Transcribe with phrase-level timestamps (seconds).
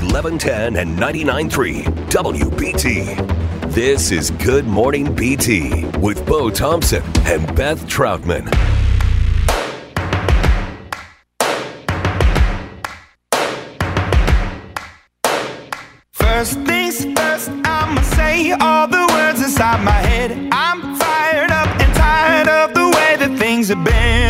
[0.00, 3.72] 1110 and 99.3 WBT.
[3.72, 8.48] This is Good Morning BT with Bo Thompson and Beth Troutman.
[16.12, 20.30] First things first, I'ma say all the words inside my head.
[20.52, 24.23] I'm fired up and tired of the way that things have been.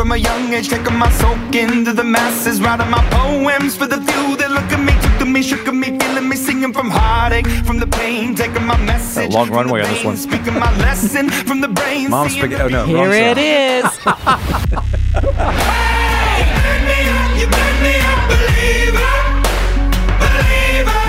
[0.00, 3.98] From a young age, taking my soak into the masses, writing my poems for the
[3.98, 6.88] few that look at me, took to me, shook at me, feeling me, singing from
[6.88, 9.30] heartache, from the pain, taking my message.
[9.30, 10.16] long runway the on this one.
[10.16, 12.08] Speaking my lesson from the brain.
[12.08, 12.76] Mom's seeing spaghetti.
[12.76, 14.16] Oh no, Here it song.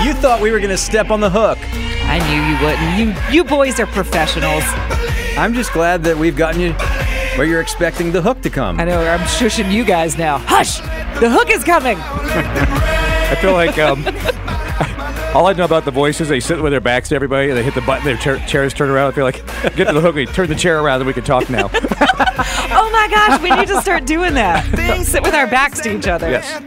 [0.04, 1.58] You thought we were going to step on the hook.
[1.62, 2.98] I knew you wouldn't.
[2.98, 4.64] You you boys are professionals.
[5.38, 6.74] I'm just glad that we've gotten you
[7.36, 8.80] where you're expecting the hook to come.
[8.80, 9.00] I know.
[9.00, 10.38] I'm shushing you guys now.
[10.38, 10.78] Hush!
[11.20, 11.98] The hook is coming.
[11.98, 14.04] I feel like um,
[15.34, 17.62] all I know about the voices, they sit with their backs to everybody, and they
[17.62, 19.12] hit the button, their chair, chairs turn around.
[19.12, 19.44] I feel like
[19.76, 21.70] get to the hook, we turn the chair around, and we can talk now.
[22.74, 24.64] Oh my gosh, we need to start doing that.
[25.04, 26.30] Sit with our backs to each other.
[26.30, 26.60] Yes.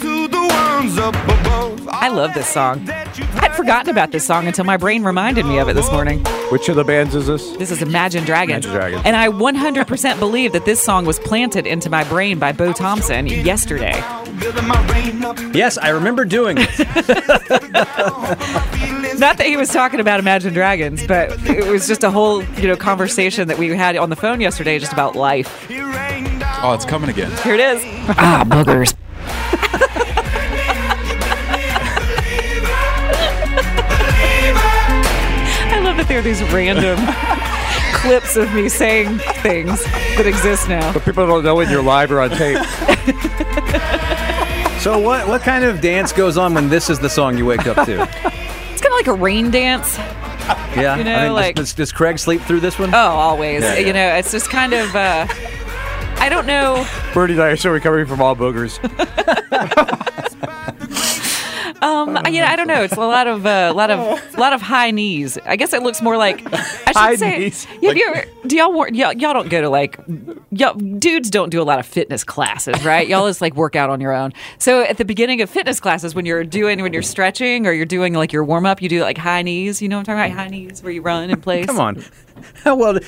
[1.90, 2.88] I love this song.
[2.90, 6.23] I'd forgotten about this song until my brain reminded me of it this morning.
[6.52, 7.52] Which of the bands is this?
[7.58, 8.66] This is Imagine Dragons.
[8.66, 9.02] Imagine Dragons.
[9.06, 13.28] And I 100% believe that this song was planted into my brain by Bo Thompson
[13.28, 14.02] yesterday.
[14.40, 16.80] Building my rain up, Yes, I remember doing it.
[19.20, 22.67] Not that he was talking about Imagine Dragons, but it was just a whole, you
[22.67, 25.70] know, conversation that we had on the phone yesterday just about life.
[25.70, 26.60] it rained down.
[26.64, 27.32] Oh, it's coming again.
[27.44, 27.82] Here it is.
[28.17, 28.94] Ah, boogers.
[36.15, 36.98] There are these random
[37.93, 39.83] clips of me saying things
[40.15, 40.93] that exist now.
[40.93, 42.58] But people don't know when you're live or on tape.
[44.80, 47.65] So what what kind of dance goes on when this is the song you wake
[47.65, 48.04] up to?
[48.04, 48.11] It's
[48.81, 49.98] kind of like a rain dance.
[49.98, 52.93] Yeah, You know, I mean, does- like- does, does Craig sleep through this one?
[52.93, 53.64] Oh, always.
[53.64, 53.87] Yeah, yeah.
[53.87, 54.95] You know, it's just kind of.
[54.95, 55.25] Uh,
[56.17, 56.86] I don't know.
[57.15, 58.77] Birdie and I are still recovering from all boogers.
[62.08, 62.83] Um, you know, I don't know.
[62.83, 65.38] It's a lot of uh, lot of lot of high knees.
[65.45, 67.39] I guess it looks more like I should High say.
[67.39, 67.66] knees?
[67.66, 69.99] Have you ever, do y'all, wor- y'all y'all don't go to like
[70.52, 73.08] y'all dudes don't do a lot of fitness classes, right?
[73.08, 74.33] y'all just like work out on your own.
[74.58, 77.86] So at the beginning of fitness classes, when you're doing when you're stretching or you're
[77.86, 79.82] doing like your warm up, you do like high knees.
[79.82, 80.43] You know what I'm talking about?
[80.43, 81.66] High knees where you run in place.
[81.66, 82.04] Come on.
[82.66, 82.99] well,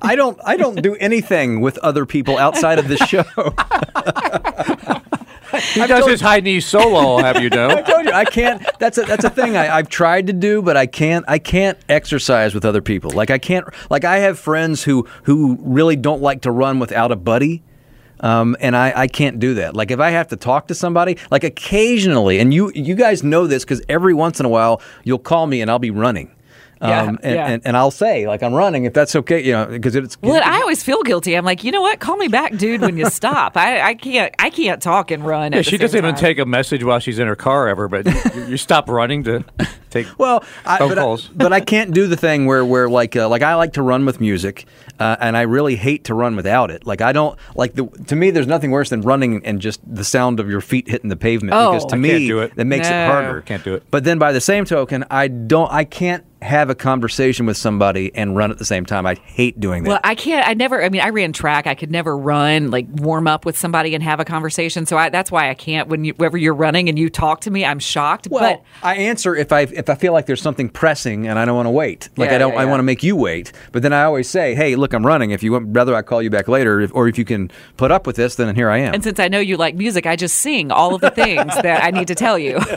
[0.00, 3.24] I don't I don't do anything with other people outside of this show.
[5.60, 7.68] He does his high knee solo, I'll have you know.
[7.70, 8.64] I told you I can't.
[8.78, 11.24] That's a that's a thing I, I've tried to do, but I can't.
[11.28, 13.10] I can't exercise with other people.
[13.10, 13.66] Like I can't.
[13.90, 17.62] Like I have friends who who really don't like to run without a buddy.
[18.20, 19.74] Um, and I, I can't do that.
[19.74, 23.46] Like if I have to talk to somebody, like occasionally, and you you guys know
[23.46, 26.34] this because every once in a while you'll call me and I'll be running.
[26.82, 27.46] Yeah, Um, and, yeah.
[27.46, 30.42] and, and I'll say like I'm running if that's okay, you know, because it's Well,
[30.44, 31.34] I always feel guilty.
[31.36, 32.00] I'm like, you know what?
[32.00, 33.56] Call me back, dude, when you stop.
[33.56, 35.52] I, I can't I can't talk and run.
[35.52, 36.20] Yeah, at the she doesn't same even time.
[36.24, 39.44] take a message while she's in her car ever, but you, you stop running to
[39.90, 41.28] take Well, I, phone but, I, calls.
[41.28, 44.04] but I can't do the thing where where like uh, like I like to run
[44.04, 44.66] with music,
[44.98, 46.86] uh, and I really hate to run without it.
[46.86, 48.30] Like I don't like the to me.
[48.32, 51.54] There's nothing worse than running and just the sound of your feet hitting the pavement.
[51.54, 51.72] Oh.
[51.72, 52.56] because to I me can't do it.
[52.56, 52.96] that makes No.
[52.96, 53.40] it harder.
[53.42, 53.84] Can't do it.
[53.90, 55.70] But then by the same token, I don't.
[55.70, 59.06] I can't have a conversation with somebody and run at the same time.
[59.06, 59.88] I hate doing that.
[59.88, 60.46] Well, I can't.
[60.46, 60.82] I never.
[60.82, 61.66] I mean, I ran track.
[61.66, 64.84] I could never run like warm up with somebody and have a conversation.
[64.84, 65.88] So I, that's why I can't.
[65.88, 68.28] When you, whenever you're running and you talk to me, I'm shocked.
[68.30, 71.44] Well, but I answer if I if I feel like there's something pressing and I
[71.44, 72.08] don't want to wait.
[72.16, 73.52] Like Yeah, I don't yeah, I want to make you wait.
[73.70, 75.30] But then I always say, "Hey, look, I'm running.
[75.30, 77.90] If you want rather I call you back later if, or if you can put
[77.90, 80.16] up with this, then here I am." and since I know you like music, I
[80.16, 82.58] just sing all of the things that I need to tell you.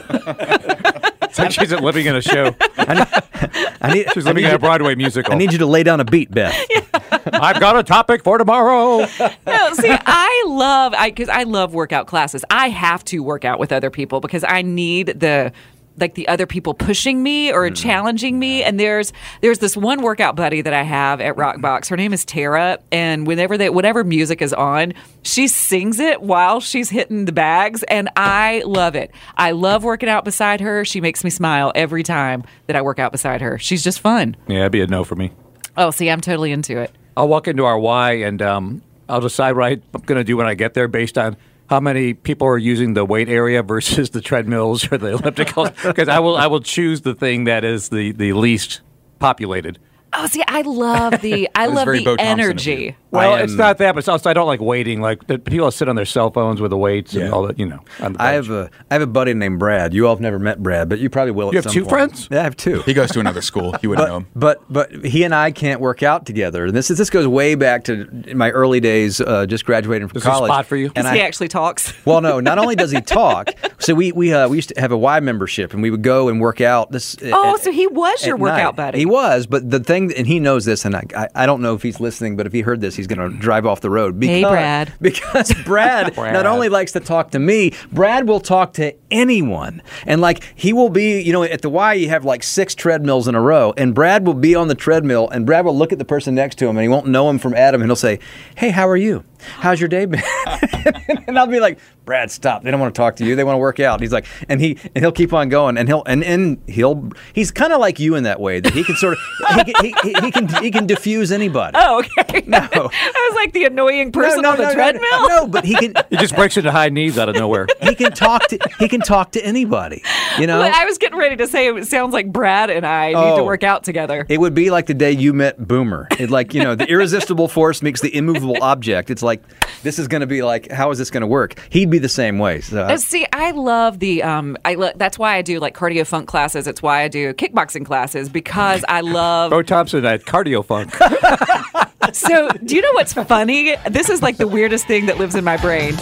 [1.35, 2.55] It's like she isn't living in a show.
[2.77, 5.33] I need She's I living need in a you- Broadway musical.
[5.33, 6.55] I need you to lay down a beat, Beth.
[7.33, 8.99] I've got a topic for tomorrow.
[8.99, 12.45] No, see, I love I because I love workout classes.
[12.49, 15.51] I have to work out with other people because I need the
[15.97, 18.63] like the other people pushing me or challenging me.
[18.63, 21.89] And there's there's this one workout buddy that I have at Rockbox.
[21.89, 24.93] Her name is Tara, and whenever they whatever music is on,
[25.23, 29.11] she sings it while she's hitting the bags, and I love it.
[29.37, 30.85] I love working out beside her.
[30.85, 33.57] She makes me smile every time that I work out beside her.
[33.57, 34.35] She's just fun.
[34.47, 35.31] Yeah, it'd be a no for me.
[35.77, 36.91] Oh, see, I'm totally into it.
[37.17, 40.47] I'll walk into our Y and um, I'll decide what I'm going to do when
[40.47, 41.37] I get there based on
[41.69, 45.73] how many people are using the weight area versus the treadmills or the ellipticals.
[45.83, 48.81] Because I will, I will choose the thing that is the, the least
[49.19, 49.79] populated.
[50.17, 52.73] Oh, see, I love the I love the Bo Thompson of you.
[52.73, 52.97] energy.
[53.15, 55.01] Well, I it's not that, but it's also I don't like waiting.
[55.01, 57.65] Like the people sit on their cell phones with the weights and all that, you
[57.65, 57.79] know.
[57.99, 59.93] on the I have a I have a buddy named Brad.
[59.93, 61.51] You all have never met Brad, but you probably will.
[61.51, 61.89] You at have some two point.
[61.89, 62.27] friends?
[62.31, 62.81] Yeah, I have two.
[62.81, 63.75] He goes to another school.
[63.81, 64.27] You wouldn't know him.
[64.35, 66.65] But but he and I can't work out together.
[66.65, 70.13] And this is this goes way back to my early days, uh, just graduating from
[70.15, 70.49] This is a college.
[70.49, 70.91] spot for you?
[70.95, 71.93] And I, he actually talks.
[72.05, 72.39] well, no.
[72.39, 75.19] Not only does he talk, so we we uh, we used to have a Y
[75.19, 76.91] membership, and we would go and work out.
[76.91, 78.91] This Oh, at- so he was your workout night.
[78.91, 78.99] buddy.
[78.99, 81.73] He was, but the thing, and he knows this, and I, I, I don't know
[81.75, 84.19] if he's listening, but if he heard this, he's going to drive off the road.
[84.19, 84.93] Because, Hey, Brad.
[85.01, 86.33] Because Brad, Brad.
[86.33, 90.73] not only likes to talk to me, Brad will talk to anyone, and like he
[90.73, 93.73] will be, you know, at the Y you have like six treadmills in a row,
[93.77, 96.57] and Brad will be on the treadmill, and Brad will look at the person next
[96.59, 98.19] to him, and he won't know him from Adam, and he'll say,
[98.55, 99.23] "Hey, how are you?
[99.59, 100.21] How's your day been?"
[101.27, 102.63] and I'll be like, "Brad, stop!
[102.63, 103.35] They don't want to talk to you.
[103.35, 105.87] They want to work out." He's like, and he and he'll keep on going, and
[105.87, 108.95] he'll and and he'll he's kind of like you in that way that he can
[108.95, 109.19] sort of
[109.65, 111.77] he can, he, he, he can he can diffuse anybody.
[111.79, 112.43] Oh, okay.
[112.47, 112.59] No.
[112.73, 115.27] I was like the annoying person no, on the no, no, treadmill.
[115.29, 117.67] No, but he can He just breaks into high knees out of nowhere.
[117.81, 120.03] he can talk to he can talk to anybody.
[120.37, 123.07] You know, Well, I was getting ready to say it sounds like Brad and I
[123.07, 123.43] need to Oh.
[123.45, 124.25] work out together.
[124.29, 126.07] it would be like the day you met Boomer.
[126.19, 129.09] It like you know the irresistible force makes the immovable object.
[129.09, 129.34] It's like
[129.83, 131.55] this is going to be like how is this going to work?
[131.69, 132.61] He'd be the same way.
[132.61, 134.57] So Uh, See, I love the um.
[134.65, 136.67] I lo- that's why I do like cardio funk classes.
[136.67, 139.51] It's why I do kickboxing classes because I love.
[139.51, 140.93] Bo Thompson at Cardio Funk.
[142.15, 143.75] so, do you know what's funny?
[143.89, 145.93] This is like the weirdest thing that lives in my brain.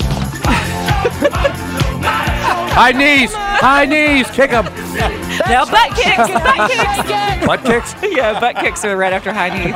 [2.74, 4.66] high knees, high knees, kick them.
[5.48, 7.46] Now, butt kicks, butt kicks.
[7.46, 7.96] Butt kicks.
[8.16, 9.76] yeah, butt kicks are right after high knees.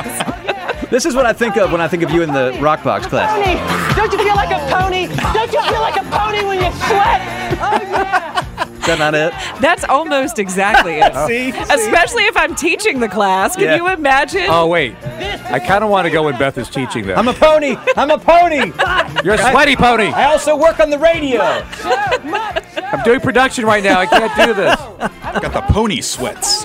[0.90, 3.30] This is what I think of when I think of you in the Rockbox class.
[3.32, 3.94] pony.
[3.96, 5.06] Don't you feel like a pony?
[5.34, 7.20] Don't you feel like a pony when you sweat?
[7.60, 8.44] Oh yeah.
[8.78, 9.32] Is that not it?
[9.60, 11.14] That's almost exactly it.
[11.26, 11.50] See?
[11.50, 13.54] Especially if I'm teaching the class.
[13.54, 13.76] Can Yeah.
[13.76, 14.46] you imagine?
[14.48, 17.18] Oh wait, I kind of want to go when Beth is teaching them.
[17.18, 17.76] I'm a pony.
[17.96, 18.72] I'm a pony.
[19.24, 20.06] You're a sweaty pony.
[20.06, 21.42] I also work on the radio.
[21.42, 24.00] I'm doing production right now.
[24.00, 24.80] I can't do this.
[25.22, 26.64] I've got the pony sweats.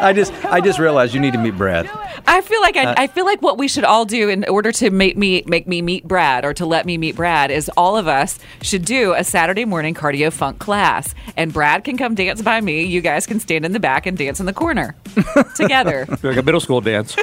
[0.00, 1.88] I just I just realized you need to meet Brad.
[2.26, 4.72] I feel like Uh, I, I feel like what we should all do in order
[4.72, 7.96] to make me make me meet Brad or to let me meet Brad is all
[7.96, 12.40] of us should do a Saturday morning cardio funk class, and Brad can come dance
[12.42, 12.82] by me.
[12.84, 14.94] You guys can stand in the back and dance in the corner
[15.56, 16.06] together.
[16.22, 17.16] Like a middle school dance.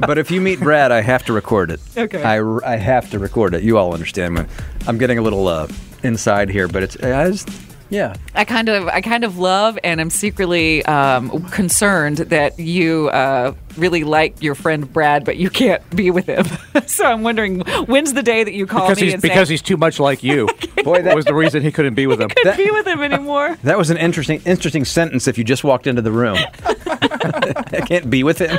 [0.00, 1.80] But if you meet Brad, I have to record it.
[1.96, 2.22] Okay.
[2.22, 3.62] I, I have to record it.
[3.62, 4.42] You all understand me.
[4.86, 5.68] I'm getting a little uh,
[6.02, 7.48] inside here, but it's I just
[7.88, 8.14] yeah.
[8.34, 13.54] I kind of I kind of love and I'm secretly um, concerned that you uh,
[13.76, 16.46] really like your friend Brad, but you can't be with him.
[16.86, 19.54] so I'm wondering when's the day that you call Because me he's and because say,
[19.54, 20.46] he's too much like you.
[20.84, 22.28] Boy, that that was the reason he couldn't be with him.
[22.28, 23.56] couldn't be with him anymore.
[23.62, 25.28] that was an interesting interesting sentence.
[25.28, 28.58] If you just walked into the room, I can't be with him.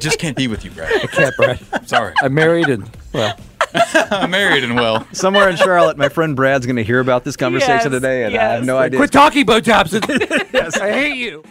[0.00, 0.90] Just can't be with you, Brad.
[0.92, 1.88] I can't, Brad.
[1.88, 2.14] Sorry.
[2.22, 3.44] I'm married and well, I'm
[4.28, 5.06] married and well.
[5.12, 8.36] Somewhere in Charlotte, my friend Brad's going to hear about this conversation Yes, today, and
[8.36, 8.98] I have no idea.
[8.98, 10.02] quit talking, Bo Thompson.
[10.52, 11.42] yes, I hate you.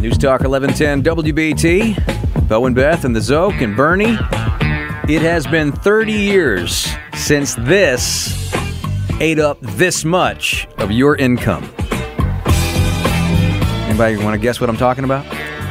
[0.00, 4.16] News Talk 1110 WBT, Bo and Beth and the Szoke and Bernie.
[5.12, 8.52] It has been 30 years since this
[9.20, 11.64] ate up this much of your income.
[13.88, 15.24] Anybody want to guess what I'm talking about?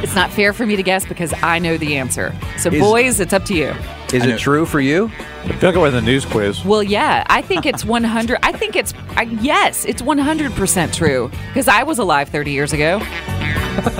[0.06, 2.32] It's not fair for me to guess because I know the answer.
[2.58, 3.74] So Is- boys, it's up to you.
[4.14, 5.10] Is it true for you?
[5.42, 6.64] I feel like we're in the news quiz.
[6.64, 8.38] Well, yeah, I think it's 100.
[8.40, 13.00] I think it's I, yes, it's 100% true because I was alive 30 years ago.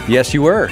[0.08, 0.70] Yes, you were.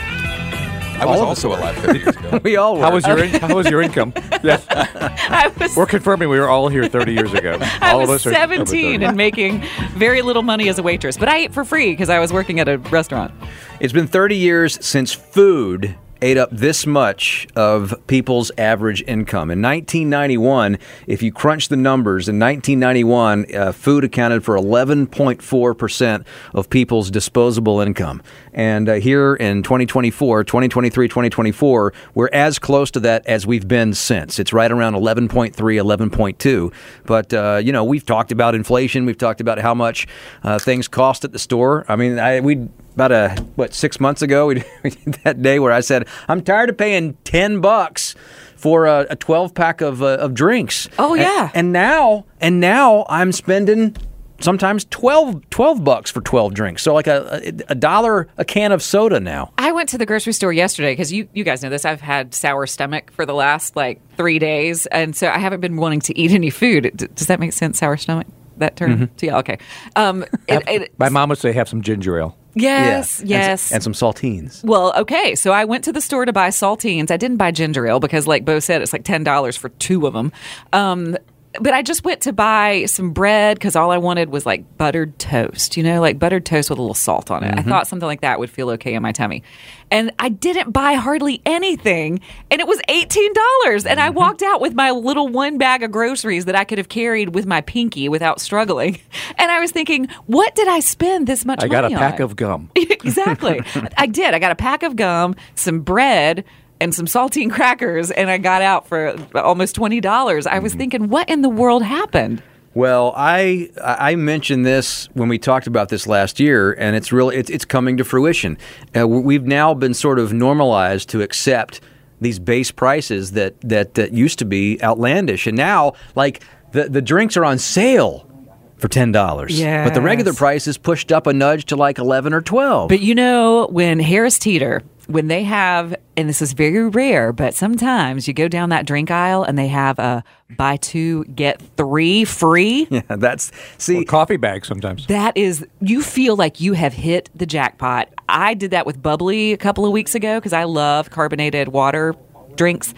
[0.97, 2.41] I was All of also alive 30 years ago.
[2.45, 2.83] We all were.
[2.83, 4.13] How was your in- how was your income?
[4.45, 7.57] Yes, I was we're confirming we were all here 30 years ago.
[7.81, 8.67] I all was of us are 17
[9.01, 9.05] 30.
[9.07, 9.63] and making
[9.95, 12.61] very little money as a waitress, but I ate for free because I was working
[12.61, 13.33] at a restaurant.
[13.81, 19.50] It's been 30 years since food ate up this much of people's average income.
[19.50, 26.71] In 1991, if you crunch the numbers, in 1991, uh, food accounted for 11.4% of
[26.71, 28.23] people's disposable income.
[28.54, 33.93] And uh, here in 2024, 2023, 2024, we're as close to that as we've been
[33.93, 34.38] since.
[34.38, 36.73] It's right around 11.3, 11.2.
[37.04, 39.04] But, uh, you know, we've talked about inflation.
[39.04, 40.09] We've talked about how much
[40.43, 41.85] uh, things cost at the store.
[41.87, 44.55] I mean, I, we about a what six months ago we
[44.91, 48.15] did that day where I said I'm tired of paying ten bucks
[48.57, 50.89] for a, a twelve pack of uh, of drinks.
[50.99, 51.51] Oh, And- yeah.
[51.55, 53.97] and, now and now I'm spending
[54.41, 56.83] sometimes 12, 12 bucks for twelve drinks.
[56.83, 59.53] So like a, a a dollar a can of soda now.
[59.59, 61.85] I went to the grocery store yesterday because you, you guys know this.
[61.85, 65.77] I've had sour stomach for the last like three days, and so I haven't been
[65.77, 66.93] wanting to eat any food.
[66.97, 67.79] D- does that make sense?
[67.79, 68.27] Sour stomach?
[68.59, 68.93] That term?
[68.95, 69.15] Mm-hmm.
[69.17, 69.33] To you?
[69.33, 69.59] Okay.
[69.97, 72.37] Um, it, it, My mom would say have some ginger ale.
[72.55, 73.39] Yes, Yeah.
[73.39, 73.73] And yes.
[73.73, 74.65] and, some saltines.
[74.65, 75.35] Well, okay.
[75.35, 77.11] So I went to the store to buy saltines.
[77.11, 80.07] I didn't buy ginger ale because, like Bo said, it's like ten dollars for two
[80.07, 80.33] of them.
[80.73, 81.17] Um,
[81.61, 85.19] but I just went to buy some bread because all I wanted was like buttered
[85.19, 85.77] toast.
[85.77, 87.53] You know, like buttered toast with a little salt on it.
[87.53, 87.69] I mm-hmm.
[87.69, 89.43] thought something like that would feel okay in my tummy.
[89.91, 92.21] And I didn't buy hardly anything,
[92.51, 93.87] and it was eighteen dollars.
[93.87, 94.19] And I mm-hmm.
[94.19, 97.47] walked out with my little one bag of groceries that I could have carried with
[97.47, 98.99] my pinky without struggling.
[99.37, 101.63] And I was thinking, what did I spend this much?
[101.63, 101.69] On?
[101.69, 102.23] I got a pack on?
[102.23, 102.71] of gum.
[102.77, 103.61] exactly.
[103.97, 104.33] I did.
[104.33, 106.45] I got a pack of gum, some bread,
[106.85, 110.47] and some saltine crackers, and I got out for almost twenty dollars.
[110.47, 112.43] I was thinking, what in the world happened?
[112.75, 117.37] Well, I I mentioned this when we talked about this last year, and it's really
[117.37, 118.59] it's, it's coming to fruition.
[118.97, 121.81] Uh, we've now been sort of normalized to accept
[122.21, 127.00] these base prices that that, that used to be outlandish, and now like the the
[127.03, 128.29] drinks are on sale
[128.76, 130.38] for ten dollars, but the regular Yes.
[130.38, 132.88] price is pushed up a nudge to like eleven or twelve.
[132.88, 137.55] But you know, when Harris Teeter, when they have, and this is very rare, but
[137.55, 140.25] sometimes you go down that drink aisle and they have a
[140.57, 142.87] buy two get three free.
[142.91, 144.03] yeah, that's see.
[144.03, 145.07] Or coffee bags sometimes.
[145.07, 148.09] That is, you feel like you have hit the jackpot.
[148.29, 152.15] I did that with bubbly a couple of weeks ago because I love carbonated water
[152.57, 152.95] drinks.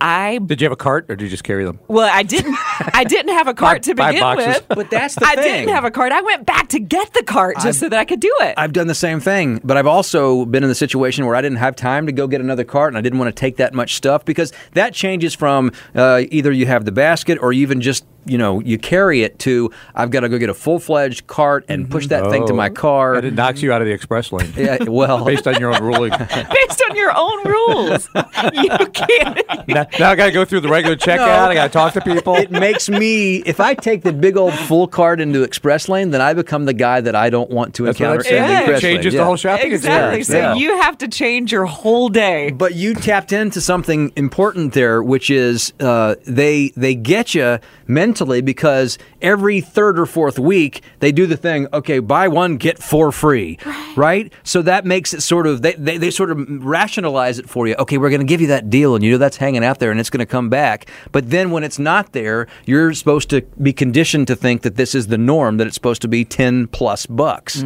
[0.00, 1.80] I Did you have a cart or did you just carry them?
[1.88, 2.56] well, I didn't.
[2.94, 4.46] I didn't have a cart to begin boxes.
[4.46, 4.68] with.
[4.68, 5.44] But that's the I thing.
[5.66, 6.12] didn't have a cart.
[6.12, 8.54] I went back to get the cart just so that I could do it.
[8.56, 11.58] I've done the same thing, but I've also been in the situation where I didn't
[11.58, 13.94] have time to go get another cart, and I didn't want to take that much
[13.96, 18.38] stuff because that changes from uh, either you have the basket or even just you
[18.38, 21.90] know you carry it to I've got to go get a full fledged cart and
[21.90, 23.14] push that thing to my car.
[23.14, 24.52] And it knocks you out of the express lane.
[24.56, 26.10] Yeah, well, Based on your own ruling.
[26.18, 28.08] Based on your own rules,
[28.52, 29.68] you can't.
[29.68, 31.48] now, now I got to go through the regular checkout.
[31.48, 32.36] I got to talk to people.
[32.36, 36.20] it makes me if I take the big old full cart into express lane, then
[36.20, 38.68] I become the guy that I don't want to That's what encounter I'm saying.
[38.68, 38.76] Yeah.
[38.76, 39.12] It changes lane.
[39.12, 39.24] the Yeah.
[39.24, 40.18] whole shopping Exactly.
[40.20, 40.28] experience.
[40.28, 40.54] So Yeah.
[40.74, 42.50] you have to change your whole day.
[42.50, 48.17] But you tapped into something important there, which is uh, they they get you mentally
[48.26, 51.66] because every third or fourth week they do the thing.
[51.72, 53.58] Okay, buy one get four free,
[53.96, 54.32] right?
[54.42, 57.74] So that makes it sort of they, they, they sort of rationalize it for you.
[57.76, 59.90] Okay, we're going to give you that deal, and you know that's hanging out there,
[59.90, 60.90] and it's going to come back.
[61.12, 64.94] But then when it's not there, you're supposed to be conditioned to think that this
[64.94, 67.62] is the norm, that it's supposed to be ten plus bucks.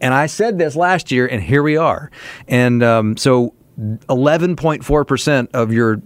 [0.00, 2.10] And I said this last year, and here we are.
[2.48, 6.00] And um, so 11.4% of your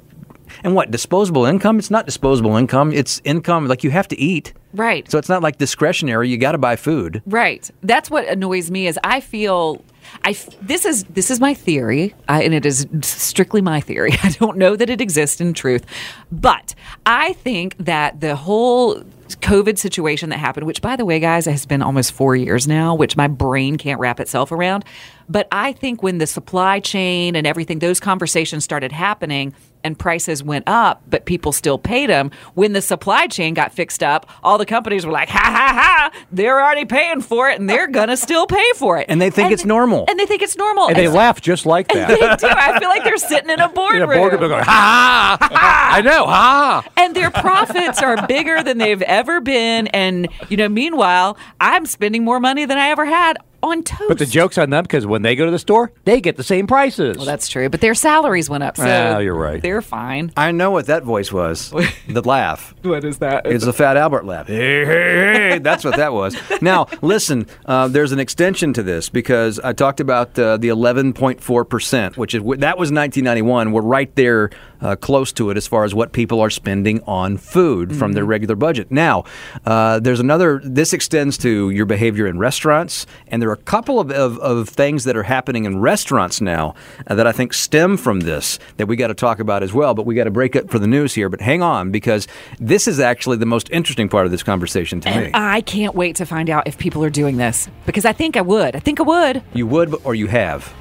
[0.65, 4.53] and what disposable income it's not disposable income it's income like you have to eat
[4.73, 5.11] Right.
[5.11, 7.69] so it's not like discretionary you got to buy food Right.
[7.83, 9.83] That's what annoys me is I feel
[10.25, 14.13] I this is this is my theory I, and it is strictly my theory.
[14.23, 15.85] I don't know that it exists in truth,
[16.33, 16.75] but
[17.07, 21.65] I think that the whole COVID situation that happened, which by the way, guys, has
[21.67, 24.85] been almost four years now, which my brain can't wrap itself around.
[25.31, 30.43] But I think when the supply chain and everything, those conversations started happening and prices
[30.43, 32.33] went up, but people still paid them.
[32.55, 35.73] When the supply chain got fixed up, all the companies were like, ha ha
[36.13, 39.07] ha, they're already paying for it and they're going to still pay for it.
[39.09, 40.05] And they think it's normal.
[40.09, 40.89] And they think it's normal.
[40.89, 42.09] And they And- laugh just like that.
[42.09, 42.17] They
[42.49, 42.53] do.
[42.55, 44.03] I feel like they're sitting in a boardroom.
[44.11, 45.91] In a boardroom, going, ha, ha, ha.
[45.93, 46.85] I know, ha.
[46.97, 49.87] and their profits are bigger than they've ever been.
[49.89, 54.09] And, you know, meanwhile, I'm spending more money than I ever had on toast.
[54.09, 56.43] But the joke's on them because when they go to the store, they get the
[56.45, 57.17] same prices.
[57.17, 57.69] Well, that's true.
[57.69, 58.77] But their salaries went up.
[58.77, 59.61] So Well, you're right.
[59.63, 60.33] They're fine.
[60.37, 61.71] i know what that voice was
[62.09, 63.47] the laugh What is that?
[63.47, 65.59] it's a fat albert laugh hey, hey, hey.
[65.59, 70.01] that's what that was now listen uh, there's an extension to this because i talked
[70.01, 74.51] about uh, the 11.4% which is that was 1991 we're right there
[74.83, 78.25] uh, close to it as far as what people are spending on food from their
[78.25, 78.91] regular budget.
[78.91, 79.25] Now,
[79.67, 80.61] uh, there's another.
[80.65, 84.69] This extends to your behavior in restaurants, and there are a couple of, of, of
[84.69, 86.75] things that are happening in restaurants now
[87.07, 89.95] uh, that I think stem from this that we got to talk about as well.
[89.95, 91.29] But we got to break up for the news here.
[91.29, 92.27] But hang on, because
[92.59, 95.31] this is actually the most interesting part of this conversation to me.
[95.35, 98.41] I can't wait to find out if people are doing this because I think I
[98.41, 98.77] would.
[98.77, 99.43] I think I would.
[99.55, 100.73] You would, or you have.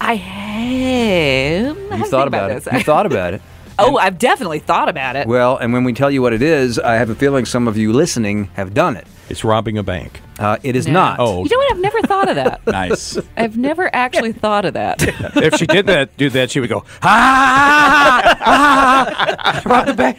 [0.00, 1.76] I have.
[1.76, 2.64] I You have thought think about it.
[2.64, 2.72] this.
[2.72, 3.42] You thought about it.
[3.78, 5.26] oh, I've definitely thought about it.
[5.26, 7.76] Well, and when we tell you what it is, I have a feeling some of
[7.76, 9.06] you listening have done it.
[9.28, 10.20] It's robbing a bank.
[10.38, 10.92] Uh, it is No.
[10.94, 11.16] not.
[11.20, 11.72] Oh, You know what?
[11.72, 12.66] I've never thought of that.
[12.66, 13.16] Nice.
[13.36, 15.02] I've never actually thought of that.
[15.36, 20.18] if she did that, do that, she would go, ah, ah, ah, rob the bank.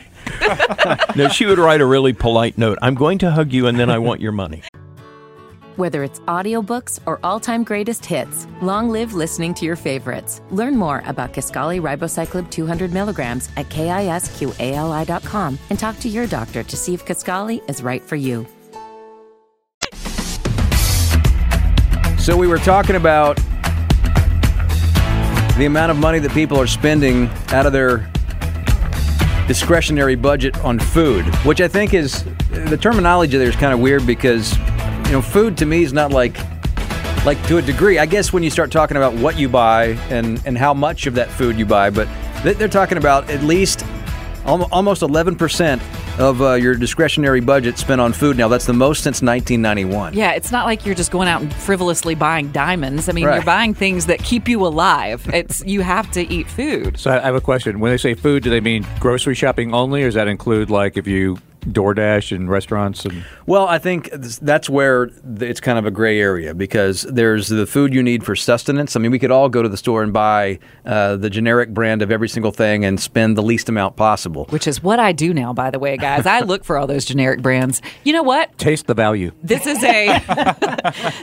[1.18, 2.78] no, she would write a really polite note.
[2.82, 4.64] I'm going to hug you and then I want your money.
[5.78, 10.42] Whether it's audiobooks or all-time greatest hits, long live listening to your favorites.
[10.52, 16.76] Learn more about Kisqali Ribociclib 200 milligrams at kisqali.com and talk to your doctor to
[16.76, 18.46] see if Kisqali is right for you.
[22.20, 23.38] So we were talking about
[25.58, 28.12] the amount of money that people are spending out of their
[29.48, 34.06] discretionary budget on food, which I think is the terminology there is kind of weird
[34.06, 34.54] because
[35.12, 36.38] you know food to me is not like
[37.26, 38.00] like to a degree.
[38.00, 41.16] I guess when you start talking about what you buy and and how much of
[41.16, 42.08] that food you buy, but
[42.44, 43.86] they- they're talking about at least
[44.46, 45.82] almost 11%
[46.20, 48.48] of uh, your discretionary budget spent on food now.
[48.48, 50.14] That's the most since 1991.
[50.14, 53.08] Yeah, it's not like you're just going out and frivolously buying diamonds.
[53.08, 53.36] I mean, Right.
[53.36, 55.30] you're buying things that keep you alive.
[55.34, 56.98] It's you have to eat food.
[56.98, 57.80] So I have a question.
[57.82, 60.98] When they say food, do they mean grocery shopping only, or does that include like
[60.98, 65.92] if you DoorDash and restaurants and Well, I think that's where it's kind of a
[65.92, 68.96] gray area because there's the food you need for sustenance.
[68.96, 72.02] I mean, we could all go to the store and buy uh, the generic brand
[72.02, 74.46] of every single thing and spend the least amount possible.
[74.46, 76.26] Which is what I do now, by the way, guys.
[76.26, 77.82] I look for all those generic brands.
[78.04, 78.58] You know what?
[78.58, 79.32] taste the value?
[79.44, 80.22] This is a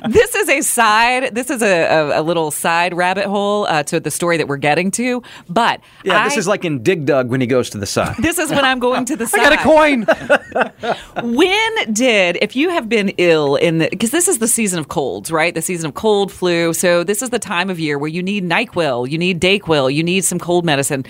[0.09, 1.35] this is a side.
[1.35, 4.57] This is a, a, a little side rabbit hole uh, to the story that we're
[4.57, 5.23] getting to.
[5.49, 8.16] But Yeah, this is like in Dig Dug when he goes to the side.
[8.18, 9.40] this is when I'm going to the side.
[9.47, 10.07] I got a coin.
[11.23, 14.89] When did, if you have been ill in the, because this is the season of
[14.89, 15.55] colds, right?
[15.55, 16.73] The season of cold, flu.
[16.73, 20.03] So this is the time of year where you need NyQuil, you need Dayquil, you
[20.03, 21.05] need some cold medicine.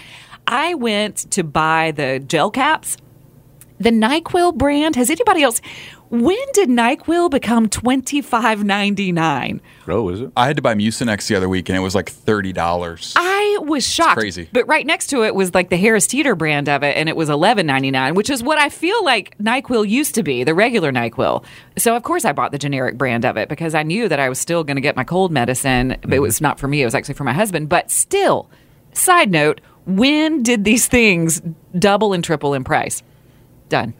[0.47, 2.97] I went to buy the gel caps.
[3.78, 5.61] The NyQuil brand, has anybody else,
[6.10, 9.60] when did NyQuil become twenty five ninety nine?
[9.86, 10.32] oh, is it?
[10.36, 13.12] I had to buy Mucinex the other week, and it was like thirty dollars.
[13.16, 14.18] I was shocked.
[14.18, 14.49] crazy.
[14.52, 17.16] But right next to it was like the Harris Teeter brand of it, and it
[17.16, 20.54] was eleven ninety nine, which is what I feel like Nyquil used to be, the
[20.54, 21.44] regular Nyquil.
[21.76, 24.28] So of course I bought the generic brand of it because I knew that I
[24.28, 26.23] was still going to get my cold medicine, but it mm-hmm.
[26.23, 27.68] was not for me; it was actually for my husband.
[27.68, 28.49] But still,
[28.92, 31.42] side note: when did these things
[31.78, 33.02] double and triple in price?
[33.68, 33.94] Done.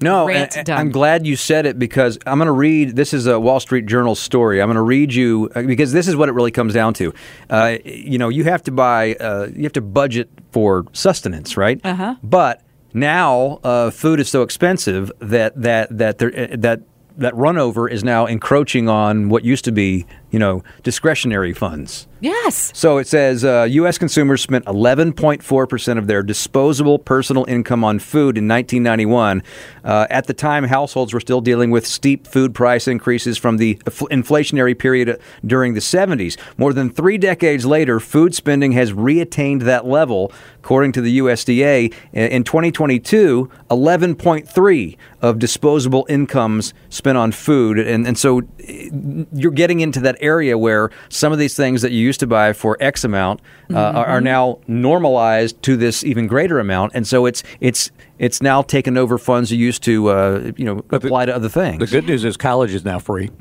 [0.00, 0.78] No, Rant and- done.
[0.78, 2.96] I'm glad you said it because I'm going to read.
[2.96, 4.60] This is a Wall Street Journal story.
[4.60, 7.14] I'm going to read you uh, because this is what it really comes down to.
[7.48, 11.80] Uh, you know, you have to buy, uh, you have to budget for sustenance, right?
[11.84, 12.16] Uh-huh.
[12.22, 16.80] But now uh, food is so expensive that that that there, uh, that
[17.16, 20.04] that runover is now encroaching on what used to be,
[20.34, 22.08] you know, discretionary funds.
[22.18, 22.72] Yes.
[22.74, 23.98] So it says uh, U.S.
[23.98, 29.44] consumers spent 11.4% of their disposable personal income on food in 1991.
[29.84, 33.76] Uh, at the time, households were still dealing with steep food price increases from the
[33.84, 36.36] inflationary period during the 70s.
[36.58, 41.94] More than three decades later, food spending has reattained that level, according to the USDA.
[42.12, 48.90] In 2022, 11.3 of disposable incomes spent on food, and and so eh,
[49.32, 52.52] you're getting into that area where some of these things that you used to buy
[52.52, 53.40] for X amount
[53.72, 58.40] uh, are, are now normalized to this even greater amount, and so it's it's it's
[58.42, 61.48] now taken over funds you used to uh, you know But the- apply to other
[61.48, 61.78] things.
[61.78, 63.30] The good news is college is now free.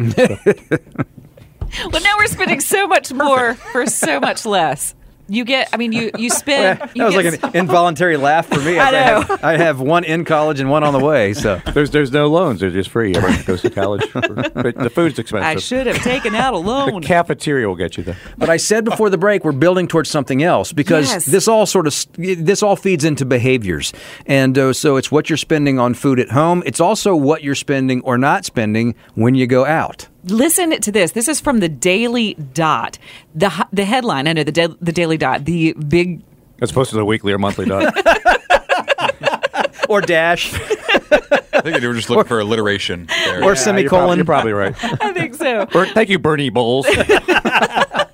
[1.92, 4.94] Well, now we're spending so much more for so much less.
[5.30, 6.80] You get, I mean, you you spend.
[6.80, 8.78] that you was like an involuntary laugh for me.
[8.80, 9.22] I as know.
[9.36, 11.34] have, I have one in college and one on the way.
[11.34, 12.60] So There's there's no loans.
[12.60, 13.16] They're just free.
[13.16, 14.04] Everyone goes to college.
[14.14, 14.24] but
[14.76, 15.46] the food's expensive.
[15.48, 18.18] I should have taken out a loan The cafeteria will get you there.
[18.38, 21.26] But I said before the break, we're building towards something else because Yes.
[21.26, 23.94] this all sort of this all feeds into behaviors,
[24.26, 26.64] and uh, so it's what you're spending on food at home.
[26.66, 30.08] It's also what you're spending or not spending when you go out.
[30.26, 31.12] Listen to this.
[31.12, 32.98] This is from the Daily Dot.
[33.36, 34.28] The the headline.
[34.28, 35.46] I know the da- the Daily Dot.
[35.46, 36.22] The big.
[36.62, 37.94] As opposed to the weekly or monthly dot.
[39.90, 43.06] Or dash, I think they were just looking for alliteration.
[43.08, 43.44] There.
[43.44, 44.18] or Yeah, semicolon.
[44.18, 45.02] You're probably, you're probably right.
[45.04, 45.66] I think so.
[45.68, 46.88] Ber- thank you, Bernie Bowles.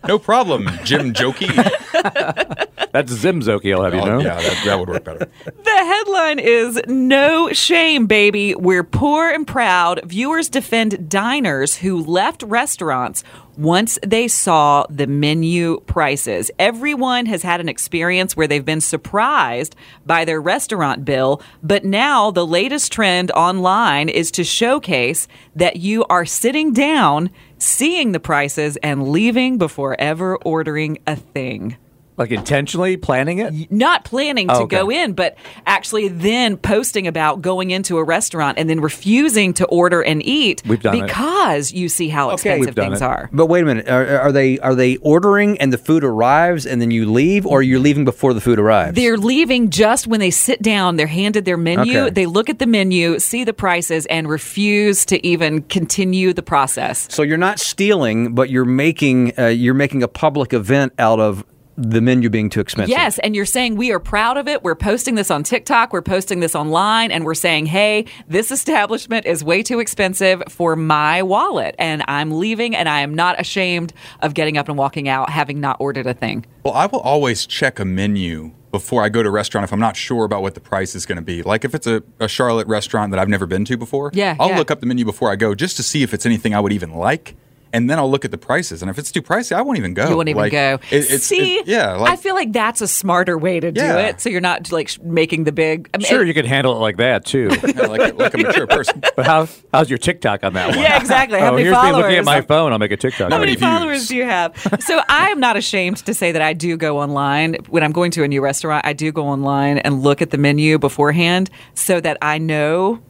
[0.10, 1.54] No problem, Jim Jokey.
[2.92, 4.20] That's Zimzoki, I'll have you Oh, know.
[4.20, 5.28] yeah, that, that would work better.
[5.64, 8.56] The headline is No Shame, Baby.
[8.56, 10.02] We're poor and proud.
[10.06, 13.24] Viewers defend diners who left restaurants
[13.56, 16.50] once they saw the menu prices.
[16.58, 19.76] Everyone has had an experience where they've been surprised
[20.08, 26.06] by their restaurant bill, but now the latest trend online is to showcase that you
[26.06, 31.78] are sitting down, seeing the prices, and leaving before ever ordering a thing
[32.20, 33.72] Like intentionally planning it?
[33.72, 34.76] not planning to Oh, okay.
[34.78, 39.66] go in, but actually then posting about going into a restaurant and then refusing to
[39.68, 41.02] order and eat We've done it.
[41.08, 43.06] because you see how expensive We've done things it.
[43.06, 43.30] are.
[43.32, 46.82] But wait a minute, are, are they are they ordering and the food arrives and
[46.82, 48.96] then you leave, or you're leaving before the food arrives?
[48.96, 50.98] They're leaving just when they sit down.
[50.98, 51.98] They're handed their menu.
[52.00, 52.10] Okay.
[52.10, 57.08] They look at the menu, see the prices, and refuse to even continue the process.
[57.10, 61.46] so you're not stealing, but you're making uh, you're making a public event out of
[61.82, 62.90] the menu being too expensive.
[62.90, 64.64] Yes, and you're saying we are proud of it.
[64.64, 69.26] We're posting this on TikTok, we're posting this online, and we're saying, hey, this establishment
[69.26, 73.94] is way too expensive for my wallet, and I'm leaving, and I am not ashamed
[74.22, 76.46] of getting up and walking out having not ordered a thing.
[76.64, 79.80] Well, I will always check a menu before I go to a restaurant if I'm
[79.80, 81.42] not sure about what the price is going to be.
[81.42, 84.50] Like if it's a, a Charlotte restaurant that I've never been to before, Yeah, I'll
[84.50, 84.58] yeah.
[84.58, 86.72] look up the menu before I go just to see if it's anything I would
[86.74, 87.36] even like.
[87.72, 88.82] And then I'll look at the prices.
[88.82, 90.10] And if it's too pricey, I won't even go.
[90.10, 90.80] You won't even Like, go.
[90.90, 92.02] it- it's, See, it- yeah.
[92.02, 94.08] I feel like that's a smarter way to do Yeah.
[94.08, 94.22] it.
[94.22, 95.90] So you're not like making the big.
[95.94, 97.50] I mean, Sure, you can handle it like that too.
[97.76, 99.02] yeah, like, a, like a mature person.
[99.16, 100.80] but how how's your TikTok on that one?
[100.80, 101.40] Yeah, exactly.
[101.40, 102.72] How oh, many here's me looking at my phone.
[102.72, 103.32] I'll make a TikTok.
[103.32, 103.62] How many many views?
[103.70, 104.58] followers do you have?
[104.80, 108.12] So I am not ashamed to say that I do go online when I'm going
[108.12, 108.86] to a new restaurant.
[108.86, 113.02] I do go online and look at the menu beforehand so that I know.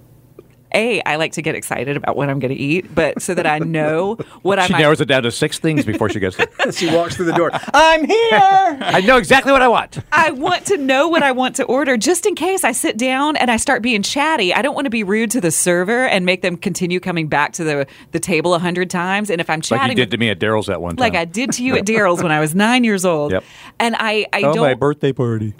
[0.73, 3.45] A, I like to get excited about what I'm going to eat, but so that
[3.47, 4.79] I know what I She might.
[4.79, 6.47] narrows it down to six things before she gets there.
[6.71, 7.49] she walks through the door.
[7.73, 8.29] I'm here.
[8.31, 9.99] I know exactly what I want.
[10.11, 13.35] I want to know what I want to order just in case I sit down
[13.37, 14.53] and I start being chatty.
[14.53, 17.53] I don't want to be rude to the server and make them continue coming back
[17.53, 19.29] to the, the table a hundred times.
[19.29, 21.01] And if I'm chatting Like you did with- to me at Daryl's that one time.
[21.01, 23.31] like I did to you at Daryl's when I was nine years old.
[23.31, 23.43] Yep.
[23.79, 25.53] And I, I oh, don't my birthday party.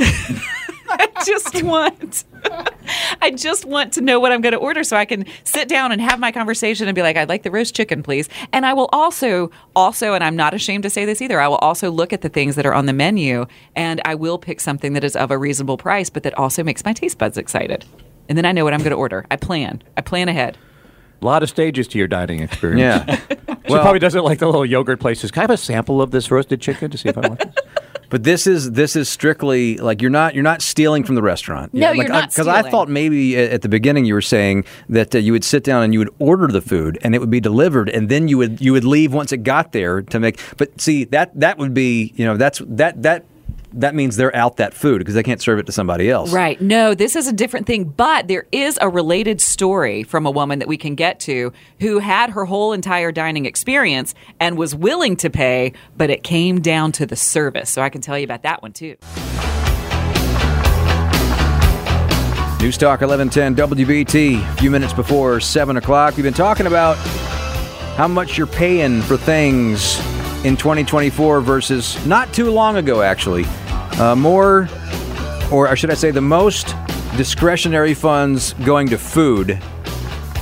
[1.19, 2.23] I just want
[3.21, 5.91] I just want to know what I'm going to order so I can sit down
[5.91, 8.29] and have my conversation and be like, I'd like the roast chicken, please.
[8.53, 11.57] And I will also also, and I'm not ashamed to say this either, I will
[11.57, 14.93] also look at the things that are on the menu and I will pick something
[14.93, 17.85] that is of a reasonable price, but that also makes my taste buds excited.
[18.27, 19.25] And then I know what I'm going to order.
[19.29, 19.81] I plan.
[19.97, 20.57] I plan ahead.
[21.21, 23.05] A lot of stages to your dining experience.
[23.07, 23.19] Yeah.
[23.69, 25.29] She probably doesn't like the little yogurt places.
[25.29, 27.55] Can I have a sample of this roasted chicken to see if I want this?
[28.09, 31.73] But this is this is strictly like you're not you're not stealing from the restaurant.
[31.73, 32.71] No, like, you're not Because I stealing.
[32.71, 35.83] thought maybe at at the beginning you were saying that uh, you would sit down
[35.83, 38.59] and you would order the food and it would be delivered and then you would
[38.61, 40.39] you would leave once it got there to make.
[40.57, 43.25] But see that that would be you know that's that that
[43.73, 46.31] that means they're out that food because they can't serve it to somebody else.
[46.31, 46.59] Right.
[46.59, 50.59] No, this is a different thing, but there is a related story from a woman
[50.59, 55.15] that we can get to who had her whole entire dining experience and was willing
[55.17, 57.69] to pay, but it came down to the service.
[57.69, 58.95] So I can tell you about that one too.
[62.61, 64.51] News Talk 1110 WBT.
[64.51, 66.97] A few minutes before seven o'clock, we've been talking about
[67.95, 69.97] how much you're paying for things
[70.43, 73.45] in 2024 versus not too long ago, actually.
[73.99, 74.69] Uh, more,
[75.51, 76.75] or should I say, the most
[77.17, 79.59] discretionary funds going to food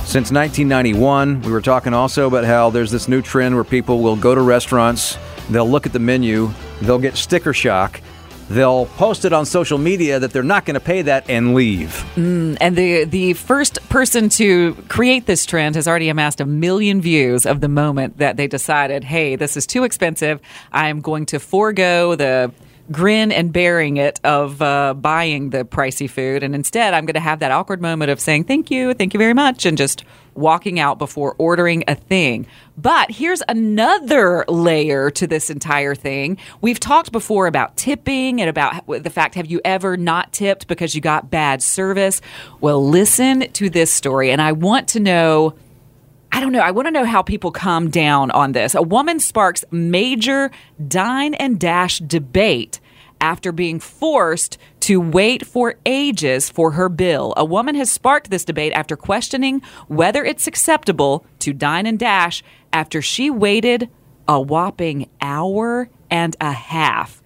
[0.04, 1.42] since 1991.
[1.42, 4.40] We were talking also about how there's this new trend where people will go to
[4.40, 5.18] restaurants,
[5.50, 6.50] they'll look at the menu,
[6.82, 8.00] they'll get sticker shock.
[8.48, 12.04] They'll post it on social media that they're not going to pay that and leave.
[12.16, 17.00] Mm, and the the first person to create this trend has already amassed a million
[17.00, 20.40] views of the moment that they decided, hey, this is too expensive.
[20.72, 22.52] I'm going to forego the
[22.90, 27.20] grin and bearing it of uh, buying the pricey food, and instead I'm going to
[27.20, 30.78] have that awkward moment of saying thank you, thank you very much, and just walking
[30.78, 32.46] out before ordering a thing.
[32.76, 36.38] But here's another layer to this entire thing.
[36.60, 40.94] We've talked before about tipping and about the fact have you ever not tipped because
[40.94, 42.20] you got bad service?
[42.60, 45.54] Well, listen to this story, and I want to know.
[46.30, 46.60] I don't know.
[46.60, 48.74] I want to know how people calm down on this.
[48.74, 50.50] A woman sparks major
[50.86, 52.80] dine and dash debate
[53.20, 57.34] after being forced to wait for ages for her bill.
[57.36, 62.42] A woman has sparked this debate after questioning whether it's acceptable to dine and dash
[62.72, 63.88] after she waited
[64.28, 67.17] a whopping hour and a half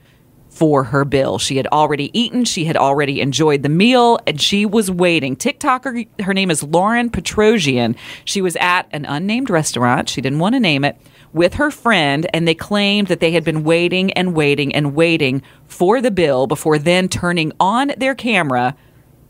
[0.53, 1.39] for her bill.
[1.39, 5.35] She had already eaten, she had already enjoyed the meal, and she was waiting.
[5.35, 7.97] TikToker, her name is Lauren Petrosian.
[8.27, 10.11] She was at an unnamed restaurant.
[10.11, 10.99] She didn't want to name it
[11.33, 15.43] with her friend, and they claimed that they had been waiting and waiting and waiting
[15.67, 18.77] for the bill before then turning on their camera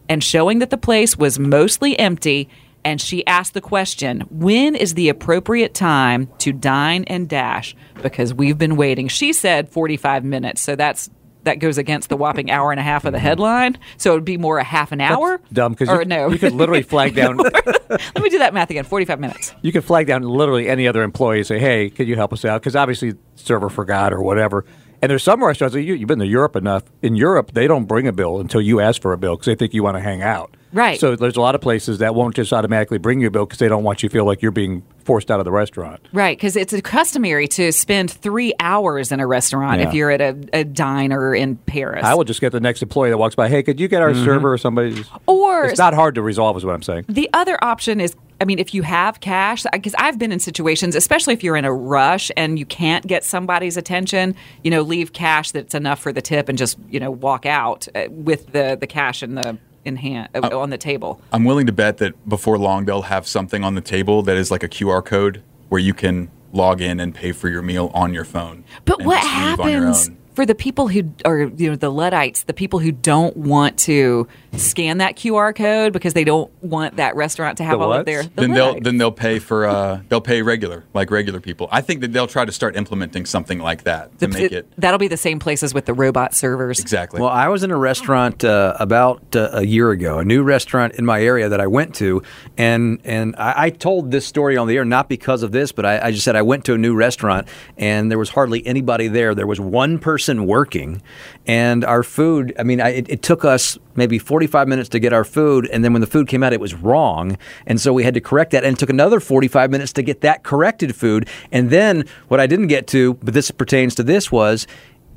[0.08, 2.48] and showing that the place was mostly empty.
[2.84, 7.76] And she asked the question, when is the appropriate time to dine and dash?
[8.02, 9.08] Because we've been waiting.
[9.08, 10.60] She said 45 minutes.
[10.60, 11.08] So that's
[11.44, 13.78] that goes against the whopping hour and a half of the headline.
[13.96, 15.40] So it would be more a half an hour.
[15.52, 16.28] Dumb because you, no.
[16.28, 17.36] you could literally flag down.
[17.90, 18.84] Let me do that math again.
[18.84, 19.54] 45 minutes.
[19.62, 22.44] You could flag down literally any other employee and say, "Hey, could you help us
[22.44, 24.64] out?" Because obviously, server forgot or whatever.
[25.00, 25.74] And there's some restaurants.
[25.74, 26.84] You, you've been to Europe enough.
[27.02, 29.56] In Europe, they don't bring a bill until you ask for a bill because they
[29.56, 30.56] think you want to hang out.
[30.72, 30.98] Right.
[30.98, 33.58] So there's a lot of places that won't just automatically bring you a bill because
[33.58, 36.00] they don't want you to feel like you're being forced out of the restaurant.
[36.12, 39.88] Right, because it's customary to spend three hours in a restaurant Yeah.
[39.88, 42.04] if you're at a, a diner in Paris.
[42.04, 43.48] I will just get the next employee that walks by.
[43.48, 45.04] Hey, could you get our server or somebody?
[45.26, 47.04] Or- it's not hard to resolve, is what I'm saying.
[47.08, 50.94] The other option is, I mean, if you have cash, because I've been in situations,
[50.96, 55.12] especially if you're in a rush and you can't get somebody's attention, you know, leave
[55.12, 58.76] cash that's enough for the tip and just, you know, walk out uh, with the,
[58.80, 61.20] the cash in the in hand uh, on the table.
[61.32, 64.50] I'm willing to bet that before long they'll have something on the table that is
[64.50, 68.12] like a QR code where you can log in and pay for your meal on
[68.12, 68.64] your phone.
[68.84, 70.10] But what just on your happens.
[70.34, 74.26] For the people who are, you know, the Luddites, the people who don't want to
[74.56, 78.00] scan that QR code because they don't want that restaurant to have The all what?
[78.00, 78.22] of their.
[78.22, 81.68] The then they'll then they'll pay for uh, they'll pay regular like regular people.
[81.70, 84.68] I think that they'll try to start implementing something like that to The- make it
[84.78, 86.80] That'll be the same places with the robot servers.
[86.80, 87.20] exactly.
[87.20, 90.94] Well, I was in a restaurant uh, about uh, a year ago, a new restaurant
[90.94, 92.22] in my area that I went to,
[92.56, 95.84] and and I, I told this story on the air not because of this, but
[95.84, 99.08] I, I just said I went to a new restaurant and there was hardly anybody
[99.08, 99.34] there.
[99.34, 101.02] There was one person working,
[101.46, 102.54] and our food.
[102.58, 105.84] I mean, I, it, it took us maybe 45 minutes to get our food, and
[105.84, 108.52] then when the food came out, it was wrong, and so we had to correct
[108.52, 112.40] that, and it took another 45 minutes to get that corrected food, and then what
[112.40, 114.66] I didn't get to, but this pertains to this was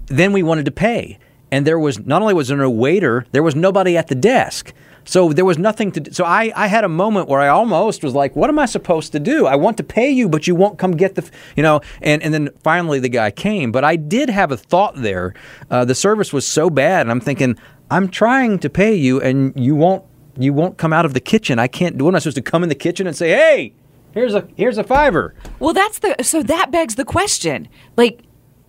[0.07, 1.17] then we wanted to pay
[1.51, 4.73] and there was not only was there no waiter there was nobody at the desk
[5.05, 6.11] so there was nothing to do.
[6.11, 9.11] so I, I had a moment where i almost was like what am i supposed
[9.11, 11.81] to do i want to pay you but you won't come get the you know
[12.01, 15.33] and, and then finally the guy came but i did have a thought there
[15.71, 17.55] uh, the service was so bad and i'm thinking
[17.91, 20.03] i'm trying to pay you and you won't
[20.37, 22.41] you won't come out of the kitchen i can't do what am i supposed to
[22.41, 23.73] come in the kitchen and say hey
[24.13, 27.67] here's a here's a fiver Well, that's the so that begs the question.
[27.95, 28.21] Like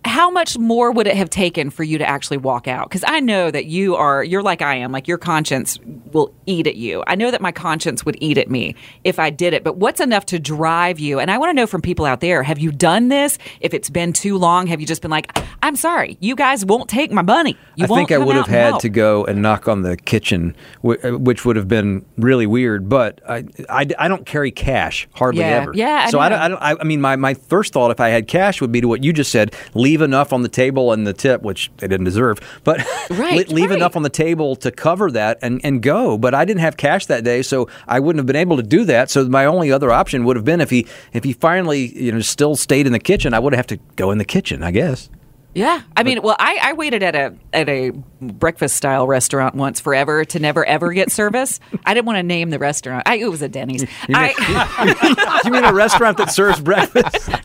[0.07, 2.89] how much more would it have taken for you to actually walk out?
[2.89, 5.79] Because I know that you are, you're like I am, like your conscience
[6.13, 7.03] will eat at you.
[7.07, 9.99] I know that my conscience would eat at me if I did it, but what's
[9.99, 11.19] enough to drive you?
[11.19, 13.37] And I want to know from people out there have you done this?
[13.59, 16.89] If it's been too long, have you just been like, I'm sorry, you guys won't
[16.89, 17.57] take my money?
[17.75, 20.55] You I think I would have had help." to go and knock on the kitchen,
[20.83, 22.87] uh, which would have been really weird.
[22.87, 25.71] But I, I, I don't carry cash hardly Yeah, ever.
[25.73, 28.09] yeah, I so I don't, I, don't, I mean, my, my first thought if I
[28.09, 31.05] had cash would be to what you just said: leave enough on the table and
[31.05, 33.77] the tip, which they didn't deserve, but Right, leave right.
[33.77, 36.17] enough on the table to cover that and, and go.
[36.17, 38.85] But I didn't have cash that day, so I wouldn't have been able to do
[38.85, 39.09] that.
[39.09, 42.21] So my only other option would have been if he if he finally you know
[42.21, 45.09] still stayed in the kitchen, I would have to go in the kitchen, I guess.
[45.57, 47.89] Yeah, I mean, well, I, I waited at a at a
[48.21, 51.59] breakfast style restaurant once forever to never ever get service.
[51.83, 53.07] I didn't want to name the restaurant.
[53.07, 53.83] I, it was a Denny's.
[54.09, 57.29] I, you mean a restaurant that serves breakfast?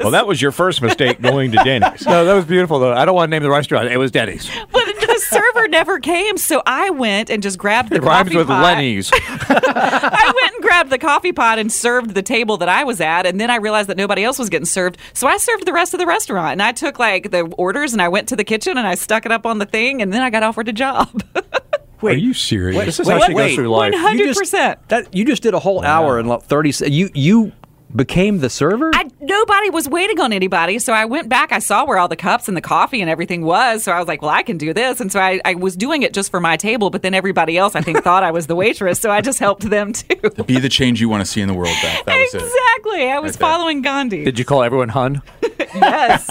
[0.00, 2.04] Well, that was your first mistake going to Denny's.
[2.04, 2.92] No, that was beautiful though.
[2.92, 3.88] I don't want to name the restaurant.
[3.88, 4.50] It was Denny's.
[4.72, 8.36] but the server never came, so I went and just grabbed the It rhymes coffee
[8.38, 8.62] with pot.
[8.62, 9.10] Lenny's.
[9.14, 13.26] I went and grabbed the coffee pot and served the table that I was at,
[13.26, 15.94] and then I realized that nobody else was getting served, so I served the rest
[15.94, 16.52] of the restaurant.
[16.52, 19.26] And I took like the orders and I went to the kitchen and I stuck
[19.26, 21.22] it up on the thing, and then I got offered a job.
[22.02, 22.84] Wait, Are you serious?
[22.84, 23.92] This is Wait, how she wait, goes through life.
[23.92, 24.88] One hundred You just- percent.
[24.88, 26.72] That you just did a whole hour and like thirty.
[26.72, 27.52] se- You you
[27.94, 28.90] became the server.
[28.94, 31.52] I nobody was waiting on anybody, so I went back.
[31.52, 34.08] I saw where all the cups and the coffee and everything was, so I was
[34.08, 36.40] like, "Well, I can do this." And so I, I was doing it just for
[36.40, 39.20] my table, but then everybody else, I think, thought I was the waitress, so I
[39.20, 40.16] just helped them too.
[40.46, 42.04] Be the change you want to see in the world, Beth.
[42.06, 42.42] That was it.
[42.42, 43.48] exactly, I was Right there.
[43.48, 44.24] following Gandhi.
[44.24, 45.22] Did you call everyone Hun?
[45.58, 46.28] yes,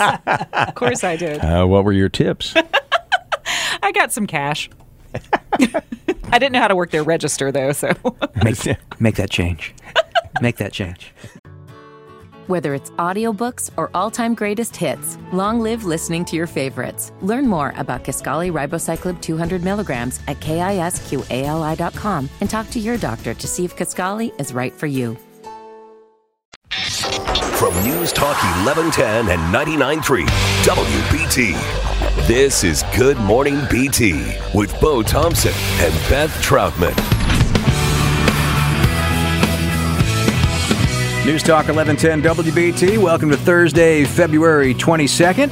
[0.53, 1.39] of course I did.
[1.39, 2.53] Uh, what were your tips?
[3.83, 4.69] I got some cash.
[6.33, 7.91] I didn't know how to work their register though, so
[8.43, 8.57] make,
[8.99, 9.73] make that change.
[10.41, 11.13] Make that change.
[12.51, 17.13] Whether it's audiobooks or all-time greatest hits, long live listening to your favorites.
[17.21, 23.47] Learn more about Kisqali Ribociclib 200 milligrams at kisqali.com and talk to your doctor to
[23.47, 25.15] see if Kisqali is right for you.
[27.55, 28.35] From News Talk
[28.65, 30.25] 1110 and 99.3
[30.65, 32.27] WBT.
[32.27, 37.40] This is Good Morning BT with Bo Thompson and Beth Troutman.
[41.25, 42.97] News Talk 1110 WBT.
[42.97, 45.49] Welcome to Thursday, February 22nd.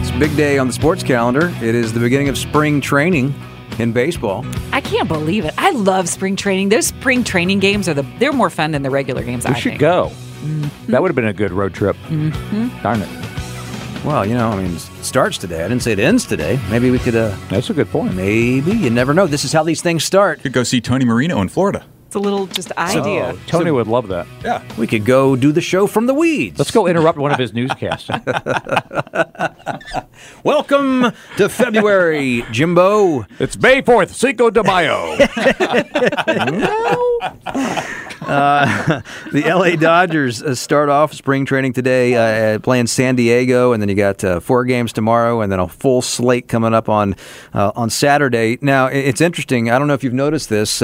[0.00, 1.48] It's a big day on the sports calendar.
[1.62, 3.32] It is the beginning of spring training
[3.78, 4.44] in baseball.
[4.72, 5.54] I can't believe it.
[5.58, 6.70] I love spring training.
[6.70, 9.44] Those spring training games are the they're more fun than the regular games.
[9.46, 9.80] We I should think.
[9.80, 10.10] go.
[10.88, 11.94] That would have been a good road trip.
[12.08, 12.82] Mm-hmm.
[12.82, 14.04] Darn it.
[14.04, 15.64] Well, you know, I mean, it starts today.
[15.64, 16.58] I didn't say it ends today.
[16.68, 18.14] Maybe we could, uh, That's a good point.
[18.14, 19.26] maybe, you never know.
[19.26, 20.42] This is how these things start.
[20.42, 21.84] Could go see Tony Marino in Florida.
[22.06, 23.32] It's a little just idea.
[23.34, 24.28] Oh, Tony would love that.
[24.44, 24.62] Yeah.
[24.78, 26.56] We could go do the show from the weeds.
[26.56, 28.08] Let's go interrupt one of his newscasts.
[30.44, 33.26] Welcome to February, Jimbo.
[33.40, 35.16] it's May 4th, Cinco de Mayo.
[38.26, 43.88] The LA Dodgers uh, start off spring training today, uh, playing San Diego, and then
[43.88, 47.14] you got uh, four games tomorrow, and then a full slate coming up on
[47.54, 48.58] uh, on Saturday.
[48.60, 49.70] Now, it's interesting.
[49.70, 50.82] I don't know if you've noticed this.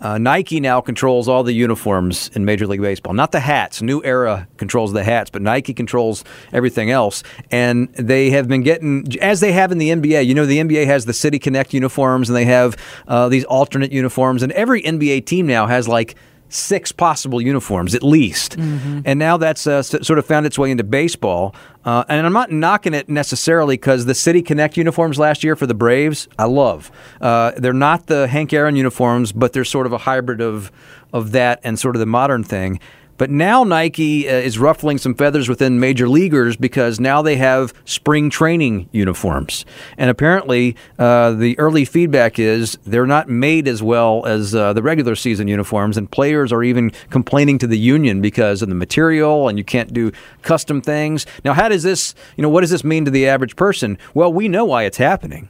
[0.00, 3.14] Uh, Nike now controls all the uniforms in Major League Baseball.
[3.14, 3.80] Not the hats.
[3.80, 7.22] New Era controls the hats, but Nike controls everything else.
[7.50, 10.26] And they have been getting, as they have in the NBA.
[10.26, 12.76] You know, the NBA has the City Connect uniforms, and they have
[13.08, 16.14] uh, these alternate uniforms, and every NBA team now has like
[16.48, 18.56] six possible uniforms at least.
[18.56, 21.54] And now that's uh, s- sort of found its way into baseball.
[21.84, 25.66] Uh, and I'm not knocking it necessarily because the City Connect uniforms last year for
[25.66, 26.90] the Braves, I love.
[27.20, 30.70] Uh, they're not the Hank Aaron uniforms, but they're sort of a hybrid of
[31.12, 32.80] of that and sort of the modern thing.
[33.18, 37.72] But now Nike uh, is ruffling some feathers within major leaguers because now they have
[37.84, 39.64] spring training uniforms.
[39.96, 44.82] And apparently, uh, the early feedback is they're not made as well as uh, the
[44.82, 45.96] regular season uniforms.
[45.96, 49.92] And players are even complaining to the union because of the material and you can't
[49.92, 51.26] do custom things.
[51.44, 53.98] Now, how does this, you know, what does this mean to the average person?
[54.14, 55.48] Well, we know why it's happening.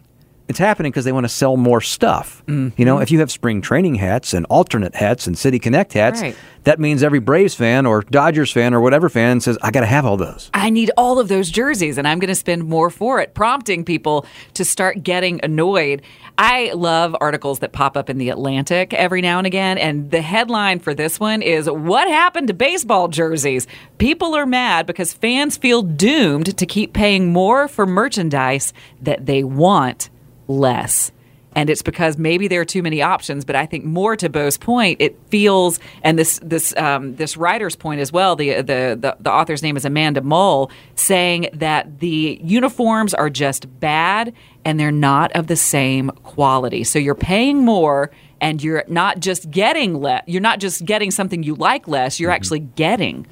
[0.48, 2.42] It's happening because they want to sell more stuff.
[2.46, 3.02] You know, mm-hmm.
[3.02, 6.36] if you have spring training hats and alternate hats and City Connect hats, Right.
[6.64, 9.86] that means every Braves fan or Dodgers fan or whatever fan says, I got to
[9.86, 10.50] have all those.
[10.54, 13.84] I need all of those jerseys and I'm going to spend more for it, prompting
[13.84, 16.02] people to start getting annoyed.
[16.38, 19.78] I love articles that pop up in the Atlantic every now and again.
[19.78, 23.66] And the headline for this one is What happened to baseball jerseys?
[23.98, 29.42] People are mad because fans feel doomed to keep paying more for merchandise that they
[29.42, 30.08] want
[30.48, 31.12] less.
[31.54, 34.58] And it's because maybe there are too many options, but I think more to Bo's
[34.58, 38.36] point, it feels, and this this um, this writer's point as well.
[38.36, 43.80] The, the the the author's name is Amanda Mull, saying that the uniforms are just
[43.80, 44.34] bad
[44.66, 46.84] and they're not of the same quality.
[46.84, 50.24] So you're paying more, and you're not just getting less.
[50.26, 52.20] You're not just getting something you like less.
[52.20, 53.26] You're actually getting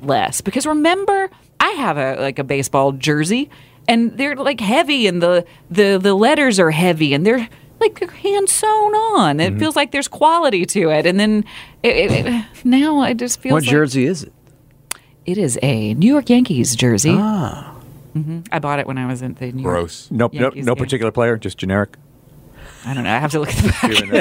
[0.00, 3.50] less because remember i have a like a baseball jersey
[3.88, 7.48] and they're like heavy and the the the letters are heavy and they're
[7.80, 9.56] like they're hand sewn on Mm-hmm.
[9.56, 11.44] it feels like there's quality to it and then
[11.82, 14.32] it, it, it- now i just feel What jersey is it?
[15.26, 17.74] it is a new york yankees jersey ah.
[18.14, 20.10] hmm i bought it when i was in the new york Gross.
[20.10, 20.76] No, no, no game.
[20.76, 21.96] particular player, just generic.
[22.88, 23.68] I don't know i have to look at the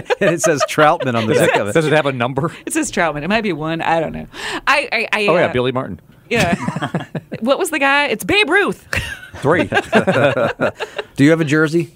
[0.02, 1.74] back and it says Troutman on the back of it.
[1.74, 2.52] Does it have a number?
[2.66, 4.28] it says troutman it might be one i don't know
[4.68, 6.02] i i, I Oh yeah, uh, Billy Martin.
[6.30, 6.56] yeah
[7.40, 8.86] what was the guy it's babe ruth
[9.38, 9.66] Three.
[11.16, 11.96] Do you have a jersey,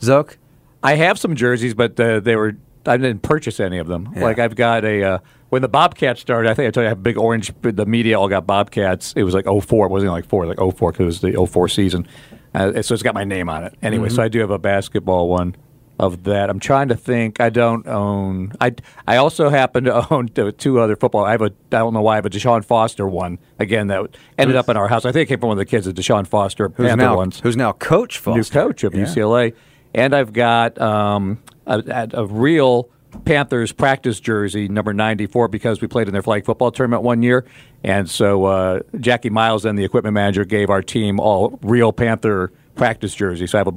[0.00, 0.36] Szoke?
[0.82, 4.08] I have some jerseys, but uh, they were I didn't purchase any of them.
[4.16, 5.18] Like I've got a uh,
[5.50, 6.50] when the Bobcats started.
[6.50, 7.52] I think I told you I have a big orange.
[7.60, 9.12] The media all got Bobcats.
[9.14, 9.86] It was like 04.
[9.86, 10.46] It wasn't like four.
[10.46, 12.08] Like 04 because it was the 04 season.
[12.54, 13.74] Uh, so it's got my name on it.
[13.82, 15.54] Anyway, so I do have a basketball one
[16.00, 16.48] of that.
[16.50, 17.40] I'm trying to think.
[17.40, 18.52] I don't own.
[18.60, 18.74] I
[19.06, 21.24] I also happen to own two other football.
[21.24, 21.46] I have a.
[21.46, 23.38] I don't know why I have a Deshaun Foster one.
[23.58, 25.04] Again, that ended up in our house.
[25.04, 25.86] I think it came from one of the kids.
[25.86, 28.38] The Deshaun Foster Who's Panther now, ones who's now Coach Foster?
[28.38, 29.04] new coach of Yeah.
[29.04, 29.54] UCLA,
[29.94, 32.88] and I've got um, a, a real
[33.24, 37.22] Panthers practice jersey, number ninety four, because we played in their flag football tournament one
[37.22, 37.44] year,
[37.84, 42.52] and so uh, Jackie Miles, then the equipment manager, gave our team all real Panther
[42.76, 43.50] practice jerseys.
[43.50, 43.74] So I have a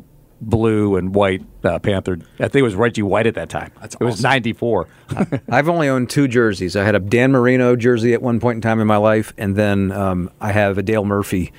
[0.49, 2.17] blue and white uh, Panther.
[2.39, 3.71] I think it was Reggie White at that time.
[3.81, 4.87] That's it was ninety four.
[5.49, 6.75] I've only owned two jerseys.
[6.75, 9.55] I had a Dan Marino jersey at one point in time in my life, and
[9.55, 11.51] then um, I have a Dale Murphy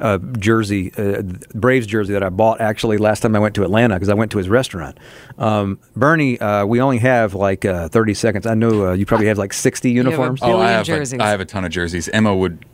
[0.00, 1.22] uh, jersey, uh,
[1.54, 4.30] Braves jersey that I bought actually last time I went to Atlanta because I went
[4.32, 4.98] to his restaurant.
[5.38, 8.46] Um, Bernie, uh, we only have like uh, 30 seconds.
[8.46, 10.40] I know uh, you probably have like 60 uniforms.
[10.40, 11.18] billion Oh, I have jerseys.
[11.18, 12.08] A, I have a ton of jerseys.
[12.08, 12.64] Emma would,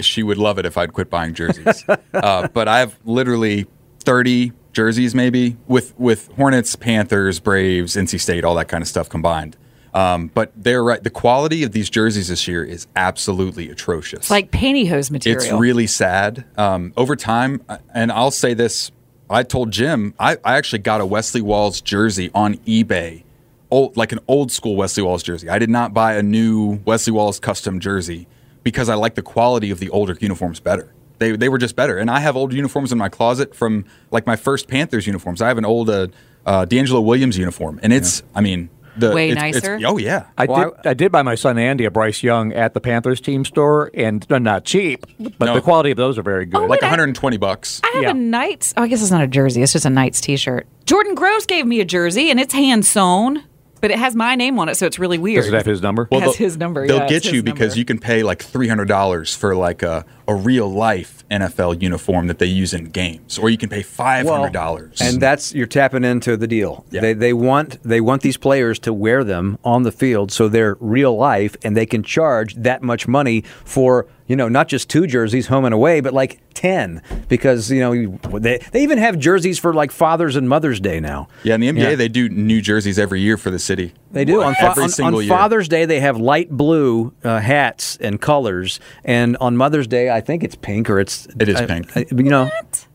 [0.00, 1.84] she would love it if I'd quit buying jerseys.
[2.14, 3.66] uh, but I have literally
[4.00, 9.08] thirty jerseys, maybe with with Hornets, Panthers, Braves, NC State, all that kind of stuff
[9.08, 9.56] combined.
[9.92, 11.02] Um, but they're right.
[11.02, 14.20] The quality of these jerseys this year is absolutely atrocious.
[14.20, 15.42] It's like pantyhose material.
[15.42, 16.44] It's really sad.
[16.56, 17.60] Um, over time,
[17.92, 18.92] and I'll say this:
[19.28, 23.24] I told Jim I, I actually got a Wesley Walls jersey on eBay
[23.72, 25.48] old, like an old school Wesley Walls jersey.
[25.48, 28.28] I did not buy a new Wesley Walls custom jersey
[28.62, 30.94] because I like the quality of the older uniforms better.
[31.18, 31.98] They, they were just better.
[31.98, 35.42] And I have old uniforms in my closet from like my first Panthers uniforms.
[35.42, 36.08] I have an old uh,
[36.46, 39.86] uh, DeAngelo Williams uniform, and it's, I mean, the, Way it's- it's- nicer?
[39.86, 40.86] oh yeah, I Well, did.
[40.86, 44.22] I, did buy my son Andy a Bryce Young at the Panthers team store, and
[44.24, 45.06] they're not cheap,
[45.38, 45.54] but No.
[45.54, 46.58] the quality of those are very good.
[46.62, 47.80] like wait, I- 120 bucks.
[47.84, 48.10] I have Yeah.
[48.10, 48.74] a Knights.
[48.76, 49.62] Oh, I guess it's not a jersey.
[49.62, 50.66] It's just a Knights T-shirt.
[50.84, 53.44] Jordan Gross gave me a jersey, and it's hand sewn,
[53.80, 55.44] but it has my name on it, so it's really weird.
[55.44, 56.08] Does it have his number?
[56.10, 57.78] Well, it has his number, They'll yeah, get you his because number.
[57.78, 62.26] you can pay like three hundred dollars for like a, a real life NFL uniform
[62.28, 65.00] that they use in games, or you can pay five hundred dollars.
[65.00, 66.84] and that's you're tapping into the deal.
[66.90, 67.00] Yeah.
[67.00, 70.76] They they want they want these players to wear them on the field so they're
[70.80, 75.06] real life and they can charge that much money for you know not just two
[75.06, 79.58] jerseys home and away but like ten because you know they they even have jerseys
[79.58, 81.28] for like Father's and Mother's Day now.
[81.44, 81.94] yeah, in the NBA Yeah.
[81.94, 83.92] they do new jerseys every year for the city.
[84.10, 85.28] They do on, fa- every on, single on year.
[85.36, 85.84] Father's Day.
[85.84, 90.54] They have light blue uh, hats and colors, and on Mother's Day, I think it's
[90.54, 91.94] pink or it's It is I- pink.
[91.96, 92.44] I- you know,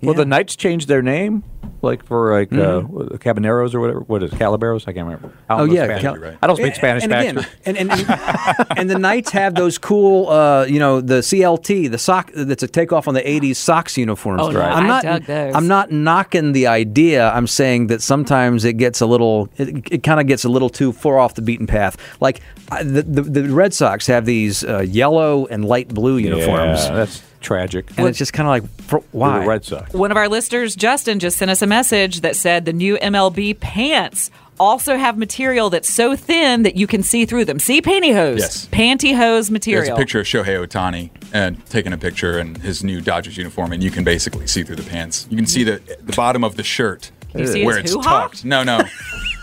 [0.01, 0.13] Well, yeah.
[0.13, 1.43] the Knights changed their name,
[1.83, 2.81] like for like uh,
[3.19, 3.99] Cabaneros or whatever.
[4.01, 4.87] What is it, Calaberos?
[4.87, 5.31] I can't remember.
[5.49, 6.01] I don't Oh yeah, Spanish.
[6.01, 6.37] Cal- right.
[6.41, 7.03] I don't speak And- Spanish.
[7.03, 7.39] And Baxter.
[7.39, 11.91] again, and, and, and, and the Knights have those cool, uh, you know, the CLT,
[11.91, 14.41] the sock that's a takeoff on the '80s socks uniforms.
[14.43, 15.55] Oh, no, I'm I not, dug those.
[15.55, 17.29] I'm not knocking the idea.
[17.29, 20.69] I'm saying that sometimes it gets a little, it, it kind of gets a little
[20.69, 21.97] too far off the beaten path.
[22.21, 22.41] Like
[22.71, 26.93] I, the, the the Red Sox have these uh, yellow and light blue uniforms, Yeah,
[26.95, 27.89] that's tragic.
[27.97, 29.39] and it's just kind of like, for, For why?
[29.39, 29.93] the Red Sox.
[29.93, 33.59] One of our listeners, Justin, just sent us a message that said the new MLB
[33.59, 37.59] pants also have material that's so thin that you can see through them.
[37.59, 38.67] See pantyhose, Yes.
[38.71, 39.85] pantyhose material.
[39.85, 43.71] There's a picture of Shohei Ohtani and taking a picture in his new Dodgers uniform,
[43.71, 45.27] and you can basically see through the pants.
[45.29, 48.23] You can see the the bottom of the shirt you see where it's hoo-ha?
[48.23, 48.45] tucked.
[48.45, 48.81] No, no.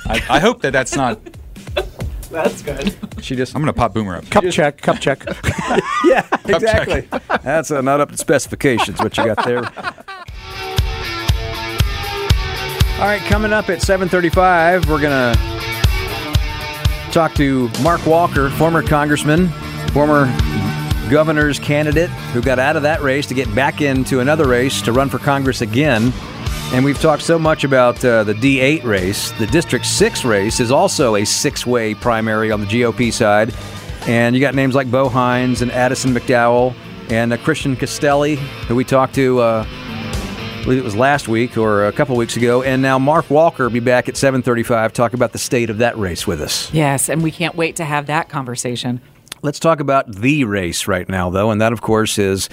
[0.06, 1.20] I, I hope that that's not.
[2.30, 2.94] That's good.
[3.20, 4.30] She just, I'm gonna pop Boomer up.
[4.30, 4.80] Cup check.
[4.80, 5.24] Cup check.
[6.04, 7.08] yeah, exactly.
[7.42, 9.00] That's uh, not up to specifications.
[9.00, 9.62] What you got there.
[13.00, 15.34] All right, coming up at 7:35, we're gonna
[17.10, 19.48] talk to Mark Walker, former congressman,
[19.94, 20.26] former
[21.08, 24.92] governor's candidate who got out of that race to get back into another race to
[24.92, 26.12] run for Congress again.
[26.74, 29.30] And we've talked so much about uh, the D8 race.
[29.38, 33.54] The District 6 race is also a six way primary on the GOP side.
[34.08, 36.74] And you got names like Bo Hines and Addison McDowell
[37.08, 38.36] and uh, Christian Castelli,
[38.68, 39.40] who we talked to.
[39.40, 39.66] Uh,
[40.60, 43.62] I believe it was last week or a couple weeks ago, and now Mark Walker
[43.62, 46.70] will be back at 7:35 talk about the state of that race with us.
[46.70, 49.00] Yes, and we can't wait to have that conversation.
[49.40, 52.50] Let's talk about the race right now, though, and that, of course, is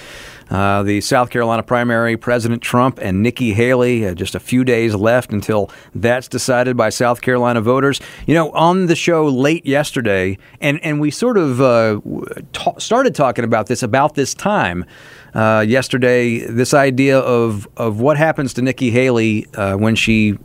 [0.50, 2.16] uh, the South Carolina primary.
[2.16, 4.08] President Trump and Nikki Haley.
[4.08, 8.00] Uh, just a few days left until that's decided by South Carolina voters.
[8.26, 12.00] You know, on the show late yesterday, and and we sort of uh,
[12.54, 14.86] ta- started talking about this about this time.
[15.38, 20.36] Uh, yesterday, this idea of, of what happens to Nikki Haley uh, when she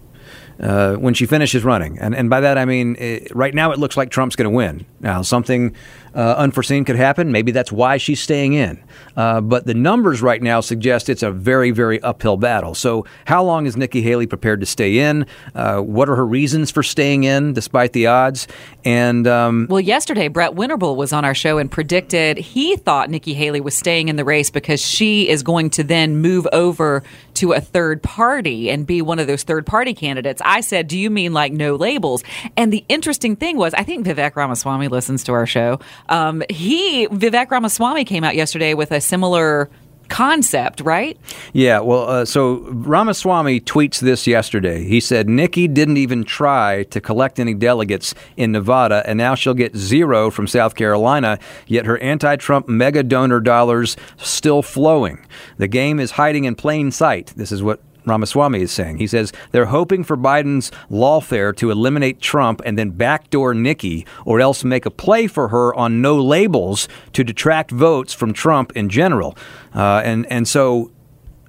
[0.61, 1.99] uh, when she finishes running.
[1.99, 4.55] And, and by that, I mean, eh, right now it looks like Trump's going to
[4.55, 4.84] win.
[5.01, 5.74] Now, something
[6.15, 7.33] uh, unforeseen could happen.
[7.33, 8.83] Maybe that's why she's staying in.
[9.17, 12.75] Uh, but the numbers right now suggest it's a very, very uphill battle.
[12.75, 15.27] So, how long is Nikki Haley prepared to stay in?
[15.55, 18.49] Uh, what are her reasons for staying in despite the odds?
[18.85, 23.35] And um, Well, yesterday, Brett Winterble was on our show and predicted he thought Nikki
[23.35, 27.03] Haley was staying in the race because she is going to then move over
[27.35, 30.43] to a third party and be one of those third party candidates.
[30.45, 32.23] I said, Do you mean like no labels?
[32.57, 35.81] And the interesting thing was, I think Vivek Ramaswamy listens to our show.
[36.09, 39.70] Um, he, Vivek Ramaswamy, came out yesterday with a similar
[40.09, 41.18] concept, right?
[41.55, 44.84] Yeah, well, uh, so Ramaswamy tweets this yesterday.
[44.84, 49.55] He said Nikki didn't even try to collect any delegates in Nevada, and now she'll
[49.55, 51.38] get zero from South Carolina.
[51.66, 55.24] Yet her anti-Trump mega donor dollars still flowing.
[55.57, 57.32] The game is hiding in plain sight.
[57.36, 58.98] This is what Ramaswamy is saying.
[58.98, 64.40] He says they're hoping for Biden's lawfare to eliminate Trump and then backdoor Nikki, or
[64.40, 68.88] else make a play for her on no labels to detract votes from Trump in
[68.88, 69.36] general.
[69.74, 70.90] Uh, and and so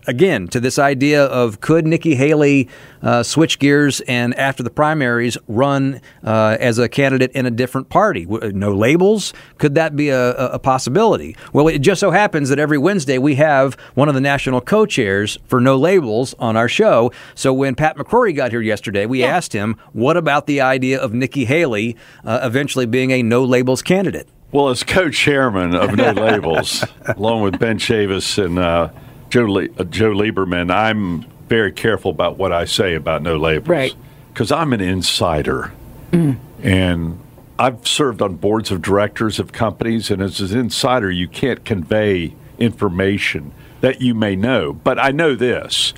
[0.08, 2.68] again to this idea of could Nikki Haley
[3.02, 7.90] uh, switch gears and after the primaries run uh, as a candidate in a different
[7.90, 8.26] party?
[8.26, 9.34] No labels?
[9.58, 11.36] Could that be a, a- a possibility?
[11.54, 15.38] Well, it just so happens that every Wednesday we have one of the national co-chairs
[15.46, 17.12] for No Labels on our show.
[17.36, 21.14] So when Pat McCrory got here yesterday, we asked him, "What about the idea of
[21.14, 21.96] Nikki Haley
[22.26, 27.58] uh, eventually being a No Labels candidate?" Well, as co-chairman of No Labels, along with
[27.60, 28.90] Ben Chavis and uh,
[29.34, 33.68] Joe Le- uh, Joe Lieberman, I'm very careful about what I say about No Labels,
[33.68, 33.96] Right.
[34.32, 35.72] Because I'm an insider,
[36.12, 37.20] And
[37.58, 42.36] I've served on boards of directors of companies, and as an insider, you can't convey
[42.60, 44.72] information that you may know.
[44.72, 45.96] But I know this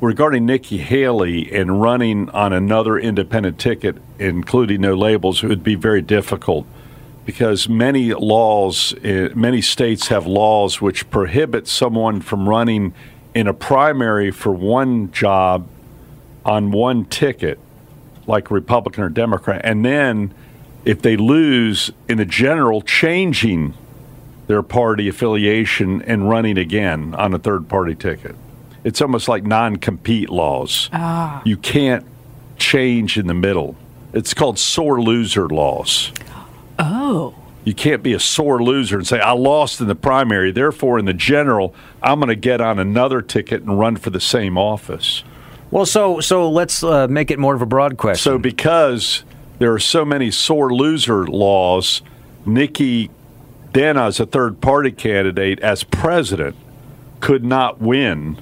[0.00, 5.74] regarding Nikki Haley and running on another independent ticket, including no labels, it would be
[5.74, 6.64] very difficult
[7.28, 12.94] because many laws, eh, many states have laws which prohibit someone from running
[13.34, 15.68] in a primary for one job
[16.46, 17.58] on one ticket,
[18.26, 20.32] like Republican or Democrat, and then
[20.86, 23.74] if they lose in the general, changing
[24.46, 28.34] their party affiliation and running again on a third party ticket.
[28.84, 30.88] It's almost like non compete laws.
[30.94, 31.42] Ah.
[31.44, 32.06] You can't
[32.56, 33.76] change in the middle.
[34.14, 36.10] It's called sore loser laws.
[36.78, 37.34] Oh.
[37.64, 41.04] You can't be a sore loser and say, I lost in the primary, therefore, in
[41.04, 45.22] the general, I'm going to get on another ticket and run for the same office.
[45.70, 48.22] Well, so so let's uh, make it more of a broad question.
[48.22, 49.22] So, because
[49.58, 52.00] there are so many sore loser laws,
[52.46, 53.10] Nikki
[53.72, 56.56] Dana, as a third party candidate, as president,
[57.20, 58.40] could not win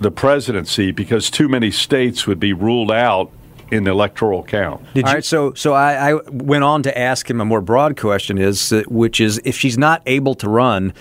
[0.00, 3.30] the presidency because too many states would be ruled out
[3.74, 4.84] in the electoral count.
[4.96, 8.38] All right, so so I, I went on to ask him a more broad question,
[8.38, 10.92] is uh, which is if she's not able to run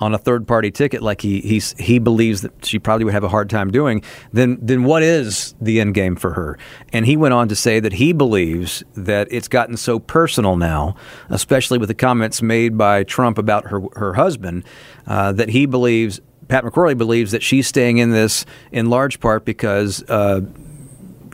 [0.00, 3.22] on a third party ticket like he he's, he believes that she probably would have
[3.22, 4.02] a hard time doing,
[4.32, 6.58] then then what is the end game for her?
[6.92, 10.96] And he went on to say that he believes that it's gotten so personal now,
[11.28, 14.64] especially with the comments made by Trump about her her husband,
[15.06, 16.20] uh, that he believes.
[16.48, 20.40] Pat McCrory believes that she's staying in this in large part because uh,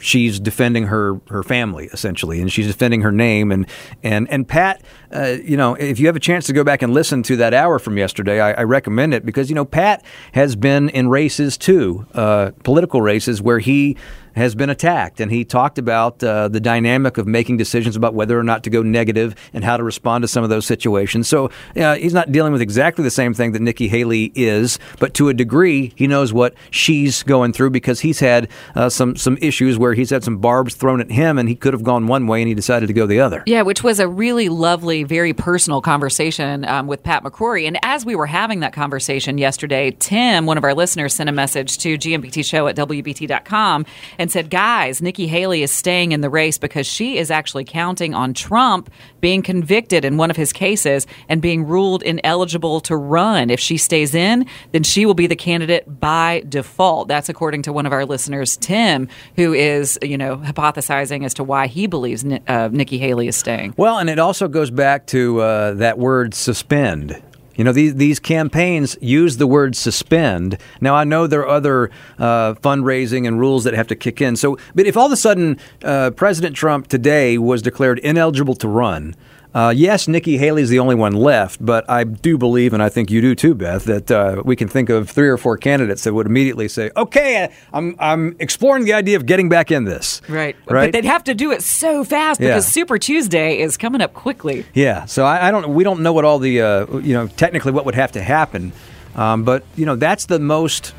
[0.01, 3.53] she's defending her her family essentially, and she's defending her name.
[3.53, 3.67] And
[4.03, 4.83] and and Pat,
[5.13, 7.55] uh, you know, if you have a chance to go back and listen to that
[7.55, 11.57] hour from yesterday, I, I recommend it because you know Pat has been in races
[11.57, 13.97] too, uh, political races where he
[14.39, 18.39] has been attacked, and he talked about uh, the dynamic of making decisions about whether
[18.39, 21.29] or not to go negative and how to respond to some of those situations.
[21.29, 25.15] So uh, he's not dealing with exactly the same thing that Nikki Haley is, but
[25.15, 29.37] to a degree, he knows what she's going through because he's had uh, some some
[29.41, 32.27] issues where he's had some barbs thrown at him, and he could have gone one
[32.27, 33.43] way, and he decided to go the other.
[33.47, 37.67] Yeah, which was a really lovely, very personal conversation um, with Pat McCrory.
[37.67, 41.33] And as we were having that conversation yesterday, Tim, one of our listeners, sent a
[41.33, 43.87] message to GMBT Show at WBT.com
[44.19, 48.15] and said, Guys, Nikki Haley is staying in the race because she is actually counting
[48.15, 53.51] on Trump being convicted in one of his cases and being ruled ineligible to run.
[53.51, 57.09] If she stays in, then she will be the candidate by default.
[57.09, 61.45] That's according to one of our listeners, Tim, who is, you know, hypothesizing as to
[61.45, 63.75] why he believes uh, Nikki Haley is staying.
[63.77, 67.23] Well, and it also goes back to uh, that word suspend.
[67.59, 70.59] You know, these, these campaigns use the word suspend.
[70.81, 74.37] Now, I know there are other uh, fundraising and rules that have to kick in.
[74.37, 78.69] So, but if all of a sudden uh, President Trump today was declared ineligible to
[78.69, 79.17] run,
[79.59, 83.11] uh, yes, Nikki Haley's the only one left, but I do believe, and I think
[83.11, 86.15] you do too, Beth, that uh, we can think of three or four candidates that
[86.15, 90.55] would immediately say, "Okay, I'm I'm exploring the idea of getting back in this." Right.
[90.67, 90.87] Right.
[90.87, 92.49] But they'd have to do it so fast Yeah.
[92.51, 94.65] because Super Tuesday is coming up quickly.
[94.75, 95.69] Yeah, so I, I don't.
[95.75, 98.73] We don't know what all the uh, you know technically what would have to happen,
[99.17, 100.95] um, but you know that's the most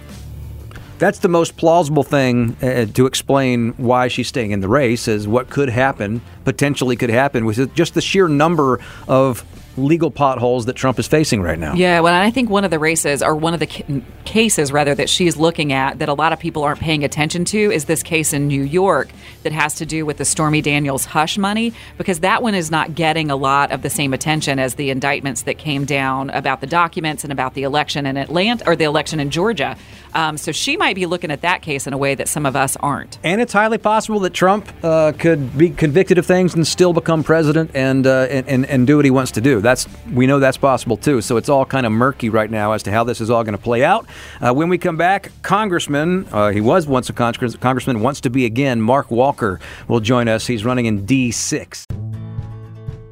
[1.00, 5.28] that's the most plausible thing uh, to explain why she's staying in the race is
[5.28, 9.44] what could happen potentially could happen with just the sheer number of
[9.80, 11.74] legal potholes that Trump is facing right now.
[11.74, 14.94] Yeah, well, I think one of the races, or one of the ca- cases rather,
[14.96, 18.04] that she's looking at that a lot of people aren't paying attention to is this
[18.04, 19.10] case in New York
[19.44, 22.96] that has to do with the Stormy Daniels hush money, because that one is not
[22.96, 26.68] getting a lot of the same attention as the indictments that came down about the
[26.68, 29.76] documents and about the election in Atlanta or the election in Georgia.
[30.14, 32.56] Um, so she might be looking at that case in a way that some of
[32.56, 33.20] us aren't.
[33.24, 37.24] And it's highly possible that Trump uh, could be convicted of things and still become
[37.24, 39.62] president and, uh, and, and and do what he wants to do.
[39.70, 41.22] That's we know that's possible too.
[41.22, 43.56] So it's all kind of murky right now as to how this is all going
[43.56, 44.08] to play out.
[44.42, 48.32] Uh, when we come back, Congressman, uh, he was once a congress- congressman, wants to
[48.32, 48.82] be again.
[48.82, 50.48] Mark Walker will join us.
[50.48, 51.86] He's running in D six.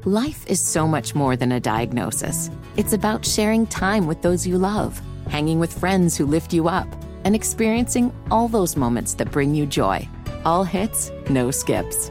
[0.04, 2.50] Life is so much more than a diagnosis.
[2.76, 6.88] It's about sharing time with those you love, hanging with friends who lift you up,
[7.22, 10.08] and experiencing all those moments that bring you joy.
[10.44, 12.10] All hits, no skips.